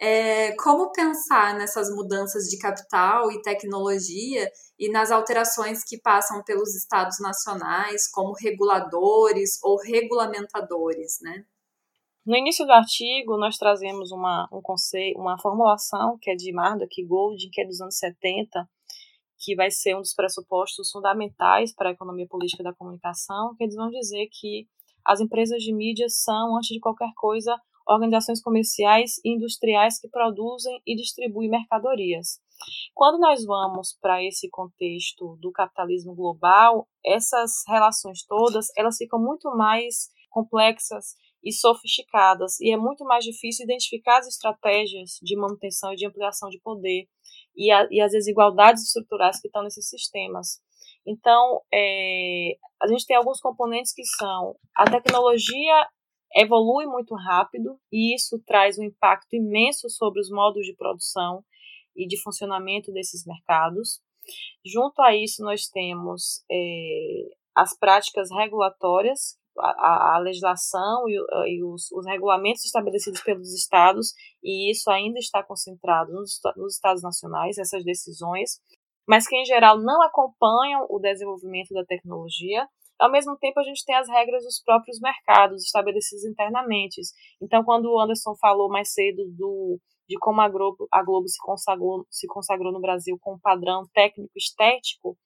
É, 0.00 0.56
como 0.56 0.90
pensar 0.92 1.54
nessas 1.54 1.88
mudanças 1.94 2.44
de 2.44 2.58
capital 2.58 3.30
e 3.30 3.42
tecnologia 3.42 4.50
e 4.78 4.90
nas 4.90 5.10
alterações 5.10 5.84
que 5.84 6.00
passam 6.00 6.42
pelos 6.42 6.74
estados 6.74 7.20
nacionais 7.20 8.10
como 8.10 8.32
reguladores 8.32 9.58
ou 9.62 9.76
regulamentadores, 9.78 11.18
né? 11.20 11.44
No 12.26 12.34
início 12.34 12.64
do 12.64 12.72
artigo, 12.72 13.36
nós 13.36 13.58
trazemos 13.58 14.10
uma, 14.10 14.48
um 14.50 14.62
conceito, 14.62 15.20
uma 15.20 15.38
formulação 15.38 16.16
que 16.18 16.30
é 16.30 16.34
de 16.34 16.50
Marduk 16.52 17.04
Golding, 17.04 17.50
que 17.52 17.60
é 17.60 17.66
dos 17.66 17.82
anos 17.82 17.98
70, 17.98 18.66
que 19.38 19.54
vai 19.54 19.70
ser 19.70 19.96
um 19.96 20.00
dos 20.00 20.14
pressupostos 20.14 20.90
fundamentais 20.90 21.74
para 21.74 21.90
a 21.90 21.92
economia 21.92 22.26
política 22.28 22.62
da 22.62 22.74
comunicação, 22.74 23.54
que 23.56 23.64
eles 23.64 23.74
vão 23.74 23.90
dizer 23.90 24.28
que 24.32 24.66
as 25.04 25.20
empresas 25.20 25.62
de 25.62 25.74
mídia 25.74 26.08
são, 26.08 26.56
antes 26.56 26.68
de 26.68 26.80
qualquer 26.80 27.12
coisa, 27.16 27.54
organizações 27.86 28.40
comerciais 28.40 29.18
e 29.24 29.34
industriais 29.34 30.00
que 30.00 30.08
produzem 30.08 30.80
e 30.86 30.96
distribuem 30.96 31.50
mercadorias. 31.50 32.40
Quando 32.94 33.18
nós 33.18 33.44
vamos 33.44 33.98
para 34.00 34.24
esse 34.24 34.48
contexto 34.48 35.36
do 35.40 35.52
capitalismo 35.52 36.14
global, 36.14 36.88
essas 37.04 37.62
relações 37.68 38.24
todas, 38.26 38.68
elas 38.76 38.96
ficam 38.96 39.20
muito 39.20 39.50
mais 39.56 40.08
complexas 40.30 41.14
e 41.42 41.52
sofisticadas, 41.52 42.58
e 42.58 42.72
é 42.72 42.76
muito 42.76 43.04
mais 43.04 43.22
difícil 43.22 43.64
identificar 43.64 44.18
as 44.18 44.26
estratégias 44.26 45.18
de 45.22 45.36
manutenção 45.36 45.92
e 45.92 45.96
de 45.96 46.06
ampliação 46.06 46.48
de 46.48 46.58
poder 46.60 47.06
e, 47.56 47.70
a, 47.70 47.86
e 47.90 48.00
as 48.00 48.12
desigualdades 48.12 48.82
estruturais 48.84 49.40
que 49.40 49.48
estão 49.48 49.62
nesses 49.62 49.88
sistemas. 49.88 50.60
Então, 51.06 51.60
é, 51.72 52.56
a 52.82 52.86
gente 52.86 53.06
tem 53.06 53.16
alguns 53.16 53.40
componentes 53.40 53.92
que 53.92 54.04
são 54.04 54.56
a 54.76 54.84
tecnologia 54.84 55.88
evolui 56.34 56.86
muito 56.86 57.14
rápido 57.14 57.78
e 57.92 58.14
isso 58.14 58.42
traz 58.44 58.78
um 58.78 58.82
impacto 58.82 59.34
imenso 59.34 59.88
sobre 59.88 60.20
os 60.20 60.28
modos 60.30 60.66
de 60.66 60.74
produção 60.74 61.44
e 61.94 62.06
de 62.08 62.20
funcionamento 62.20 62.92
desses 62.92 63.24
mercados. 63.24 64.00
Junto 64.64 65.00
a 65.00 65.14
isso, 65.14 65.42
nós 65.42 65.68
temos 65.68 66.44
é, 66.50 67.28
as 67.54 67.78
práticas 67.78 68.30
regulatórias 68.32 69.38
a, 69.58 70.16
a 70.16 70.18
legislação 70.18 71.08
e, 71.08 71.14
e 71.54 71.64
os, 71.64 71.90
os, 71.92 72.06
regulamentos 72.06 72.64
estabelecidos 72.64 73.20
pelos 73.22 73.52
estados, 73.52 74.12
e 74.42 74.70
isso 74.70 74.90
ainda 74.90 75.18
está 75.18 75.42
concentrado 75.42 76.12
nos, 76.12 76.40
nos 76.56 76.74
estados 76.74 77.02
nacionais, 77.02 77.58
essas 77.58 77.84
decisões, 77.84 78.60
mas 79.06 79.28
que 79.28 79.36
em 79.36 79.44
geral 79.44 79.78
não 79.78 80.02
acompanham 80.02 80.86
o 80.88 80.98
desenvolvimento 80.98 81.72
da 81.74 81.84
tecnologia. 81.84 82.66
Ao 82.98 83.10
mesmo 83.10 83.36
tempo, 83.36 83.60
a 83.60 83.64
gente 83.64 83.84
tem 83.84 83.94
as 83.94 84.08
regras 84.08 84.44
dos 84.44 84.62
próprios 84.64 85.00
mercados 85.00 85.62
estabelecidas 85.64 86.24
internamente. 86.24 87.00
Então, 87.42 87.64
quando 87.64 87.86
o 87.86 88.00
Anderson 88.00 88.34
falou 88.40 88.68
mais 88.68 88.92
cedo 88.92 89.24
do, 89.36 89.78
de 90.08 90.16
como 90.18 90.40
a 90.40 90.48
Globo, 90.48 90.86
a 90.90 91.02
Globo 91.02 91.28
se, 91.28 91.38
consagrou, 91.38 92.06
se 92.10 92.26
consagrou 92.26 92.72
no 92.72 92.80
Brasil 92.80 93.18
com 93.20 93.34
um 93.34 93.38
padrão 93.38 93.82
técnico 93.92 94.32
estético, 94.36 95.16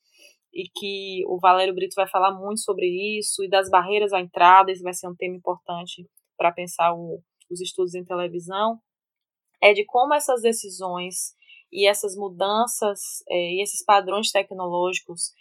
e 0.59 0.69
que 0.75 1.25
o 1.29 1.39
Valério 1.39 1.73
Brito 1.73 1.95
vai 1.95 2.09
falar 2.09 2.33
muito 2.33 2.59
sobre 2.63 2.85
isso 3.17 3.45
e 3.45 3.49
das 3.49 3.71
barreiras 3.71 4.13
à 4.13 4.19
entrada, 4.19 4.73
esse 4.73 4.83
vai 4.83 4.93
ser 4.93 5.07
um 5.07 5.15
tema 5.15 5.37
importante 5.37 6.05
para 6.37 6.51
pensar 6.51 6.93
o, 6.93 7.23
os 7.49 7.61
estudos 7.61 7.95
em 7.95 8.05
televisão, 8.05 8.81
é 9.63 9.73
de 9.73 9.85
como 9.85 10.15
essas 10.15 10.43
decisões 10.43 11.33
e 11.71 11.87
essas 11.87 12.17
mudanças 12.17 13.23
é, 13.29 13.53
e 13.53 13.63
esses 13.63 13.85
padrões 13.85 14.33
tecnológicos 14.33 15.33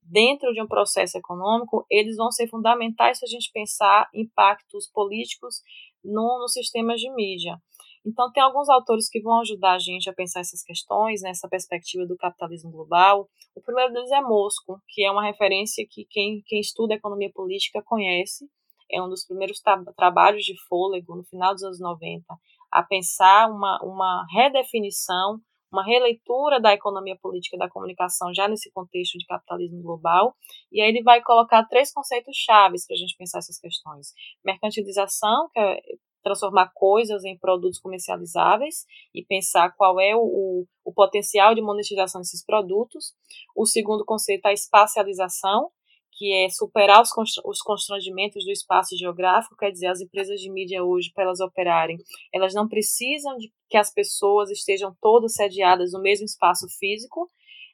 dentro 0.00 0.52
de 0.52 0.62
um 0.62 0.68
processo 0.68 1.18
econômico, 1.18 1.84
eles 1.90 2.16
vão 2.16 2.30
ser 2.30 2.46
fundamentais 2.46 3.18
se 3.18 3.24
a 3.24 3.28
gente 3.28 3.50
pensar 3.52 4.08
impactos 4.14 4.86
políticos 4.86 5.62
no, 6.04 6.38
nos 6.38 6.52
sistemas 6.52 7.00
de 7.00 7.12
mídia. 7.12 7.60
Então, 8.06 8.32
tem 8.32 8.42
alguns 8.42 8.68
autores 8.68 9.08
que 9.10 9.20
vão 9.20 9.40
ajudar 9.40 9.74
a 9.74 9.78
gente 9.78 10.08
a 10.08 10.14
pensar 10.14 10.40
essas 10.40 10.62
questões, 10.62 11.20
nessa 11.20 11.48
perspectiva 11.48 12.06
do 12.06 12.16
capitalismo 12.16 12.70
global. 12.70 13.28
O 13.54 13.60
primeiro 13.60 13.92
deles 13.92 14.10
é 14.10 14.20
Mosco, 14.20 14.80
que 14.88 15.04
é 15.04 15.10
uma 15.10 15.24
referência 15.24 15.86
que 15.88 16.06
quem, 16.08 16.42
quem 16.46 16.60
estuda 16.60 16.94
economia 16.94 17.30
política 17.32 17.82
conhece. 17.84 18.48
É 18.90 19.00
um 19.02 19.08
dos 19.08 19.26
primeiros 19.26 19.60
tra 19.60 19.80
trabalhos 19.96 20.44
de 20.44 20.54
fôlego, 20.66 21.14
no 21.14 21.24
final 21.24 21.52
dos 21.52 21.62
anos 21.62 21.78
90, 21.78 22.24
a 22.72 22.82
pensar 22.82 23.50
uma, 23.50 23.78
uma 23.82 24.26
redefinição, 24.32 25.38
uma 25.70 25.84
releitura 25.84 26.60
da 26.60 26.72
economia 26.72 27.16
política 27.20 27.56
da 27.56 27.68
comunicação 27.68 28.34
já 28.34 28.48
nesse 28.48 28.72
contexto 28.72 29.18
de 29.18 29.26
capitalismo 29.26 29.80
global. 29.82 30.34
E 30.72 30.80
aí 30.80 30.88
ele 30.88 31.02
vai 31.02 31.22
colocar 31.22 31.64
três 31.66 31.92
conceitos 31.92 32.34
chaves 32.34 32.86
para 32.86 32.94
a 32.94 32.98
gente 32.98 33.16
pensar 33.16 33.38
essas 33.38 33.60
questões. 33.60 34.08
Mercantilização, 34.44 35.48
que 35.52 35.60
é 35.60 35.80
transformar 36.22 36.70
coisas 36.74 37.24
em 37.24 37.38
produtos 37.38 37.78
comercializáveis 37.78 38.84
e 39.14 39.24
pensar 39.24 39.74
qual 39.76 40.00
é 40.00 40.14
o, 40.14 40.20
o, 40.20 40.66
o 40.84 40.92
potencial 40.92 41.54
de 41.54 41.62
monetização 41.62 42.20
desses 42.20 42.44
produtos. 42.44 43.14
O 43.56 43.66
segundo 43.66 44.04
conceito 44.04 44.46
é 44.46 44.50
a 44.50 44.54
espacialização, 44.54 45.70
que 46.12 46.32
é 46.32 46.48
superar 46.50 47.00
os, 47.00 47.10
os 47.44 47.62
constrangimentos 47.62 48.44
do 48.44 48.50
espaço 48.50 48.96
geográfico, 48.96 49.56
quer 49.56 49.70
dizer, 49.70 49.86
as 49.86 50.00
empresas 50.00 50.40
de 50.40 50.50
mídia 50.50 50.84
hoje, 50.84 51.10
para 51.14 51.24
elas 51.24 51.40
operarem, 51.40 51.96
elas 52.32 52.52
não 52.52 52.68
precisam 52.68 53.36
de 53.38 53.50
que 53.68 53.76
as 53.76 53.92
pessoas 53.92 54.50
estejam 54.50 54.94
todas 55.00 55.34
sediadas 55.34 55.92
no 55.92 56.02
mesmo 56.02 56.26
espaço 56.26 56.66
físico, 56.78 57.30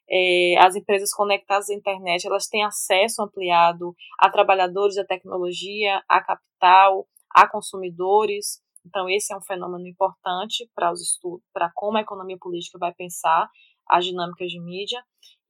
é, 0.09 0.55
as 0.59 0.77
empresas 0.77 1.11
conectadas 1.13 1.69
à 1.69 1.75
internet 1.75 2.27
elas 2.27 2.47
têm 2.47 2.65
acesso 2.65 3.23
ampliado 3.23 3.93
a 4.21 4.31
trabalhadores 4.31 4.95
da 4.95 5.05
tecnologia, 5.05 6.01
a 6.09 6.23
capital, 6.23 7.09
a 7.37 7.47
consumidores. 7.47 8.63
Então, 8.85 9.11
esse 9.11 9.33
é 9.33 9.37
um 9.37 9.43
fenômeno 9.43 9.87
importante 9.87 10.71
para 10.75 10.91
os 10.91 11.03
estudos, 11.03 11.45
para 11.53 11.71
como 11.75 11.99
a 11.99 12.01
economia 12.01 12.39
política 12.41 12.79
vai 12.79 12.95
pensar 12.95 13.51
as 13.89 14.05
dinâmicas 14.05 14.51
de 14.51 14.61
mídia, 14.61 15.01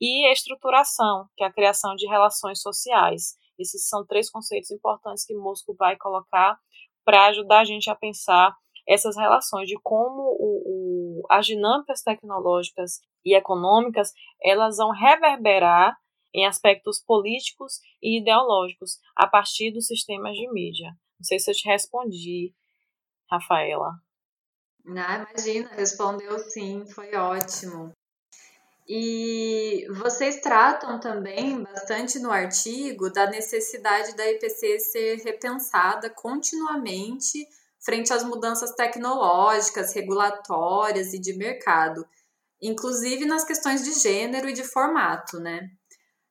e 0.01 0.31
estruturação, 0.31 1.27
que 1.37 1.45
é 1.45 1.47
a 1.47 1.53
criação 1.53 1.95
de 1.95 2.07
relações 2.07 2.61
sociais. 2.61 3.37
Esses 3.59 3.89
são 3.89 4.05
três 4.05 4.29
conceitos 4.29 4.71
importantes 4.71 5.25
que 5.25 5.35
Mosco 5.35 5.75
vai 5.79 5.97
colocar 5.97 6.59
para 7.05 7.29
ajudar 7.29 7.61
a 7.61 7.65
gente 7.65 7.89
a 7.89 7.95
pensar 7.95 8.55
essas 8.87 9.17
relações 9.17 9.69
de 9.69 9.77
como 9.83 10.23
o, 10.39 11.21
o, 11.21 11.27
as 11.31 11.47
dinâmicas 11.47 12.03
tecnológicas 12.03 13.01
e 13.25 13.35
econômicas 13.35 14.13
elas 14.43 14.77
vão 14.77 14.91
reverberar 14.91 15.97
em 16.35 16.47
aspectos 16.47 17.03
políticos 17.03 17.81
e 18.03 18.21
ideológicos 18.21 18.99
a 19.17 19.27
partir 19.27 19.73
dos 19.73 19.87
sistemas 19.87 20.35
de 20.35 20.51
mídia. 20.53 20.95
Não 21.19 21.25
sei 21.25 21.39
se 21.39 21.51
eu 21.51 21.55
te 21.55 21.69
respondi, 21.69 22.55
Rafaela. 23.31 23.93
Ah, 24.89 25.27
imagina, 25.31 25.69
respondeu 25.75 26.39
sim, 26.39 26.87
foi 26.87 27.15
ótimo. 27.17 27.93
E 28.89 29.85
vocês 30.01 30.41
tratam 30.41 31.01
também 31.01 31.61
bastante 31.63 32.21
no 32.21 32.31
artigo 32.31 33.11
da 33.11 33.29
necessidade 33.29 34.15
da 34.15 34.31
IPC 34.31 34.79
ser 34.79 35.17
repensada 35.25 36.09
continuamente 36.09 37.45
frente 37.81 38.13
às 38.13 38.23
mudanças 38.23 38.73
tecnológicas, 38.73 39.93
regulatórias 39.93 41.13
e 41.13 41.19
de 41.19 41.33
mercado, 41.33 42.07
inclusive 42.63 43.25
nas 43.25 43.45
questões 43.45 43.85
de 43.85 43.93
gênero 43.93 44.49
e 44.49 44.53
de 44.53 44.63
formato, 44.63 45.41
né? 45.41 45.69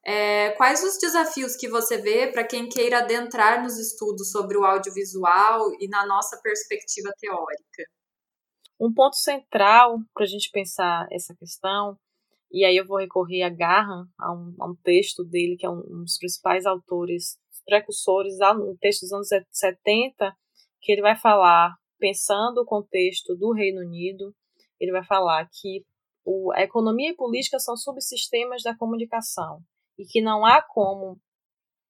É, 0.07 0.51
quais 0.51 0.83
os 0.83 0.99
desafios 0.99 1.55
que 1.55 1.67
você 1.67 1.97
vê 1.97 2.31
para 2.31 2.45
quem 2.45 2.69
queira 2.69 2.99
adentrar 2.99 3.63
nos 3.63 3.79
estudos 3.79 4.29
sobre 4.29 4.55
o 4.55 4.63
audiovisual 4.63 5.71
e 5.79 5.87
na 5.87 6.05
nossa 6.05 6.39
perspectiva 6.43 7.11
teórica? 7.19 7.83
Um 8.79 8.93
ponto 8.93 9.15
central 9.15 9.97
para 10.13 10.25
a 10.25 10.27
gente 10.27 10.51
pensar 10.51 11.07
essa 11.11 11.33
questão 11.33 11.97
e 12.51 12.63
aí 12.63 12.77
eu 12.77 12.85
vou 12.85 12.99
recorrer 12.99 13.41
a 13.41 13.49
Garham, 13.49 14.07
a 14.19 14.31
um, 14.31 14.55
a 14.59 14.69
um 14.69 14.75
texto 14.75 15.23
dele, 15.23 15.57
que 15.57 15.65
é 15.65 15.69
um, 15.69 15.79
um, 15.79 16.03
dos 16.03 16.19
principais 16.19 16.67
autores, 16.67 17.39
precursores, 17.65 18.35
um 18.57 18.77
texto 18.79 19.01
dos 19.01 19.11
anos 19.11 19.27
70, 19.51 20.31
que 20.81 20.91
ele 20.91 21.01
vai 21.01 21.15
falar, 21.15 21.73
pensando 21.97 22.61
o 22.61 22.65
contexto 22.65 23.35
do 23.35 23.51
Reino 23.51 23.81
Unido, 23.81 24.35
ele 24.79 24.91
vai 24.91 25.03
falar 25.03 25.49
que 25.51 25.83
o, 26.23 26.51
a 26.53 26.61
economia 26.61 27.09
e 27.09 27.15
política 27.15 27.57
são 27.57 27.75
subsistemas 27.75 28.61
da 28.61 28.77
comunicação 28.77 29.63
e 29.97 30.05
que 30.05 30.21
não 30.21 30.45
há 30.45 30.61
como 30.61 31.19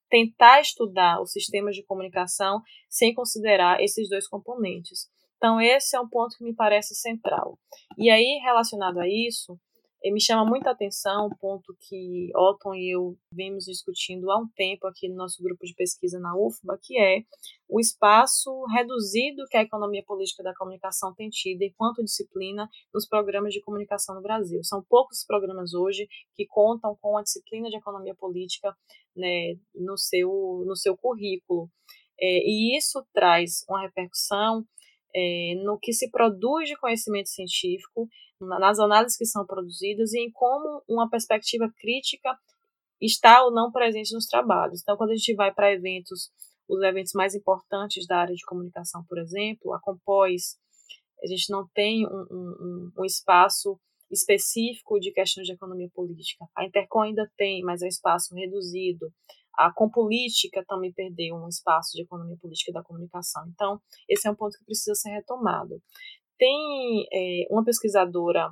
tentar 0.10 0.62
estudar 0.62 1.22
os 1.22 1.32
sistemas 1.32 1.76
de 1.76 1.84
comunicação 1.84 2.62
sem 2.90 3.14
considerar 3.14 3.82
esses 3.82 4.10
dois 4.10 4.28
componentes. 4.28 5.10
Então, 5.38 5.60
esse 5.60 5.96
é 5.96 6.00
um 6.00 6.08
ponto 6.08 6.38
que 6.38 6.44
me 6.44 6.56
parece 6.56 6.96
central. 6.96 7.60
E 7.98 8.10
aí, 8.10 8.40
relacionado 8.44 9.00
a 9.00 9.08
isso, 9.08 9.60
e 10.06 10.12
me 10.12 10.22
chama 10.22 10.46
muita 10.46 10.70
atenção 10.70 11.26
um 11.26 11.36
ponto 11.36 11.76
que 11.80 12.30
Otton 12.36 12.76
e 12.76 12.96
eu 12.96 13.18
vemos 13.32 13.66
discutindo 13.66 14.30
há 14.30 14.38
um 14.38 14.48
tempo 14.56 14.86
aqui 14.86 15.10
no 15.10 15.16
nosso 15.16 15.42
grupo 15.42 15.66
de 15.66 15.74
pesquisa 15.74 16.20
na 16.20 16.38
UFBA, 16.38 16.78
que 16.80 16.96
é 17.00 17.24
o 17.68 17.80
espaço 17.80 18.52
reduzido 18.66 19.48
que 19.50 19.58
a 19.58 19.64
economia 19.64 20.04
política 20.06 20.44
da 20.44 20.54
comunicação 20.54 21.12
tem 21.16 21.28
tido 21.30 21.64
enquanto 21.64 22.04
disciplina 22.04 22.70
nos 22.94 23.08
programas 23.08 23.52
de 23.52 23.62
comunicação 23.62 24.14
no 24.14 24.22
Brasil. 24.22 24.64
São 24.64 24.86
poucos 24.88 25.26
programas 25.26 25.74
hoje 25.74 26.08
que 26.36 26.46
contam 26.46 26.96
com 27.02 27.18
a 27.18 27.24
disciplina 27.24 27.68
de 27.68 27.78
economia 27.78 28.14
política 28.14 28.78
né, 29.16 29.56
no, 29.74 29.98
seu, 29.98 30.64
no 30.68 30.76
seu 30.76 30.96
currículo. 30.96 31.68
É, 32.22 32.42
e 32.46 32.78
isso 32.78 33.04
traz 33.12 33.66
uma 33.68 33.82
repercussão 33.82 34.64
é, 35.16 35.56
no 35.64 35.80
que 35.80 35.94
se 35.94 36.12
produz 36.12 36.70
de 36.70 36.78
conhecimento 36.78 37.30
científico 37.30 38.08
nas 38.40 38.80
análises 38.80 39.18
que 39.18 39.26
são 39.26 39.46
produzidas 39.46 40.14
e 40.14 40.20
em 40.20 40.32
como 40.32 40.84
uma 40.88 41.10
perspectiva 41.10 41.72
crítica 41.78 42.38
está 43.02 43.44
ou 43.44 43.52
não 43.52 43.72
presente 43.72 44.14
nos 44.14 44.26
trabalhos. 44.26 44.82
Então, 44.82 44.98
quando 44.98 45.12
a 45.12 45.16
gente 45.16 45.36
vai 45.36 45.54
para 45.54 45.72
eventos, 45.72 46.32
os 46.68 46.82
eventos 46.82 47.14
mais 47.14 47.36
importantes 47.36 48.08
da 48.08 48.18
área 48.18 48.34
de 48.34 48.46
comunicação, 48.46 49.04
por 49.08 49.18
exemplo, 49.18 49.74
a 49.74 49.80
Compós, 49.80 50.58
a 51.24 51.28
gente 51.28 51.50
não 51.50 51.68
tem 51.74 52.06
um, 52.08 52.26
um, 52.32 52.92
um 53.00 53.06
espaço 53.06 53.80
específico 54.12 55.00
de 55.00 55.12
questões 55.12 55.48
de 55.48 55.54
economia 55.54 55.90
política. 55.94 56.46
A 56.56 56.66
Intercom 56.66 57.02
ainda 57.02 57.30
tem, 57.38 57.64
mas 57.64 57.82
é 57.82 57.86
um 57.86 57.90
espaço 57.90 58.36
reduzido. 58.36 59.12
A 59.58 59.72
Compolítica 59.72 60.64
também 60.68 60.94
perdeu 60.94 61.36
um 61.36 61.48
espaço 61.48 61.92
de 61.94 62.04
economia 62.04 62.38
política 62.42 62.72
da 62.74 62.84
comunicação. 62.84 63.44
Então, 63.54 63.80
esse 64.08 64.28
é 64.28 64.32
um 64.32 64.36
ponto 64.36 64.58
que 64.58 64.66
precisa 64.66 64.94
ser 64.96 65.10
retomado. 65.12 65.82
Tem 66.38 67.06
é, 67.12 67.48
uma 67.50 67.64
pesquisadora 67.64 68.50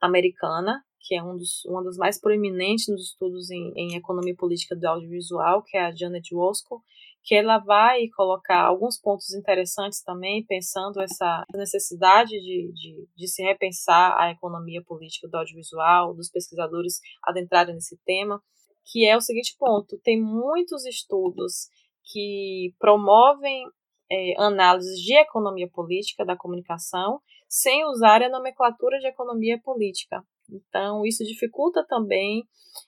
americana, 0.00 0.82
que 1.00 1.14
é 1.14 1.22
um 1.22 1.36
dos, 1.36 1.64
uma 1.66 1.82
das 1.84 1.96
mais 1.96 2.20
proeminentes 2.20 2.88
nos 2.88 3.10
estudos 3.10 3.50
em, 3.50 3.72
em 3.76 3.94
economia 3.96 4.34
política 4.36 4.74
do 4.74 4.86
audiovisual, 4.86 5.62
que 5.62 5.76
é 5.76 5.86
a 5.86 5.94
Janet 5.94 6.34
Woskol, 6.34 6.82
que 7.22 7.34
ela 7.34 7.58
vai 7.58 8.08
colocar 8.16 8.62
alguns 8.62 9.00
pontos 9.00 9.34
interessantes 9.34 10.02
também, 10.02 10.44
pensando 10.46 11.00
essa 11.00 11.44
necessidade 11.54 12.30
de, 12.30 12.72
de, 12.72 13.08
de 13.16 13.28
se 13.28 13.42
repensar 13.42 14.16
a 14.16 14.30
economia 14.30 14.82
política 14.84 15.28
do 15.28 15.36
audiovisual, 15.36 16.14
dos 16.14 16.30
pesquisadores 16.30 17.00
adentrarem 17.24 17.74
nesse 17.74 17.98
tema, 18.04 18.40
que 18.84 19.04
é 19.04 19.16
o 19.16 19.20
seguinte 19.20 19.56
ponto: 19.58 19.98
tem 20.04 20.20
muitos 20.20 20.86
estudos 20.86 21.68
que 22.04 22.72
promovem 22.78 23.66
é, 24.10 24.34
análises 24.40 25.00
de 25.00 25.14
economia 25.14 25.68
política 25.68 26.24
da 26.24 26.36
comunicação 26.36 27.20
sem 27.48 27.84
usar 27.86 28.22
a 28.22 28.28
nomenclatura 28.28 28.98
de 28.98 29.06
economia 29.06 29.60
política. 29.62 30.22
Então, 30.50 31.04
isso 31.04 31.24
dificulta 31.24 31.84
também 31.88 32.44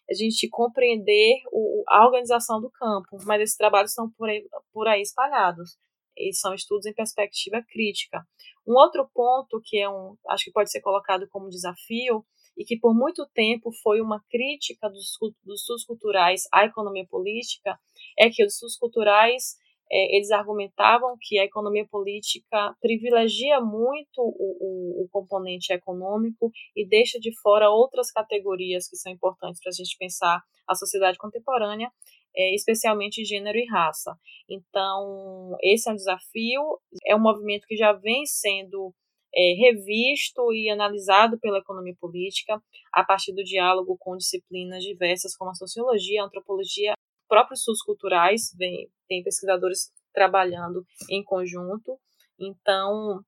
a 0.08 0.14
gente 0.14 0.48
compreender 0.48 1.40
o, 1.52 1.82
a 1.88 2.04
organização 2.04 2.60
do 2.60 2.70
campo, 2.70 3.18
mas 3.24 3.42
esses 3.42 3.56
trabalhos 3.56 3.90
estão 3.90 4.10
por 4.10 4.28
aí, 4.28 4.46
por 4.72 4.86
aí 4.86 5.02
espalhados. 5.02 5.76
E 6.16 6.32
são 6.34 6.52
estudos 6.52 6.86
em 6.86 6.94
perspectiva 6.94 7.62
crítica. 7.68 8.26
Um 8.66 8.74
outro 8.74 9.08
ponto 9.14 9.60
que 9.64 9.78
é 9.78 9.88
um, 9.88 10.16
acho 10.28 10.44
que 10.44 10.52
pode 10.52 10.70
ser 10.70 10.80
colocado 10.80 11.28
como 11.28 11.48
desafio 11.48 12.24
e 12.56 12.64
que 12.64 12.76
por 12.76 12.92
muito 12.92 13.24
tempo 13.32 13.70
foi 13.82 14.00
uma 14.00 14.20
crítica 14.28 14.88
dos, 14.88 15.16
dos 15.44 15.60
estudos 15.60 15.84
culturais 15.84 16.42
à 16.52 16.64
economia 16.64 17.06
política 17.08 17.78
é 18.18 18.28
que 18.28 18.44
os 18.44 18.54
estudos 18.54 18.76
culturais 18.76 19.56
é, 19.91 20.16
eles 20.16 20.30
argumentavam 20.30 21.16
que 21.20 21.39
a 21.39 21.45
economia 21.45 21.86
política 21.86 22.74
privilegia 22.80 23.61
muito 23.61 24.18
o, 24.18 25.01
o, 25.01 25.05
o, 25.05 25.09
componente 25.11 25.72
econômico 25.72 26.51
e 26.76 26.86
deixa 26.86 27.18
de 27.18 27.32
fora 27.41 27.70
outras 27.70 28.11
categorias 28.11 28.89
que 28.89 28.97
são 28.97 29.11
importantes 29.11 29.61
para 29.61 29.70
a 29.70 29.74
gente 29.74 29.97
pensar 29.99 30.43
a 30.66 30.74
sociedade 30.74 31.16
contemporânea, 31.16 31.91
é, 32.36 32.55
especialmente 32.55 33.24
gênero 33.24 33.59
e 33.59 33.66
raça. 33.66 34.14
Então, 34.49 35.57
esse 35.62 35.89
é 35.89 35.93
um 35.93 35.97
desafio, 35.97 36.78
é 37.07 37.16
um 37.16 37.20
movimento 37.20 37.66
que 37.66 37.76
já 37.76 37.93
vem 37.93 38.26
sendo 38.26 38.95
é, 39.34 39.55
revisto 39.55 40.53
e 40.53 40.68
analisado 40.68 41.39
pela 41.39 41.59
economia 41.59 41.95
política 41.99 42.62
a 42.93 43.05
partir 43.05 43.32
do 43.32 43.45
diálogo 43.45 43.97
com 43.99 44.16
disciplinas 44.16 44.82
diversas 44.82 45.36
como 45.36 45.51
a 45.51 45.55
sociologia, 45.55 46.22
a 46.22 46.26
antropologia, 46.26 46.95
próprios 47.28 47.60
estudos 47.60 47.82
culturais, 47.82 48.54
vem, 48.56 48.90
tem 49.06 49.22
pesquisadores 49.22 49.92
trabalhando 50.12 50.84
em 51.10 51.22
conjunto. 51.22 51.98
Então, 52.38 53.22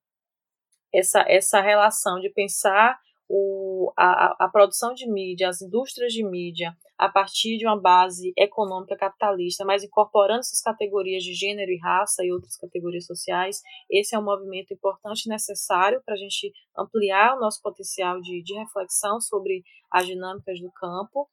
essa, 0.93 1.25
essa 1.29 1.61
relação 1.61 2.19
de 2.21 2.31
pensar 2.31 2.99
o, 3.33 3.93
a, 3.97 4.45
a 4.45 4.49
produção 4.49 4.93
de 4.93 5.09
mídia, 5.09 5.49
as 5.49 5.63
indústrias 5.63 6.13
de 6.13 6.25
mídia, 6.25 6.77
a 6.99 7.09
partir 7.09 7.57
de 7.59 7.65
uma 7.65 7.81
base 7.81 8.33
econômica 8.37 8.97
capitalista, 8.97 9.65
mas 9.65 9.85
incorporando 9.85 10.41
essas 10.41 10.61
categorias 10.61 11.23
de 11.23 11.33
gênero 11.33 11.71
e 11.71 11.79
raça 11.79 12.25
e 12.25 12.33
outras 12.33 12.57
categorias 12.57 13.07
sociais, 13.07 13.63
esse 13.89 14.17
é 14.17 14.19
um 14.19 14.25
movimento 14.25 14.75
importante 14.75 15.27
e 15.27 15.29
necessário 15.29 16.03
para 16.05 16.15
a 16.15 16.19
gente 16.19 16.53
ampliar 16.77 17.37
o 17.37 17.41
nosso 17.41 17.63
potencial 17.63 18.21
de, 18.21 18.43
de 18.43 18.53
reflexão 18.55 19.21
sobre 19.21 19.63
as 19.93 20.07
dinâmicas 20.07 20.61
do 20.61 20.71
campo. 20.73 21.29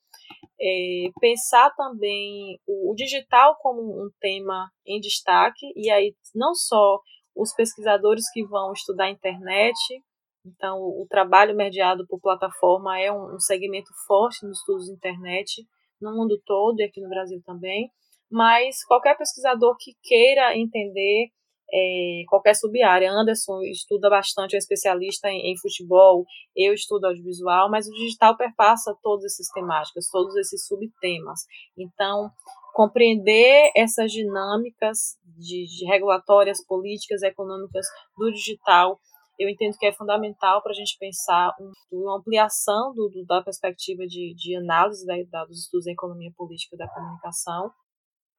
É, 0.60 1.10
pensar 1.20 1.70
também 1.76 2.60
o, 2.66 2.92
o 2.92 2.96
digital 2.96 3.56
como 3.62 3.82
um 3.82 4.10
tema 4.20 4.70
em 4.86 5.00
destaque, 5.00 5.72
e 5.76 5.90
aí 5.90 6.16
não 6.34 6.56
só 6.56 7.00
os 7.36 7.54
pesquisadores 7.54 8.30
que 8.32 8.44
vão 8.44 8.74
estudar 8.74 9.06
a 9.06 9.12
internet, 9.12 9.76
então, 10.48 10.80
o, 10.80 11.06
trabalho 11.10 11.56
mediado 11.56 12.06
por 12.08 12.22
plataforma 12.22 12.98
é 13.00 13.12
um, 13.12 13.36
um 13.36 13.40
segmento 13.40 13.92
forte 14.08 14.46
nos 14.46 14.60
estudos 14.60 14.86
de 14.86 14.94
internet, 14.94 15.66
no 16.02 16.16
mundo 16.16 16.40
todo 16.46 16.80
e 16.80 16.84
aqui 16.84 17.02
no 17.02 17.10
Brasil 17.10 17.42
também. 17.46 17.92
Mas 18.32 18.84
qualquer 18.86 19.18
pesquisador 19.18 19.76
que 19.78 19.94
queira 20.02 20.58
entender 20.58 21.28
é, 21.74 22.24
qualquer 22.28 22.56
sub-área, 22.56 23.12
Anderson 23.12 23.62
estuda 23.62 24.10
bastante, 24.10 24.56
é 24.56 24.58
especialista 24.58 25.30
em, 25.30 25.52
em, 25.52 25.58
futebol, 25.58 26.26
eu 26.56 26.74
estudo 26.74 27.06
audiovisual, 27.06 27.70
mas 27.70 27.88
o 27.88 27.94
digital 27.94 28.38
perpassa 28.38 28.96
todas 29.02 29.26
essas 29.26 29.48
temáticas, 29.50 30.10
todos 30.10 30.36
esses 30.36 30.66
subtemas. 30.66 31.42
Então, 31.78 32.32
compreender 32.74 33.72
essas 33.76 34.12
dinâmicas 34.12 35.18
de, 35.38 35.66
de 35.66 35.86
regulatórias, 35.86 36.66
políticas, 36.66 37.22
econômicas 37.24 37.86
do 38.18 38.32
digital 38.32 39.00
eu 39.40 39.48
entendo 39.48 39.78
que 39.78 39.86
é 39.86 39.94
fundamental 39.94 40.62
para 40.64 40.72
a 40.72 40.76
gente 40.76 40.98
pensar 41.00 41.54
um, 41.60 41.72
uma 41.92 42.18
ampliação 42.18 42.94
do, 42.94 43.08
do, 43.08 43.26
da 43.26 43.42
perspectiva 43.42 44.06
de, 44.08 44.34
de 44.36 44.56
análise 44.56 45.06
da, 45.06 45.14
da, 45.30 45.46
dos 45.46 45.60
estudos 45.60 45.86
em 45.86 45.92
economia 45.92 46.32
política 46.36 46.76
da 46.76 46.88
comunicação. 46.88 47.72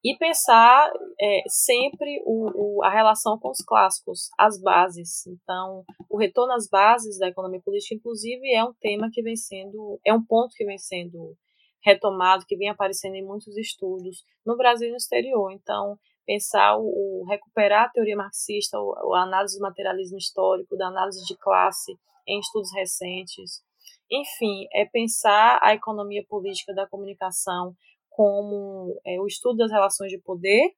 E 0.04 0.16
pensar 0.16 0.90
é, 1.20 1.42
sempre 1.48 2.22
o, 2.24 2.78
o, 2.78 2.84
a 2.84 2.90
relação 2.90 3.38
com 3.38 3.50
os 3.50 3.58
clássicos, 3.58 4.28
as 4.38 4.60
bases. 4.60 5.26
Então, 5.26 5.84
o 6.08 6.16
retorno 6.16 6.52
às 6.52 6.68
bases 6.68 7.18
da 7.18 7.28
economia 7.28 7.60
política, 7.60 7.94
inclusive, 7.94 8.52
é 8.52 8.64
um 8.64 8.72
tema 8.80 9.10
que 9.12 9.22
vem 9.22 9.36
sendo, 9.36 10.00
é 10.04 10.14
um 10.14 10.24
ponto 10.24 10.54
que 10.54 10.64
vem 10.64 10.78
sendo 10.78 11.36
retomado, 11.84 12.44
que 12.46 12.56
vem 12.56 12.68
aparecendo 12.68 13.14
em 13.14 13.24
muitos 13.24 13.56
estudos 13.56 14.24
no 14.46 14.56
Brasil 14.56 14.88
e 14.88 14.90
no 14.90 14.96
exterior. 14.96 15.50
Então, 15.52 15.98
pensar 16.24 16.76
o, 16.76 17.22
o 17.22 17.26
recuperar 17.28 17.86
a 17.86 17.88
teoria 17.88 18.16
marxista, 18.16 18.78
o, 18.78 19.14
a 19.14 19.22
análise 19.22 19.58
do 19.58 19.62
materialismo 19.62 20.18
histórico, 20.18 20.76
da 20.76 20.86
análise 20.86 21.24
de 21.24 21.36
classe 21.36 21.96
em 22.26 22.38
estudos 22.38 22.72
recentes. 22.74 23.62
Enfim, 24.10 24.66
é 24.72 24.84
pensar 24.86 25.58
a 25.62 25.74
economia 25.74 26.24
política 26.28 26.74
da 26.74 26.86
comunicação 26.86 27.74
como 28.18 29.00
é, 29.06 29.20
o 29.20 29.28
estudo 29.28 29.58
das 29.58 29.70
relações 29.70 30.10
de 30.10 30.18
poder, 30.18 30.72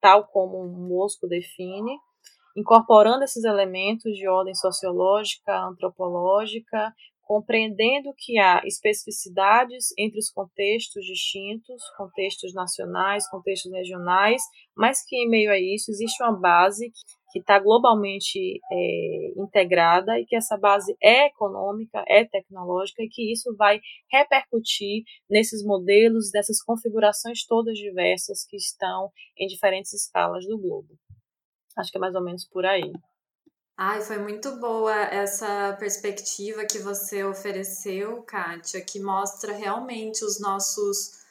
tal 0.00 0.26
como 0.26 0.66
Mosco 0.66 1.28
define, 1.28 1.98
incorporando 2.56 3.24
esses 3.24 3.44
elementos 3.44 4.16
de 4.16 4.26
ordem 4.26 4.54
sociológica, 4.54 5.54
antropológica, 5.54 6.90
compreendendo 7.24 8.14
que 8.16 8.38
há 8.38 8.62
especificidades 8.64 9.92
entre 9.98 10.18
os 10.18 10.30
contextos 10.30 11.04
distintos, 11.04 11.82
contextos 11.94 12.54
nacionais, 12.54 13.28
contextos 13.28 13.70
regionais, 13.70 14.40
mas 14.74 15.04
que 15.06 15.16
em 15.16 15.28
meio 15.28 15.50
a 15.50 15.58
isso 15.58 15.90
existe 15.90 16.22
uma 16.22 16.32
base 16.32 16.90
que 17.32 17.38
está 17.38 17.58
globalmente 17.58 18.60
é, 18.70 19.32
integrada 19.36 20.18
e 20.20 20.26
que 20.26 20.36
essa 20.36 20.56
base 20.56 20.94
é 21.02 21.26
econômica, 21.26 22.04
é 22.06 22.24
tecnológica 22.24 23.02
e 23.02 23.08
que 23.08 23.32
isso 23.32 23.56
vai 23.56 23.80
repercutir 24.10 25.02
nesses 25.28 25.64
modelos, 25.64 26.30
dessas 26.30 26.62
configurações 26.62 27.46
todas 27.46 27.78
diversas 27.78 28.44
que 28.44 28.56
estão 28.56 29.10
em 29.36 29.46
diferentes 29.46 29.92
escalas 29.94 30.46
do 30.46 30.58
globo. 30.58 30.98
Acho 31.76 31.90
que 31.90 31.96
é 31.96 32.00
mais 32.00 32.14
ou 32.14 32.22
menos 32.22 32.46
por 32.46 32.66
aí. 32.66 32.92
Ai, 33.76 34.02
foi 34.02 34.18
muito 34.18 34.54
boa 34.56 34.94
essa 34.94 35.74
perspectiva 35.78 36.66
que 36.66 36.78
você 36.78 37.24
ofereceu, 37.24 38.22
Kátia, 38.22 38.84
que 38.84 39.00
mostra 39.00 39.54
realmente 39.54 40.22
os 40.24 40.38
nossos 40.38 41.22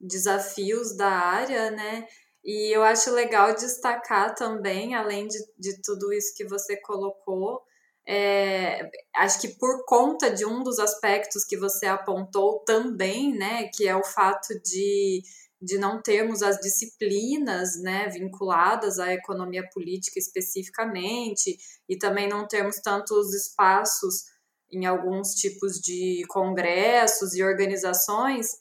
desafios 0.00 0.96
da 0.96 1.08
área, 1.08 1.72
né? 1.72 2.06
E 2.44 2.74
eu 2.74 2.82
acho 2.82 3.10
legal 3.10 3.54
destacar 3.54 4.34
também, 4.34 4.94
além 4.94 5.26
de, 5.26 5.38
de 5.58 5.80
tudo 5.82 6.12
isso 6.12 6.34
que 6.34 6.46
você 6.46 6.76
colocou, 6.80 7.62
é, 8.06 8.88
acho 9.16 9.40
que 9.40 9.48
por 9.48 9.84
conta 9.84 10.30
de 10.30 10.46
um 10.46 10.62
dos 10.62 10.78
aspectos 10.78 11.44
que 11.44 11.58
você 11.58 11.86
apontou 11.86 12.60
também, 12.60 13.36
né, 13.36 13.68
que 13.74 13.86
é 13.86 13.94
o 13.94 14.04
fato 14.04 14.58
de 14.64 15.22
de 15.60 15.76
não 15.76 16.00
termos 16.00 16.42
as 16.42 16.58
disciplinas 16.58 17.80
né, 17.82 18.08
vinculadas 18.08 18.98
à 18.98 19.12
economia 19.12 19.68
política 19.70 20.18
especificamente, 20.18 21.58
e 21.88 21.96
também 21.96 22.28
não 22.28 22.46
termos 22.46 22.76
tantos 22.76 23.34
espaços 23.34 24.24
em 24.70 24.86
alguns 24.86 25.34
tipos 25.34 25.80
de 25.80 26.24
congressos 26.28 27.34
e 27.34 27.42
organizações, 27.42 28.58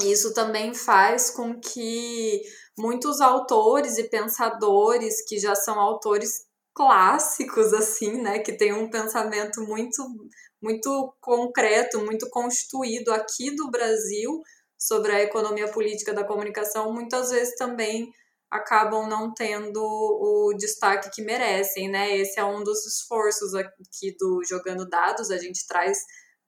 isso 0.00 0.32
também 0.32 0.72
faz 0.72 1.30
com 1.30 1.60
que 1.60 2.40
muitos 2.78 3.20
autores 3.20 3.98
e 3.98 4.04
pensadores 4.04 5.24
que 5.26 5.38
já 5.38 5.54
são 5.54 5.78
autores 5.78 6.46
clássicos 6.74 7.72
assim, 7.74 8.22
né, 8.22 8.38
que 8.38 8.52
têm 8.52 8.72
um 8.72 8.90
pensamento 8.90 9.62
muito 9.62 10.02
muito 10.62 11.12
concreto, 11.20 11.98
muito 12.00 12.30
constituído 12.30 13.12
aqui 13.12 13.50
do 13.56 13.68
Brasil, 13.68 14.40
sobre 14.78 15.12
a 15.12 15.22
economia 15.22 15.68
política 15.68 16.12
da 16.12 16.24
comunicação, 16.24 16.92
muitas 16.92 17.30
vezes 17.30 17.54
também 17.56 18.12
acabam 18.50 19.08
não 19.08 19.32
tendo 19.32 19.80
o 19.80 20.52
destaque 20.58 21.10
que 21.10 21.22
merecem, 21.22 21.88
né? 21.88 22.16
Esse 22.16 22.38
é 22.38 22.44
um 22.44 22.62
dos 22.62 22.84
esforços 22.84 23.54
aqui 23.54 24.14
do 24.18 24.42
Jogando 24.44 24.88
Dados, 24.88 25.30
a 25.30 25.38
gente 25.38 25.66
traz 25.66 25.98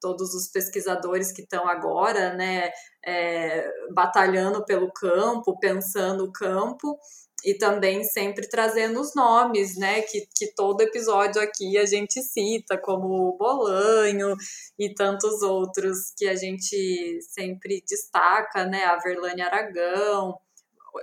todos 0.00 0.34
os 0.34 0.48
pesquisadores 0.48 1.32
que 1.32 1.42
estão 1.42 1.68
agora, 1.68 2.34
né, 2.34 2.70
é, 3.04 3.68
batalhando 3.92 4.64
pelo 4.64 4.92
campo, 4.92 5.58
pensando 5.58 6.24
o 6.24 6.32
campo, 6.32 6.98
e 7.44 7.52
também 7.54 8.02
sempre 8.02 8.48
trazendo 8.48 9.00
os 9.00 9.14
nomes, 9.14 9.76
né, 9.76 10.00
que, 10.02 10.26
que 10.34 10.54
todo 10.54 10.80
episódio 10.80 11.42
aqui 11.42 11.76
a 11.76 11.84
gente 11.84 12.22
cita, 12.22 12.78
como 12.78 13.36
Bolanho 13.36 14.34
e 14.78 14.94
tantos 14.94 15.42
outros 15.42 16.12
que 16.16 16.26
a 16.26 16.34
gente 16.34 17.20
sempre 17.20 17.84
destaca, 17.86 18.64
né, 18.64 18.84
a 18.84 18.96
Verlane 18.96 19.42
Aragão, 19.42 20.38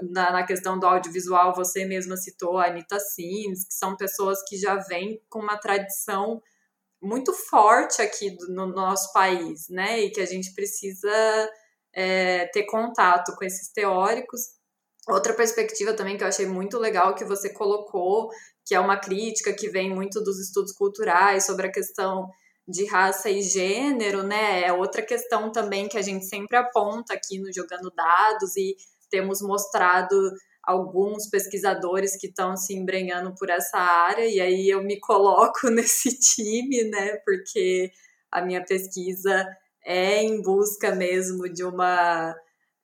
na, 0.02 0.32
na, 0.32 0.46
questão 0.46 0.80
do 0.80 0.88
audiovisual, 0.88 1.54
você 1.54 1.86
mesma 1.86 2.16
citou 2.16 2.58
a 2.58 2.68
Anitta 2.68 3.00
Sims, 3.00 3.66
que 3.66 3.74
são 3.74 3.96
pessoas 3.96 4.39
que 4.48 4.58
já 4.58 4.78
vêm 4.78 5.22
com 5.30 5.39
uma 5.39 5.58
tradição 5.58 6.42
muito 7.02 7.34
forte 7.34 8.02
aqui 8.02 8.36
do, 8.38 8.54
no 8.54 8.68
nosso 8.68 9.12
país, 9.14 9.68
né, 9.70 9.99
e 10.02 10.12
que 10.12 10.22
a 10.22 10.26
gente 10.26 10.54
precisa 10.54 11.52
é, 11.93 12.45
ter 12.47 12.66
contato 12.66 13.36
com 13.36 13.43
esses 13.43 13.72
teóricos 13.72 14.41
Outra 15.10 15.34
perspectiva 15.34 15.93
também 15.93 16.16
que 16.16 16.24
eu 16.24 16.28
achei 16.28 16.45
muito 16.45 16.78
legal 16.78 17.16
que 17.16 17.26
você 17.26 17.49
colocou, 17.49 18.30
que 18.66 18.76
é 18.76 18.80
uma 18.80 18.99
crítica 18.99 19.52
que 19.52 19.68
vem 19.68 19.93
muito 19.93 20.24
dos 20.24 20.39
estudos 20.39 20.72
culturais 20.74 21.45
sobre 21.45 21.68
a 21.68 21.72
questão 21.72 22.30
de 22.68 22.86
raça 22.86 23.30
e 23.30 23.41
gênero, 23.41 24.22
né? 24.22 24.64
É 24.64 24.72
outra 24.72 25.02
questão 25.02 25.52
também 25.52 25.88
que 25.88 25.97
a 25.97 26.02
gente 26.04 26.26
sempre 26.26 26.56
aponta 26.56 27.16
aqui 27.16 27.39
no 27.39 27.52
Jogando 27.52 27.91
Dados 27.91 28.56
e 28.56 28.76
temos 29.10 29.41
mostrado 29.41 30.16
alguns 30.64 31.28
pesquisadores 31.30 32.16
que 32.16 32.28
estão 32.28 32.55
se 32.55 32.74
embrenhando 32.74 33.34
por 33.36 33.49
essa 33.49 33.78
área, 33.78 34.26
e 34.26 34.39
aí 34.39 34.70
eu 34.70 34.84
me 34.84 34.99
coloco 34.99 35.70
nesse 35.72 36.18
time, 36.20 36.84
né? 36.84 37.18
Porque 37.26 37.91
a 38.32 38.41
minha 38.41 38.64
pesquisa 38.64 39.47
é 39.84 40.24
em 40.24 40.41
busca 40.41 40.93
mesmo 40.95 41.51
de 41.51 41.64
uma 41.64 42.36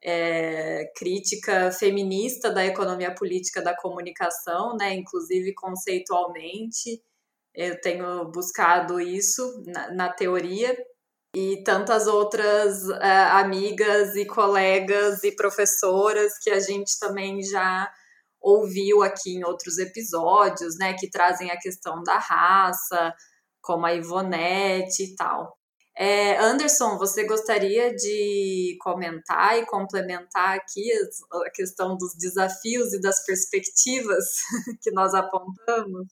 é, 0.03 0.91
crítica 0.95 1.71
feminista 1.71 2.51
da 2.51 2.65
economia 2.65 3.13
política 3.13 3.61
da 3.61 3.75
comunicação, 3.75 4.75
né, 4.75 4.93
inclusive 4.93 5.53
conceitualmente. 5.53 7.01
Eu 7.53 7.80
tenho 7.82 8.25
buscado 8.32 8.99
isso 8.99 9.63
na, 9.65 9.91
na 9.93 10.09
teoria 10.09 10.78
e 11.38 11.63
tantas 11.63 12.07
outras 12.07 12.89
é, 12.89 13.23
amigas 13.33 14.15
e 14.15 14.25
colegas 14.25 15.23
e 15.23 15.31
professoras 15.35 16.33
que 16.39 16.49
a 16.49 16.59
gente 16.59 16.97
também 16.99 17.43
já 17.43 17.88
ouviu 18.41 19.03
aqui 19.03 19.35
em 19.35 19.43
outros 19.43 19.77
episódios, 19.77 20.79
né, 20.79 20.95
que 20.95 21.07
trazem 21.07 21.51
a 21.51 21.59
questão 21.59 22.01
da 22.01 22.17
raça, 22.17 23.13
como 23.61 23.85
a 23.85 23.93
Ivonete 23.93 25.03
e 25.03 25.15
tal. 25.15 25.55
É, 25.95 26.38
Anderson, 26.39 26.97
você 26.97 27.23
gostaria 27.23 27.93
de 27.93 28.75
comentar 28.81 29.59
e 29.59 29.65
complementar 29.67 30.57
aqui 30.57 30.91
a 31.45 31.51
questão 31.51 31.95
dos 31.97 32.15
desafios 32.15 32.93
e 32.93 33.01
das 33.01 33.23
perspectivas 33.23 34.25
que 34.81 34.89
nós 34.89 35.13
apontamos? 35.13 36.07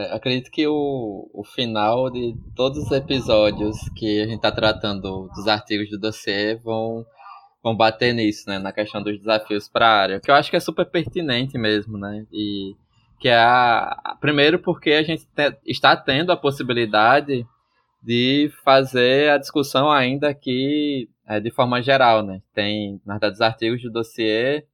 É, 0.00 0.14
acredito 0.14 0.48
que 0.52 0.64
o, 0.64 1.28
o 1.34 1.44
final 1.44 2.08
de 2.08 2.32
todos 2.54 2.78
os 2.78 2.92
episódios 2.92 3.76
que 3.96 4.22
a 4.22 4.26
gente 4.26 4.36
está 4.36 4.52
tratando 4.52 5.28
dos 5.34 5.48
artigos 5.48 5.90
do 5.90 5.98
dossiê 5.98 6.54
vão, 6.54 7.04
vão 7.60 7.76
bater 7.76 8.14
nisso, 8.14 8.48
né? 8.48 8.60
Na 8.60 8.72
questão 8.72 9.02
dos 9.02 9.18
desafios 9.18 9.68
para 9.68 9.88
a 9.88 10.00
área. 10.00 10.20
Que 10.20 10.30
eu 10.30 10.36
acho 10.36 10.50
que 10.50 10.56
é 10.56 10.60
super 10.60 10.86
pertinente 10.86 11.58
mesmo, 11.58 11.98
né? 11.98 12.24
E 12.32 12.76
que 13.18 13.28
é 13.28 13.38
a, 13.38 14.16
primeiro 14.20 14.60
porque 14.60 14.92
a 14.92 15.02
gente 15.02 15.26
te, 15.34 15.58
está 15.66 15.96
tendo 15.96 16.30
a 16.30 16.36
possibilidade 16.36 17.44
de 18.00 18.52
fazer 18.64 19.30
a 19.30 19.38
discussão 19.38 19.90
ainda 19.90 20.28
aqui 20.28 21.10
é, 21.26 21.40
de 21.40 21.50
forma 21.50 21.82
geral, 21.82 22.22
né? 22.22 22.40
Tem, 22.54 23.00
na 23.04 23.14
verdade, 23.14 23.34
os 23.34 23.40
artigos 23.40 23.82
do 23.82 23.90
dossiê, 23.90 24.64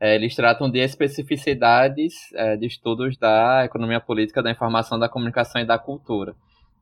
é, 0.00 0.14
eles 0.14 0.34
tratam 0.34 0.70
de 0.70 0.78
especificidades 0.78 2.14
é, 2.34 2.56
de 2.56 2.66
estudos 2.66 3.18
da 3.18 3.64
economia 3.64 4.00
política, 4.00 4.42
da 4.42 4.50
informação, 4.50 4.98
da 4.98 5.08
comunicação 5.08 5.60
e 5.60 5.66
da 5.66 5.78
cultura. 5.78 6.34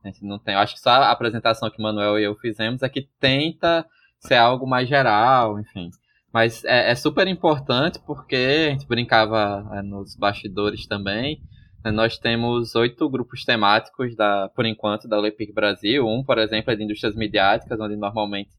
A 0.03 0.07
gente 0.07 0.23
não 0.23 0.39
tem, 0.39 0.55
acho 0.55 0.75
que 0.75 0.79
só 0.79 0.91
a 0.91 1.11
apresentação 1.11 1.69
que 1.69 1.81
Manuel 1.81 2.17
e 2.17 2.23
eu 2.23 2.35
fizemos 2.35 2.81
é 2.81 2.87
que 2.87 3.09
tenta 3.19 3.85
ser 4.19 4.35
algo 4.35 4.65
mais 4.65 4.87
geral, 4.87 5.59
enfim. 5.59 5.89
Mas 6.31 6.63
é, 6.63 6.91
é 6.91 6.95
super 6.95 7.27
importante 7.27 7.99
porque 8.05 8.67
a 8.67 8.71
gente 8.71 8.87
brincava 8.87 9.69
é, 9.73 9.81
nos 9.81 10.15
bastidores 10.15 10.87
também, 10.87 11.41
né, 11.83 11.91
nós 11.91 12.17
temos 12.17 12.75
oito 12.75 13.09
grupos 13.09 13.43
temáticos, 13.43 14.15
da, 14.15 14.49
por 14.55 14.65
enquanto, 14.65 15.07
da 15.07 15.17
Olympic 15.17 15.53
Brasil. 15.53 16.05
Um, 16.05 16.23
por 16.23 16.37
exemplo, 16.37 16.71
é 16.71 16.75
de 16.75 16.83
indústrias 16.83 17.15
midiáticas, 17.15 17.79
onde 17.79 17.95
normalmente 17.95 18.49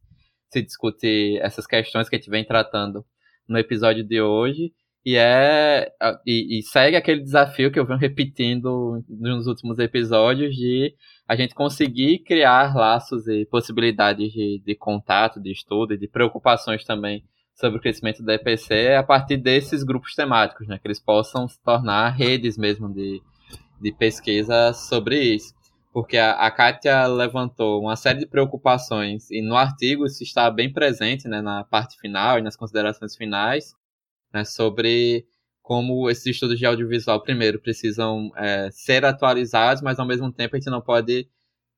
se 0.49 0.61
discute 0.61 1.39
essas 1.41 1.65
questões 1.65 2.09
que 2.09 2.15
a 2.15 2.19
gente 2.19 2.29
vem 2.29 2.43
tratando 2.43 3.05
no 3.51 3.59
episódio 3.59 4.03
de 4.03 4.21
hoje. 4.21 4.71
E, 5.03 5.15
é, 5.15 5.91
e, 6.25 6.59
e 6.59 6.63
segue 6.63 6.95
aquele 6.95 7.21
desafio 7.21 7.71
que 7.71 7.79
eu 7.79 7.85
venho 7.85 7.99
repetindo 7.99 9.03
nos 9.09 9.47
últimos 9.47 9.79
episódios 9.79 10.55
de 10.55 10.93
a 11.27 11.35
gente 11.35 11.55
conseguir 11.55 12.19
criar 12.19 12.75
laços 12.75 13.27
e 13.27 13.45
possibilidades 13.45 14.31
de, 14.31 14.61
de 14.63 14.75
contato, 14.75 15.41
de 15.41 15.51
estudo 15.51 15.93
e 15.93 15.97
de 15.97 16.07
preocupações 16.07 16.83
também 16.83 17.23
sobre 17.55 17.79
o 17.79 17.81
crescimento 17.81 18.23
da 18.23 18.35
EPC 18.35 18.93
a 18.93 19.03
partir 19.03 19.37
desses 19.37 19.83
grupos 19.83 20.13
temáticos, 20.13 20.67
né, 20.67 20.77
que 20.77 20.87
eles 20.87 20.99
possam 20.99 21.47
se 21.47 21.61
tornar 21.63 22.09
redes 22.09 22.57
mesmo 22.57 22.91
de, 22.93 23.21
de 23.81 23.91
pesquisa 23.93 24.71
sobre 24.73 25.19
isso. 25.19 25.53
Porque 25.91 26.17
a, 26.17 26.33
a 26.33 26.51
Kátia 26.51 27.05
levantou 27.07 27.81
uma 27.81 27.95
série 27.95 28.19
de 28.19 28.25
preocupações 28.25 29.29
e 29.29 29.41
no 29.41 29.55
artigo 29.55 30.05
isso 30.05 30.23
está 30.23 30.49
bem 30.49 30.71
presente 30.71 31.27
né, 31.27 31.41
na 31.41 31.63
parte 31.65 31.97
final 31.99 32.39
e 32.39 32.41
nas 32.41 32.55
considerações 32.55 33.15
finais 33.15 33.75
né, 34.33 34.45
sobre 34.45 35.25
como 35.61 36.09
esses 36.09 36.25
estudos 36.25 36.57
de 36.57 36.65
audiovisual, 36.65 37.21
primeiro, 37.21 37.59
precisam 37.59 38.31
é, 38.35 38.69
ser 38.71 39.05
atualizados, 39.05 39.81
mas 39.81 39.99
ao 39.99 40.07
mesmo 40.07 40.31
tempo 40.31 40.55
a 40.55 40.59
gente 40.59 40.69
não 40.69 40.81
pode 40.81 41.27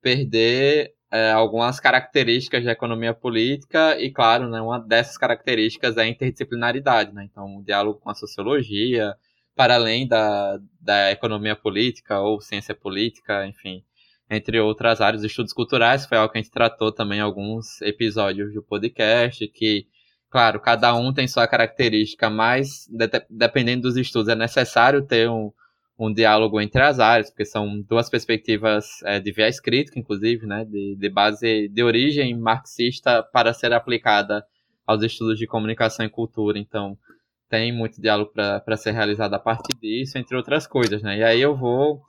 perder 0.01 0.93
é, 1.11 1.31
algumas 1.31 1.79
características 1.79 2.63
da 2.63 2.71
economia 2.71 3.13
política 3.13 3.99
e, 3.99 4.11
claro, 4.11 4.49
né, 4.49 4.61
uma 4.61 4.79
dessas 4.79 5.17
características 5.17 5.97
é 5.97 6.01
a 6.01 6.07
interdisciplinaridade. 6.07 7.13
Né? 7.13 7.27
Então, 7.29 7.57
o 7.57 7.63
diálogo 7.63 7.99
com 7.99 8.09
a 8.09 8.15
sociologia, 8.15 9.15
para 9.55 9.75
além 9.75 10.07
da, 10.07 10.59
da 10.81 11.11
economia 11.11 11.55
política 11.55 12.19
ou 12.19 12.41
ciência 12.41 12.73
política, 12.73 13.45
enfim, 13.45 13.83
entre 14.29 14.59
outras 14.59 15.01
áreas, 15.01 15.23
estudos 15.23 15.53
culturais, 15.53 16.05
foi 16.05 16.17
algo 16.17 16.31
que 16.31 16.37
a 16.37 16.41
gente 16.41 16.51
tratou 16.51 16.91
também 16.91 17.19
em 17.19 17.21
alguns 17.21 17.81
episódios 17.81 18.53
do 18.53 18.63
podcast, 18.63 19.47
que, 19.47 19.87
claro, 20.29 20.59
cada 20.59 20.93
um 20.95 21.13
tem 21.13 21.27
sua 21.27 21.47
característica, 21.47 22.29
mas 22.29 22.87
de, 22.89 23.07
dependendo 23.29 23.83
dos 23.83 23.97
estudos 23.97 24.29
é 24.29 24.35
necessário 24.35 25.05
ter 25.05 25.29
um, 25.29 25.51
um 25.97 26.11
diálogo 26.11 26.59
entre 26.59 26.81
as 26.81 26.99
áreas, 26.99 27.29
porque 27.29 27.45
são 27.45 27.81
duas 27.81 28.09
perspectivas 28.09 29.01
é, 29.03 29.19
de 29.19 29.31
viés 29.31 29.59
crítico, 29.59 29.99
inclusive, 29.99 30.45
né, 30.47 30.65
de, 30.65 30.95
de 30.95 31.09
base 31.09 31.67
de 31.67 31.83
origem 31.83 32.35
marxista 32.37 33.21
para 33.21 33.53
ser 33.53 33.73
aplicada 33.73 34.45
aos 34.85 35.03
estudos 35.03 35.37
de 35.37 35.47
comunicação 35.47 36.05
e 36.05 36.09
cultura. 36.09 36.57
Então, 36.57 36.97
tem 37.49 37.71
muito 37.71 38.01
diálogo 38.01 38.31
para 38.33 38.77
ser 38.77 38.91
realizado 38.91 39.35
a 39.35 39.39
partir 39.39 39.77
disso, 39.79 40.17
entre 40.17 40.35
outras 40.35 40.65
coisas. 40.65 41.03
Né? 41.03 41.19
E 41.19 41.23
aí 41.23 41.39
eu 41.39 41.55
vou 41.55 42.01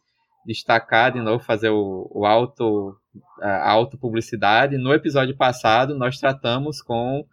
destacar 0.46 1.12
de 1.12 1.20
novo, 1.20 1.42
fazer 1.42 1.70
o, 1.70 2.10
o 2.12 2.26
auto, 2.26 2.96
a 3.40 3.70
autopublicidade. 3.70 4.78
No 4.78 4.92
episódio 4.92 5.36
passado, 5.36 5.96
nós 5.96 6.18
tratamos 6.18 6.82
com 6.82 7.26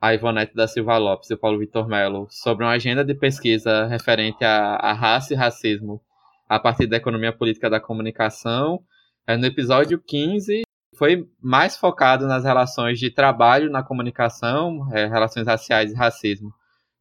a 0.00 0.14
Ivonete 0.14 0.54
da 0.54 0.68
Silva 0.68 0.98
Lopes 0.98 1.30
e 1.30 1.34
o 1.34 1.38
Paulo 1.38 1.58
Vitor 1.58 1.88
Melo 1.88 2.26
sobre 2.30 2.64
uma 2.64 2.72
agenda 2.72 3.04
de 3.04 3.14
pesquisa 3.14 3.86
referente 3.86 4.44
a 4.44 4.92
raça 4.92 5.32
e 5.32 5.36
racismo 5.36 6.00
a 6.48 6.58
partir 6.58 6.86
da 6.86 6.96
economia 6.96 7.32
política 7.32 7.68
da 7.68 7.80
comunicação. 7.80 8.80
É, 9.26 9.36
no 9.36 9.46
episódio 9.46 10.00
15, 10.00 10.62
foi 10.96 11.28
mais 11.40 11.76
focado 11.76 12.26
nas 12.26 12.44
relações 12.44 12.98
de 12.98 13.10
trabalho 13.10 13.70
na 13.70 13.82
comunicação, 13.82 14.88
é, 14.92 15.06
relações 15.06 15.46
raciais 15.46 15.92
e 15.92 15.96
racismo, 15.96 16.52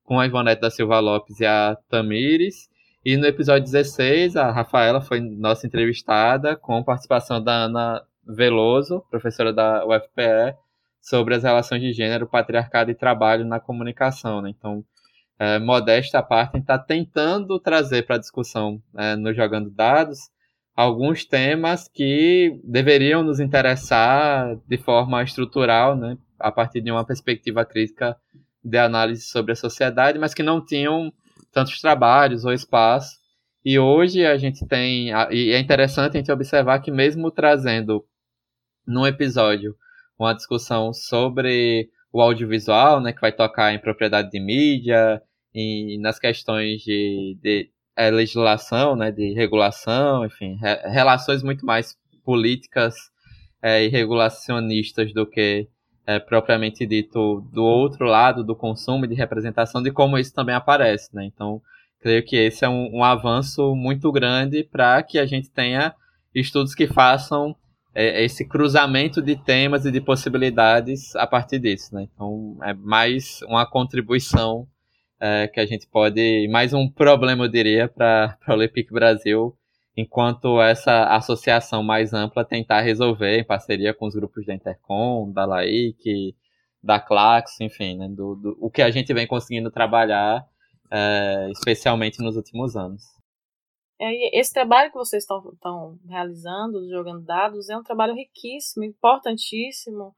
com 0.03 0.19
a 0.19 0.25
Ivonete 0.25 0.61
da 0.61 0.71
Silva 0.71 0.99
Lopes 0.99 1.39
e 1.39 1.45
a 1.45 1.77
Tamires. 1.89 2.67
E 3.05 3.15
no 3.17 3.27
episódio 3.27 3.65
16, 3.65 4.35
a 4.35 4.49
Rafaela 4.49 4.99
foi 4.99 5.19
nossa 5.19 5.67
entrevistada, 5.67 6.55
com 6.55 6.83
participação 6.83 7.39
da 7.39 7.53
Ana 7.65 8.01
Veloso, 8.25 9.05
professora 9.11 9.53
da 9.53 9.85
UFPE, 9.85 10.57
sobre 10.99 11.35
as 11.35 11.43
relações 11.43 11.83
de 11.83 11.93
gênero, 11.93 12.25
patriarcado 12.25 12.89
e 12.89 12.95
trabalho 12.95 13.45
na 13.45 13.59
comunicação. 13.59 14.41
Né? 14.41 14.49
Então, 14.49 14.83
é, 15.37 15.59
modesta 15.59 16.23
parte, 16.23 16.53
a 16.53 16.57
gente 16.57 16.63
está 16.63 16.79
tentando 16.79 17.59
trazer 17.59 18.07
para 18.07 18.15
a 18.15 18.19
discussão 18.19 18.81
é, 18.97 19.15
no 19.15 19.31
Jogando 19.31 19.69
Dados 19.69 20.17
alguns 20.75 21.23
temas 21.25 21.87
que 21.87 22.59
deveriam 22.63 23.21
nos 23.21 23.39
interessar 23.39 24.57
de 24.67 24.77
forma 24.79 25.21
estrutural, 25.21 25.95
né, 25.95 26.17
a 26.39 26.51
partir 26.51 26.81
de 26.81 26.89
uma 26.89 27.05
perspectiva 27.05 27.63
crítica 27.63 28.17
de 28.63 28.79
análise 28.79 29.21
sobre 29.21 29.51
a 29.51 29.55
sociedade, 29.55 30.17
mas 30.17 30.33
que 30.33 30.41
não 30.41 30.65
tinham 30.65 31.13
tantos 31.55 31.79
trabalhos 31.79 32.43
ou 32.43 32.51
espaço. 32.51 33.17
E 33.63 33.79
hoje 33.79 34.25
a 34.25 34.37
gente 34.37 34.67
tem, 34.67 35.09
e 35.31 35.51
é 35.51 35.57
interessante 35.57 36.17
a 36.17 36.19
gente 36.19 36.31
observar 36.31 36.79
que 36.79 36.91
mesmo 36.91 37.31
trazendo 37.31 38.05
num 38.85 39.07
episódio 39.07 39.73
uma 40.19 40.33
discussão 40.33 40.93
sobre 40.93 41.89
o 42.11 42.21
audiovisual, 42.21 42.99
né, 43.01 43.13
que 43.13 43.21
vai 43.21 43.31
tocar 43.31 43.73
em 43.73 43.79
propriedade 43.79 44.29
de 44.29 44.39
mídia 44.39 45.21
e 45.53 45.97
nas 45.99 46.19
questões 46.19 46.81
de, 46.81 47.37
de 47.41 47.71
é, 47.95 48.11
legislação, 48.11 48.95
né, 48.95 49.09
de 49.09 49.33
regulação, 49.33 50.25
enfim, 50.25 50.57
re, 50.61 50.75
relações 50.89 51.41
muito 51.41 51.65
mais 51.65 51.97
políticas 52.23 52.95
é, 53.61 53.85
e 53.85 53.87
regulacionistas 53.87 55.13
do 55.13 55.25
que 55.25 55.67
é, 56.05 56.19
propriamente 56.19 56.85
dito 56.85 57.41
do 57.51 57.63
outro 57.63 58.05
lado 58.05 58.43
do 58.43 58.55
consumo 58.55 59.05
e 59.05 59.07
de 59.07 59.15
representação 59.15 59.81
de 59.81 59.91
como 59.91 60.17
isso 60.17 60.33
também 60.33 60.55
aparece, 60.55 61.13
né? 61.15 61.25
Então, 61.25 61.61
creio 61.99 62.23
que 62.23 62.35
esse 62.35 62.63
é 62.63 62.69
um, 62.69 62.97
um 62.97 63.03
avanço 63.03 63.75
muito 63.75 64.11
grande 64.11 64.63
para 64.63 65.01
que 65.01 65.17
a 65.17 65.25
gente 65.25 65.49
tenha 65.49 65.93
estudos 66.33 66.75
que 66.75 66.87
façam 66.87 67.55
é, 67.93 68.23
esse 68.23 68.47
cruzamento 68.47 69.21
de 69.21 69.35
temas 69.35 69.85
e 69.85 69.91
de 69.91 70.01
possibilidades 70.01 71.15
a 71.15 71.25
partir 71.25 71.59
disso, 71.59 71.95
né? 71.95 72.07
Então, 72.13 72.57
é 72.61 72.73
mais 72.73 73.41
uma 73.47 73.65
contribuição 73.65 74.67
é, 75.19 75.47
que 75.47 75.59
a 75.59 75.65
gente 75.65 75.87
pode, 75.87 76.47
mais 76.49 76.73
um 76.73 76.89
problema, 76.89 77.45
eu 77.45 77.49
diria, 77.49 77.87
para 77.87 78.37
o 78.47 78.51
Olympique 78.51 78.93
Brasil 78.93 79.55
enquanto 79.95 80.61
essa 80.61 81.05
associação 81.15 81.81
mais 81.81 82.13
ampla 82.13 82.43
tentar 82.43 82.81
resolver 82.81 83.39
em 83.39 83.45
parceria 83.45 83.93
com 83.93 84.07
os 84.07 84.15
grupos 84.15 84.45
da 84.45 84.53
Intercom, 84.53 85.31
da 85.31 85.45
LAIC, 85.45 86.35
da 86.83 86.99
Clax, 86.99 87.59
enfim, 87.61 87.97
né, 87.97 88.07
do, 88.09 88.35
do, 88.35 88.57
o 88.59 88.69
que 88.69 88.81
a 88.81 88.91
gente 88.91 89.13
vem 89.13 89.25
conseguindo 89.25 89.71
trabalhar, 89.71 90.45
é, 90.91 91.49
especialmente 91.51 92.21
nos 92.21 92.35
últimos 92.35 92.75
anos. 92.75 93.01
É, 93.99 94.39
esse 94.39 94.53
trabalho 94.53 94.91
que 94.91 94.97
vocês 94.97 95.23
estão 95.23 95.97
realizando, 96.07 96.87
jogando 96.89 97.23
dados, 97.23 97.69
é 97.69 97.77
um 97.77 97.83
trabalho 97.83 98.13
riquíssimo, 98.13 98.83
importantíssimo. 98.83 100.13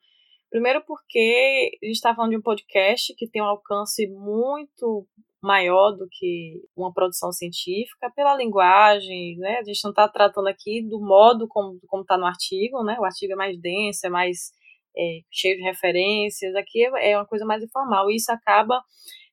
Primeiro 0.50 0.84
porque 0.86 1.78
a 1.82 1.86
gente 1.86 1.96
está 1.96 2.16
falando 2.16 2.32
de 2.32 2.38
um 2.38 2.42
podcast 2.42 3.14
que 3.16 3.30
tem 3.30 3.42
um 3.42 3.46
alcance 3.46 4.08
muito 4.08 5.08
maior 5.42 5.92
do 5.92 6.08
que 6.10 6.62
uma 6.76 6.92
produção 6.92 7.32
científica 7.32 8.12
pela 8.16 8.36
linguagem, 8.36 9.38
né? 9.38 9.60
A 9.60 9.64
gente 9.64 9.84
não 9.84 9.92
está 9.92 10.08
tratando 10.08 10.48
aqui 10.48 10.82
do 10.82 11.00
modo 11.00 11.48
como 11.48 11.80
está 12.02 12.18
no 12.18 12.26
artigo, 12.26 12.84
né? 12.84 12.98
O 13.00 13.06
artigo 13.06 13.34
é 13.34 13.36
mais 13.36 13.60
denso, 13.60 14.06
é 14.06 14.10
mais 14.10 14.52
é, 14.98 15.20
cheio 15.32 15.58
de 15.58 15.64
referências. 15.64 16.56
Aqui 16.56 16.86
é, 16.86 17.12
é 17.12 17.18
uma 17.18 17.26
coisa 17.26 17.46
mais 17.46 17.64
informal. 17.64 18.10
E 18.10 18.16
isso 18.16 18.32
acaba 18.32 18.82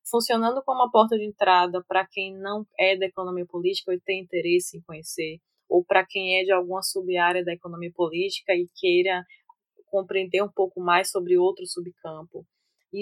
funcionando 0.08 0.62
como 0.62 0.80
uma 0.80 0.90
porta 0.90 1.16
de 1.16 1.24
entrada 1.24 1.82
para 1.88 2.06
quem 2.06 2.36
não 2.36 2.66
é 2.78 2.96
da 2.96 3.06
economia 3.06 3.46
política 3.46 3.90
ou 3.90 3.98
tem 4.04 4.20
interesse 4.20 4.76
em 4.76 4.82
conhecer, 4.82 5.38
ou 5.68 5.84
para 5.84 6.04
quem 6.06 6.38
é 6.38 6.44
de 6.44 6.52
alguma 6.52 6.82
sub-área 6.82 7.44
da 7.44 7.52
economia 7.54 7.90
política 7.94 8.54
e 8.54 8.68
queira 8.74 9.24
compreender 9.86 10.42
um 10.42 10.50
pouco 10.50 10.80
mais 10.80 11.10
sobre 11.10 11.38
outro 11.38 11.64
subcampo. 11.66 12.44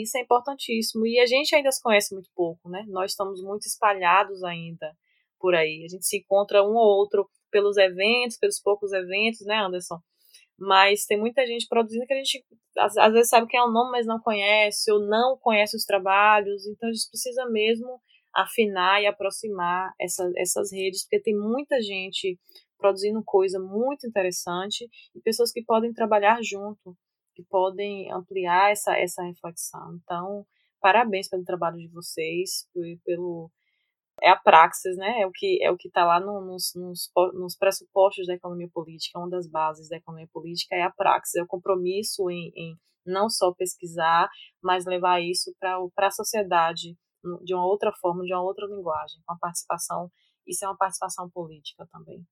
Isso 0.01 0.17
é 0.17 0.21
importantíssimo. 0.21 1.07
E 1.07 1.19
a 1.21 1.27
gente 1.27 1.55
ainda 1.55 1.71
se 1.71 1.83
conhece 1.83 2.15
muito 2.15 2.31
pouco, 2.35 2.69
né? 2.69 2.85
Nós 2.89 3.13
estamos 3.13 3.43
muito 3.43 3.67
espalhados 3.67 4.43
ainda 4.43 4.97
por 5.39 5.55
aí. 5.55 5.85
A 5.85 5.89
gente 5.89 6.07
se 6.07 6.19
encontra 6.19 6.63
um 6.63 6.75
ou 6.75 6.99
outro 6.99 7.29
pelos 7.51 7.77
eventos, 7.77 8.39
pelos 8.39 8.61
poucos 8.61 8.93
eventos, 8.93 9.45
né, 9.47 9.57
Anderson? 9.57 9.99
Mas 10.59 11.05
tem 11.05 11.19
muita 11.19 11.47
gente 11.47 11.67
produzindo 11.69 12.07
que 12.07 12.15
a 12.15 12.17
gente 12.17 12.45
às, 12.79 12.97
às 12.97 13.13
vezes 13.13 13.29
sabe 13.29 13.47
quem 13.49 13.61
é 13.61 13.63
o 13.63 13.71
nome, 13.71 13.91
mas 13.91 14.07
não 14.07 14.21
conhece, 14.21 14.91
ou 14.91 15.01
não 15.01 15.37
conhece 15.39 15.77
os 15.77 15.85
trabalhos. 15.85 16.67
Então 16.67 16.89
a 16.89 16.93
gente 16.93 17.11
precisa 17.11 17.45
mesmo 17.47 18.01
afinar 18.35 19.03
e 19.03 19.07
aproximar 19.07 19.93
essa, 20.01 20.31
essas 20.37 20.73
redes, 20.73 21.03
porque 21.03 21.21
tem 21.21 21.37
muita 21.37 21.81
gente 21.83 22.39
produzindo 22.79 23.23
coisa 23.25 23.59
muito 23.61 24.07
interessante 24.07 24.89
e 25.15 25.21
pessoas 25.21 25.53
que 25.53 25.63
podem 25.63 25.93
trabalhar 25.93 26.39
junto 26.43 26.97
que 27.43 27.49
podem 27.49 28.11
ampliar 28.13 28.71
essa, 28.71 28.97
essa 28.97 29.23
reflexão. 29.23 29.99
Então, 30.03 30.47
parabéns 30.81 31.29
pelo 31.29 31.45
trabalho 31.45 31.79
de 31.79 31.89
vocês, 31.89 32.69
pelo 33.05 33.51
é 34.23 34.31
a 34.31 34.37
praxis, 34.37 34.97
né? 34.97 35.23
É 35.23 35.27
o 35.27 35.33
que 35.33 35.59
é 35.63 35.71
o 35.71 35.77
que 35.77 35.89
está 35.89 36.05
lá 36.05 36.21
no, 36.21 36.41
nos, 36.43 36.73
nos, 36.75 37.11
nos, 37.35 37.57
pressupostos 37.57 38.27
da 38.27 38.35
economia 38.35 38.69
política. 38.73 39.19
Uma 39.19 39.31
das 39.31 39.49
bases 39.49 39.89
da 39.89 39.97
economia 39.97 40.29
política 40.33 40.77
é 40.77 40.83
a 40.83 40.91
praxis, 40.91 41.37
é 41.37 41.43
o 41.43 41.47
compromisso 41.47 42.31
em, 42.31 42.53
em 42.55 42.77
não 43.07 43.29
só 43.29 43.53
pesquisar, 43.53 44.29
mas 44.63 44.87
levar 44.87 45.21
isso 45.21 45.53
para 45.59 46.07
a 46.07 46.11
sociedade 46.11 46.97
de 47.43 47.55
uma 47.55 47.67
outra 47.67 47.93
forma, 48.01 48.25
de 48.25 48.33
uma 48.33 48.43
outra 48.43 48.67
linguagem, 48.67 49.21
com 49.27 49.33
a 49.35 49.39
participação. 49.39 50.11
Isso 50.47 50.65
é 50.65 50.69
uma 50.69 50.77
participação 50.77 51.31
política 51.31 51.87
também. 51.91 52.25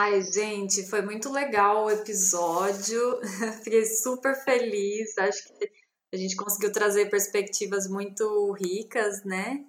Ai, 0.00 0.22
gente, 0.22 0.88
foi 0.88 1.02
muito 1.02 1.28
legal 1.28 1.86
o 1.86 1.90
episódio. 1.90 3.20
Fiquei 3.64 3.84
super 3.84 4.32
feliz. 4.44 5.18
Acho 5.18 5.42
que 5.48 5.70
a 6.12 6.16
gente 6.16 6.36
conseguiu 6.36 6.70
trazer 6.72 7.10
perspectivas 7.10 7.88
muito 7.88 8.52
ricas, 8.52 9.24
né? 9.24 9.64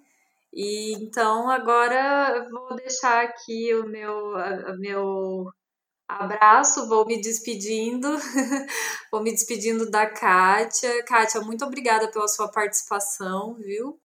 E 0.52 0.92
então 1.02 1.50
agora 1.50 2.48
vou 2.48 2.76
deixar 2.76 3.24
aqui 3.24 3.74
o 3.74 3.88
meu, 3.88 4.36
a 4.36 4.76
meu, 4.76 5.50
Abraço, 6.08 6.88
vou 6.88 7.04
me 7.06 7.20
despedindo. 7.20 8.08
vou 9.10 9.22
me 9.24 9.32
despedindo 9.32 9.90
da 9.90 10.06
Kátia. 10.06 11.04
Kátia, 11.06 11.40
muito 11.40 11.64
obrigada 11.64 12.08
pela 12.08 12.28
sua 12.28 12.48
participação, 12.48 13.54
viu? 13.56 14.00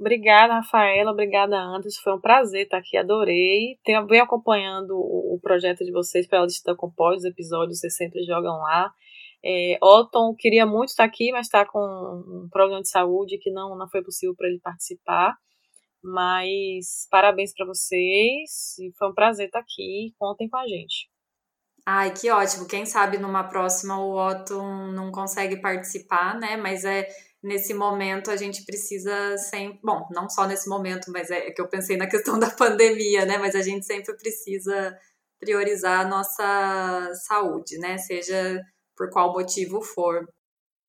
Obrigada, 0.00 0.54
Rafaela. 0.54 1.10
Obrigada, 1.10 1.60
Anderson. 1.60 2.00
Foi 2.02 2.14
um 2.14 2.20
prazer 2.20 2.62
estar 2.62 2.78
aqui. 2.78 2.96
Adorei. 2.96 3.78
Tenho, 3.84 4.06
venho 4.06 4.24
acompanhando 4.24 4.92
o, 4.96 5.38
projeto 5.42 5.84
de 5.84 5.92
vocês 5.92 6.26
pela 6.26 6.44
lista 6.44 6.74
compós, 6.74 7.18
os 7.18 7.24
episódios 7.26 7.80
vocês 7.80 7.96
sempre 7.96 8.24
jogam 8.24 8.58
lá. 8.60 8.90
É, 9.44 9.78
Otton 9.82 10.34
queria 10.38 10.64
muito 10.64 10.88
estar 10.88 11.04
aqui, 11.04 11.30
mas 11.32 11.46
está 11.46 11.66
com 11.66 11.78
um 11.78 12.48
problema 12.50 12.80
de 12.80 12.88
saúde 12.88 13.38
que 13.38 13.50
não, 13.50 13.76
não 13.76 13.88
foi 13.90 14.02
possível 14.02 14.34
para 14.34 14.48
ele 14.48 14.58
participar. 14.60 15.36
Mas 16.02 17.06
parabéns 17.10 17.52
para 17.54 17.66
vocês. 17.66 18.76
Foi 18.98 19.10
um 19.10 19.14
prazer 19.14 19.46
estar 19.46 19.58
aqui. 19.58 20.14
Contem 20.18 20.48
com 20.48 20.56
a 20.56 20.66
gente. 20.66 21.10
Ai, 21.84 22.14
que 22.14 22.30
ótimo. 22.30 22.66
Quem 22.66 22.86
sabe 22.86 23.18
numa 23.18 23.44
próxima 23.44 23.98
o 23.98 24.16
Otto 24.16 24.62
não 24.94 25.10
consegue 25.10 25.60
participar, 25.60 26.38
né? 26.38 26.56
Mas 26.56 26.84
é 26.86 27.06
nesse 27.42 27.74
momento 27.74 28.30
a 28.30 28.36
gente 28.36 28.64
precisa 28.64 29.36
sempre. 29.38 29.80
Bom, 29.82 30.06
não 30.10 30.28
só 30.28 30.46
nesse 30.46 30.68
momento, 30.68 31.10
mas 31.10 31.30
é 31.30 31.50
que 31.50 31.60
eu 31.60 31.68
pensei 31.68 31.96
na 31.96 32.08
questão 32.08 32.38
da 32.40 32.50
pandemia, 32.50 33.24
né? 33.24 33.38
Mas 33.38 33.54
a 33.54 33.62
gente 33.62 33.86
sempre 33.86 34.16
precisa 34.16 34.96
priorizar 35.38 36.00
a 36.00 36.08
nossa 36.08 37.12
saúde, 37.26 37.78
né? 37.78 37.98
Seja 37.98 38.60
por 38.96 39.10
qual 39.10 39.32
motivo 39.32 39.80
for. 39.80 40.26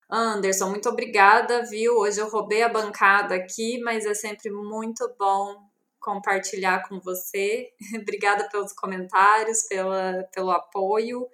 Anderson, 0.09 0.69
muito 0.69 0.89
obrigada, 0.89 1.63
viu? 1.63 1.95
Hoje 1.95 2.19
eu 2.19 2.29
roubei 2.29 2.61
a 2.63 2.69
bancada 2.69 3.35
aqui, 3.35 3.79
mas 3.79 4.05
é 4.05 4.13
sempre 4.13 4.51
muito 4.51 5.07
bom 5.17 5.55
compartilhar 6.01 6.87
com 6.89 6.99
você. 6.99 7.69
Obrigada 8.01 8.49
pelos 8.49 8.73
comentários, 8.73 9.63
pela, 9.69 10.23
pelo 10.33 10.51
apoio, 10.51 11.25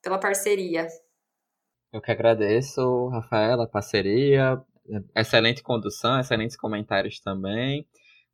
pela 0.00 0.20
parceria. 0.20 0.86
Eu 1.94 2.00
que 2.00 2.10
agradeço, 2.10 3.06
Rafaela, 3.06 3.68
parceria, 3.68 4.60
excelente 5.14 5.62
condução, 5.62 6.18
excelentes 6.18 6.56
comentários 6.56 7.20
também. 7.20 7.86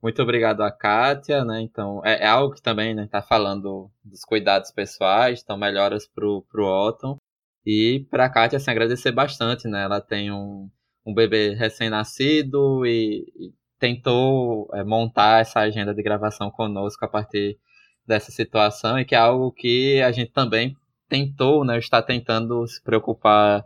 Muito 0.03 0.23
obrigado 0.23 0.63
a 0.63 0.73
Kátia, 0.73 1.45
né? 1.45 1.61
Então, 1.61 2.01
é, 2.03 2.25
é 2.25 2.27
algo 2.27 2.55
que 2.55 2.63
também 2.63 2.93
está 2.93 3.03
né, 3.03 3.09
tá 3.09 3.21
falando 3.21 3.91
dos 4.03 4.25
cuidados 4.25 4.71
pessoais, 4.71 5.43
então 5.43 5.59
melhoras 5.59 6.09
pro, 6.09 6.43
pro 6.51 6.65
Otton. 6.65 7.19
E 7.67 8.07
para 8.11 8.25
a 8.25 8.31
Kátia, 8.31 8.57
assim, 8.57 8.71
agradecer 8.71 9.13
bastante, 9.13 9.69
né? 9.69 9.83
Ela 9.85 10.01
tem 10.01 10.33
um, 10.33 10.71
um 11.07 11.13
bebê 11.13 11.55
recém-nascido 11.55 12.87
e, 12.87 13.27
e, 13.37 13.53
tentou 13.79 14.71
é, 14.73 14.83
montar 14.83 15.43
essa 15.43 15.61
agenda 15.61 15.95
de 15.95 16.03
gravação 16.03 16.51
conosco 16.51 17.05
a 17.05 17.09
partir 17.09 17.59
dessa 18.07 18.33
situação 18.33 18.99
e 18.99 19.05
que 19.05 19.15
é 19.15 19.19
algo 19.19 19.53
que 19.53 20.01
a 20.01 20.11
gente 20.13 20.33
também 20.33 20.75
tentou, 21.11 21.65
né, 21.65 21.79
está 21.79 22.01
tentando 22.01 22.67
se 22.67 22.81
preocupar 22.83 23.65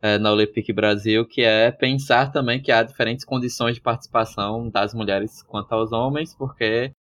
é, 0.00 0.18
na 0.18 0.32
Olympic 0.32 0.72
Brasil, 0.72 1.26
que 1.26 1.42
é 1.42 1.70
pensar 1.70 2.32
também 2.32 2.60
que 2.60 2.72
há 2.72 2.82
diferentes 2.82 3.24
condições 3.24 3.74
de 3.76 3.80
participação 3.80 4.68
das 4.70 4.94
mulheres 4.94 5.42
quanto 5.42 5.72
aos 5.72 5.92
homens, 5.92 6.34
porque 6.34 6.92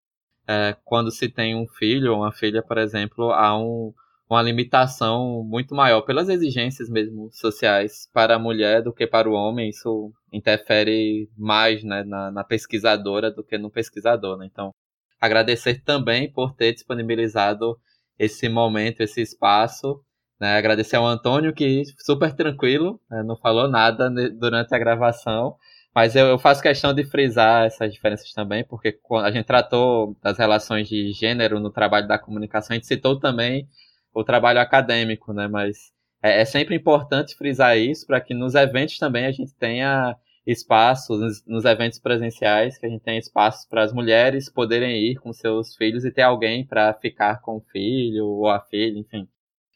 é, 0.47 0.75
quando 0.83 1.11
se 1.11 1.29
tem 1.29 1.55
um 1.55 1.67
filho 1.67 2.11
ou 2.13 2.19
uma 2.19 2.31
filha, 2.31 2.61
por 2.61 2.77
exemplo, 2.77 3.31
há 3.31 3.57
um, 3.57 3.93
uma 4.29 4.41
limitação 4.41 5.43
muito 5.43 5.73
maior 5.73 6.01
pelas 6.01 6.29
exigências 6.29 6.89
mesmo 6.89 7.29
sociais 7.31 8.09
para 8.13 8.35
a 8.35 8.39
mulher 8.39 8.83
do 8.83 8.93
que 8.93 9.07
para 9.07 9.29
o 9.29 9.33
homem. 9.33 9.69
Isso 9.69 10.11
interfere 10.31 11.29
mais 11.37 11.83
né, 11.83 12.03
na, 12.03 12.31
na 12.31 12.43
pesquisadora 12.43 13.31
do 13.31 13.43
que 13.43 13.57
no 13.57 13.71
pesquisador. 13.71 14.37
Né? 14.37 14.47
Então, 14.51 14.71
agradecer 15.19 15.81
também 15.83 16.31
por 16.31 16.53
ter 16.53 16.73
disponibilizado 16.73 17.77
esse 18.17 18.49
momento, 18.49 19.01
esse 19.01 19.21
espaço. 19.21 20.01
Né? 20.39 20.57
Agradecer 20.57 20.95
ao 20.95 21.05
Antônio, 21.05 21.53
que 21.53 21.83
super 21.99 22.33
tranquilo, 22.33 22.99
né? 23.09 23.23
não 23.23 23.37
falou 23.37 23.69
nada 23.69 24.09
durante 24.31 24.73
a 24.73 24.79
gravação. 24.79 25.55
Mas 25.93 26.13
eu, 26.13 26.27
eu, 26.27 26.37
faço 26.37 26.61
questão 26.61 26.93
de 26.93 27.05
frisar 27.05 27.65
essas 27.65 27.93
diferenças 27.93 28.29
também, 28.33 28.65
porque 28.65 28.99
a 29.23 29.31
gente 29.31 29.45
tratou 29.45 30.17
das 30.21 30.37
relações 30.37 30.89
de 30.89 31.13
gênero 31.13 31.57
no 31.57 31.71
trabalho 31.71 32.05
da 32.05 32.19
comunicação, 32.19 32.73
a 32.73 32.75
gente 32.75 32.85
citou 32.85 33.17
também 33.17 33.65
o 34.13 34.21
trabalho 34.21 34.59
acadêmico, 34.59 35.31
né? 35.31 35.47
Mas 35.47 35.93
é, 36.21 36.41
é 36.41 36.45
sempre 36.45 36.75
importante 36.75 37.35
frisar 37.35 37.77
isso 37.77 38.05
para 38.05 38.19
que 38.19 38.33
nos 38.33 38.55
eventos 38.55 38.97
também 38.97 39.25
a 39.25 39.31
gente 39.31 39.53
tenha 39.55 40.17
espaços, 40.45 41.43
nos, 41.47 41.65
eventos 41.65 41.99
presenciais, 41.99 42.77
que 42.77 42.85
a 42.85 42.89
gente 42.89 43.03
tenha 43.03 43.17
espaços 43.17 43.67
para 43.67 43.83
as 43.83 43.91
mulheres 43.91 44.49
poderem 44.49 44.95
ir 45.03 45.15
com 45.15 45.33
seus 45.33 45.75
filhos 45.75 46.05
e 46.05 46.11
ter 46.11 46.21
alguém 46.21 46.65
para 46.65 46.93
ficar 46.93 47.41
com 47.41 47.57
o 47.57 47.65
filho 47.71 48.25
ou 48.25 48.47
a 48.47 48.59
filha, 48.59 48.99
enfim. 48.99 49.27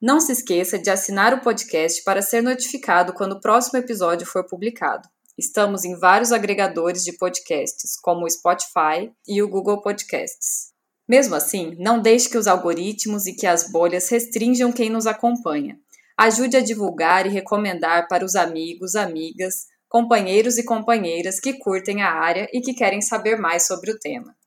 Não 0.00 0.20
se 0.20 0.30
esqueça 0.30 0.78
de 0.78 0.88
assinar 0.88 1.34
o 1.34 1.40
podcast 1.40 2.04
para 2.04 2.22
ser 2.22 2.40
notificado 2.40 3.12
quando 3.12 3.32
o 3.32 3.40
próximo 3.40 3.80
episódio 3.80 4.24
for 4.24 4.46
publicado. 4.46 5.08
Estamos 5.36 5.84
em 5.84 5.98
vários 5.98 6.30
agregadores 6.30 7.02
de 7.02 7.16
podcasts, 7.16 7.98
como 8.00 8.24
o 8.24 8.30
Spotify 8.30 9.12
e 9.26 9.42
o 9.42 9.48
Google 9.48 9.82
Podcasts. 9.82 10.68
Mesmo 11.08 11.34
assim, 11.34 11.74
não 11.78 12.00
deixe 12.00 12.28
que 12.28 12.38
os 12.38 12.46
algoritmos 12.46 13.26
e 13.26 13.34
que 13.34 13.46
as 13.46 13.68
bolhas 13.70 14.08
restringam 14.08 14.70
quem 14.70 14.90
nos 14.90 15.06
acompanha. 15.06 15.76
Ajude 16.16 16.56
a 16.56 16.60
divulgar 16.60 17.26
e 17.26 17.30
recomendar 17.30 18.06
para 18.06 18.24
os 18.24 18.36
amigos, 18.36 18.94
amigas, 18.94 19.66
companheiros 19.88 20.58
e 20.58 20.64
companheiras 20.64 21.40
que 21.40 21.54
curtem 21.54 22.02
a 22.02 22.12
área 22.12 22.48
e 22.52 22.60
que 22.60 22.74
querem 22.74 23.00
saber 23.00 23.36
mais 23.36 23.66
sobre 23.66 23.90
o 23.90 23.98
tema. 23.98 24.37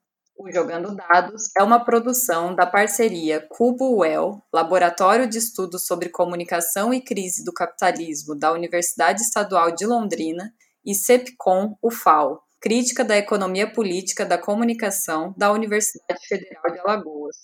O 0.44 0.52
Jogando 0.52 0.96
Dados 0.96 1.52
é 1.56 1.62
uma 1.62 1.86
produção 1.86 2.56
da 2.56 2.66
parceria 2.66 3.46
Cubo-Well, 3.48 4.42
Laboratório 4.52 5.30
de 5.30 5.38
Estudos 5.38 5.86
sobre 5.86 6.10
Comunicação 6.10 6.92
e 6.92 7.00
Crise 7.00 7.46
do 7.46 7.54
Capitalismo 7.54 8.34
da 8.34 8.52
Universidade 8.52 9.22
Estadual 9.22 9.70
de 9.70 9.86
Londrina, 9.86 10.52
e 10.84 10.96
CEPCOM 10.96 11.78
UFAL, 11.80 12.44
Crítica 12.60 13.06
da 13.06 13.16
Economia 13.16 13.72
Política 13.72 14.26
da 14.26 14.36
Comunicação 14.36 15.32
da 15.38 15.52
Universidade 15.52 16.26
Federal 16.28 16.74
de 16.74 16.80
Alagoas. 16.80 17.36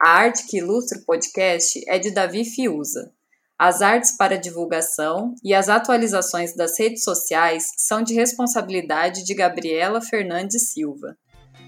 A 0.00 0.10
arte 0.10 0.46
que 0.46 0.58
ilustra 0.58 1.00
o 1.00 1.04
podcast 1.04 1.82
é 1.88 1.98
de 1.98 2.12
Davi 2.12 2.44
Fiuza. 2.44 3.12
As 3.58 3.82
artes 3.82 4.16
para 4.16 4.38
divulgação 4.38 5.34
e 5.42 5.52
as 5.52 5.68
atualizações 5.68 6.54
das 6.54 6.78
redes 6.78 7.02
sociais 7.02 7.66
são 7.76 8.00
de 8.00 8.14
responsabilidade 8.14 9.24
de 9.24 9.34
Gabriela 9.34 10.00
Fernandes 10.00 10.70
Silva. 10.70 11.16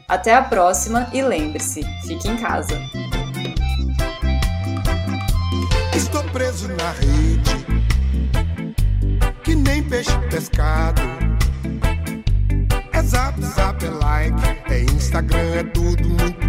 Até 0.06 0.34
a 0.34 0.42
próxima 0.42 1.08
e 1.12 1.22
lembre-se, 1.22 1.82
fique 2.06 2.28
em 2.28 2.36
casa. 2.36 2.78
Estou 5.94 6.22
preso 6.24 6.68
na 6.68 6.90
rede, 6.92 7.64
que 9.42 9.54
nem 9.54 9.82
peixe 9.82 10.16
pescado. 10.30 11.00
É 12.92 13.02
zap, 13.02 13.40
zap, 13.42 13.84
é 13.84 13.90
like, 13.90 14.72
é 14.72 14.82
Instagram, 14.82 15.54
é 15.54 15.64
tudo 15.64 16.06
muito 16.06 16.43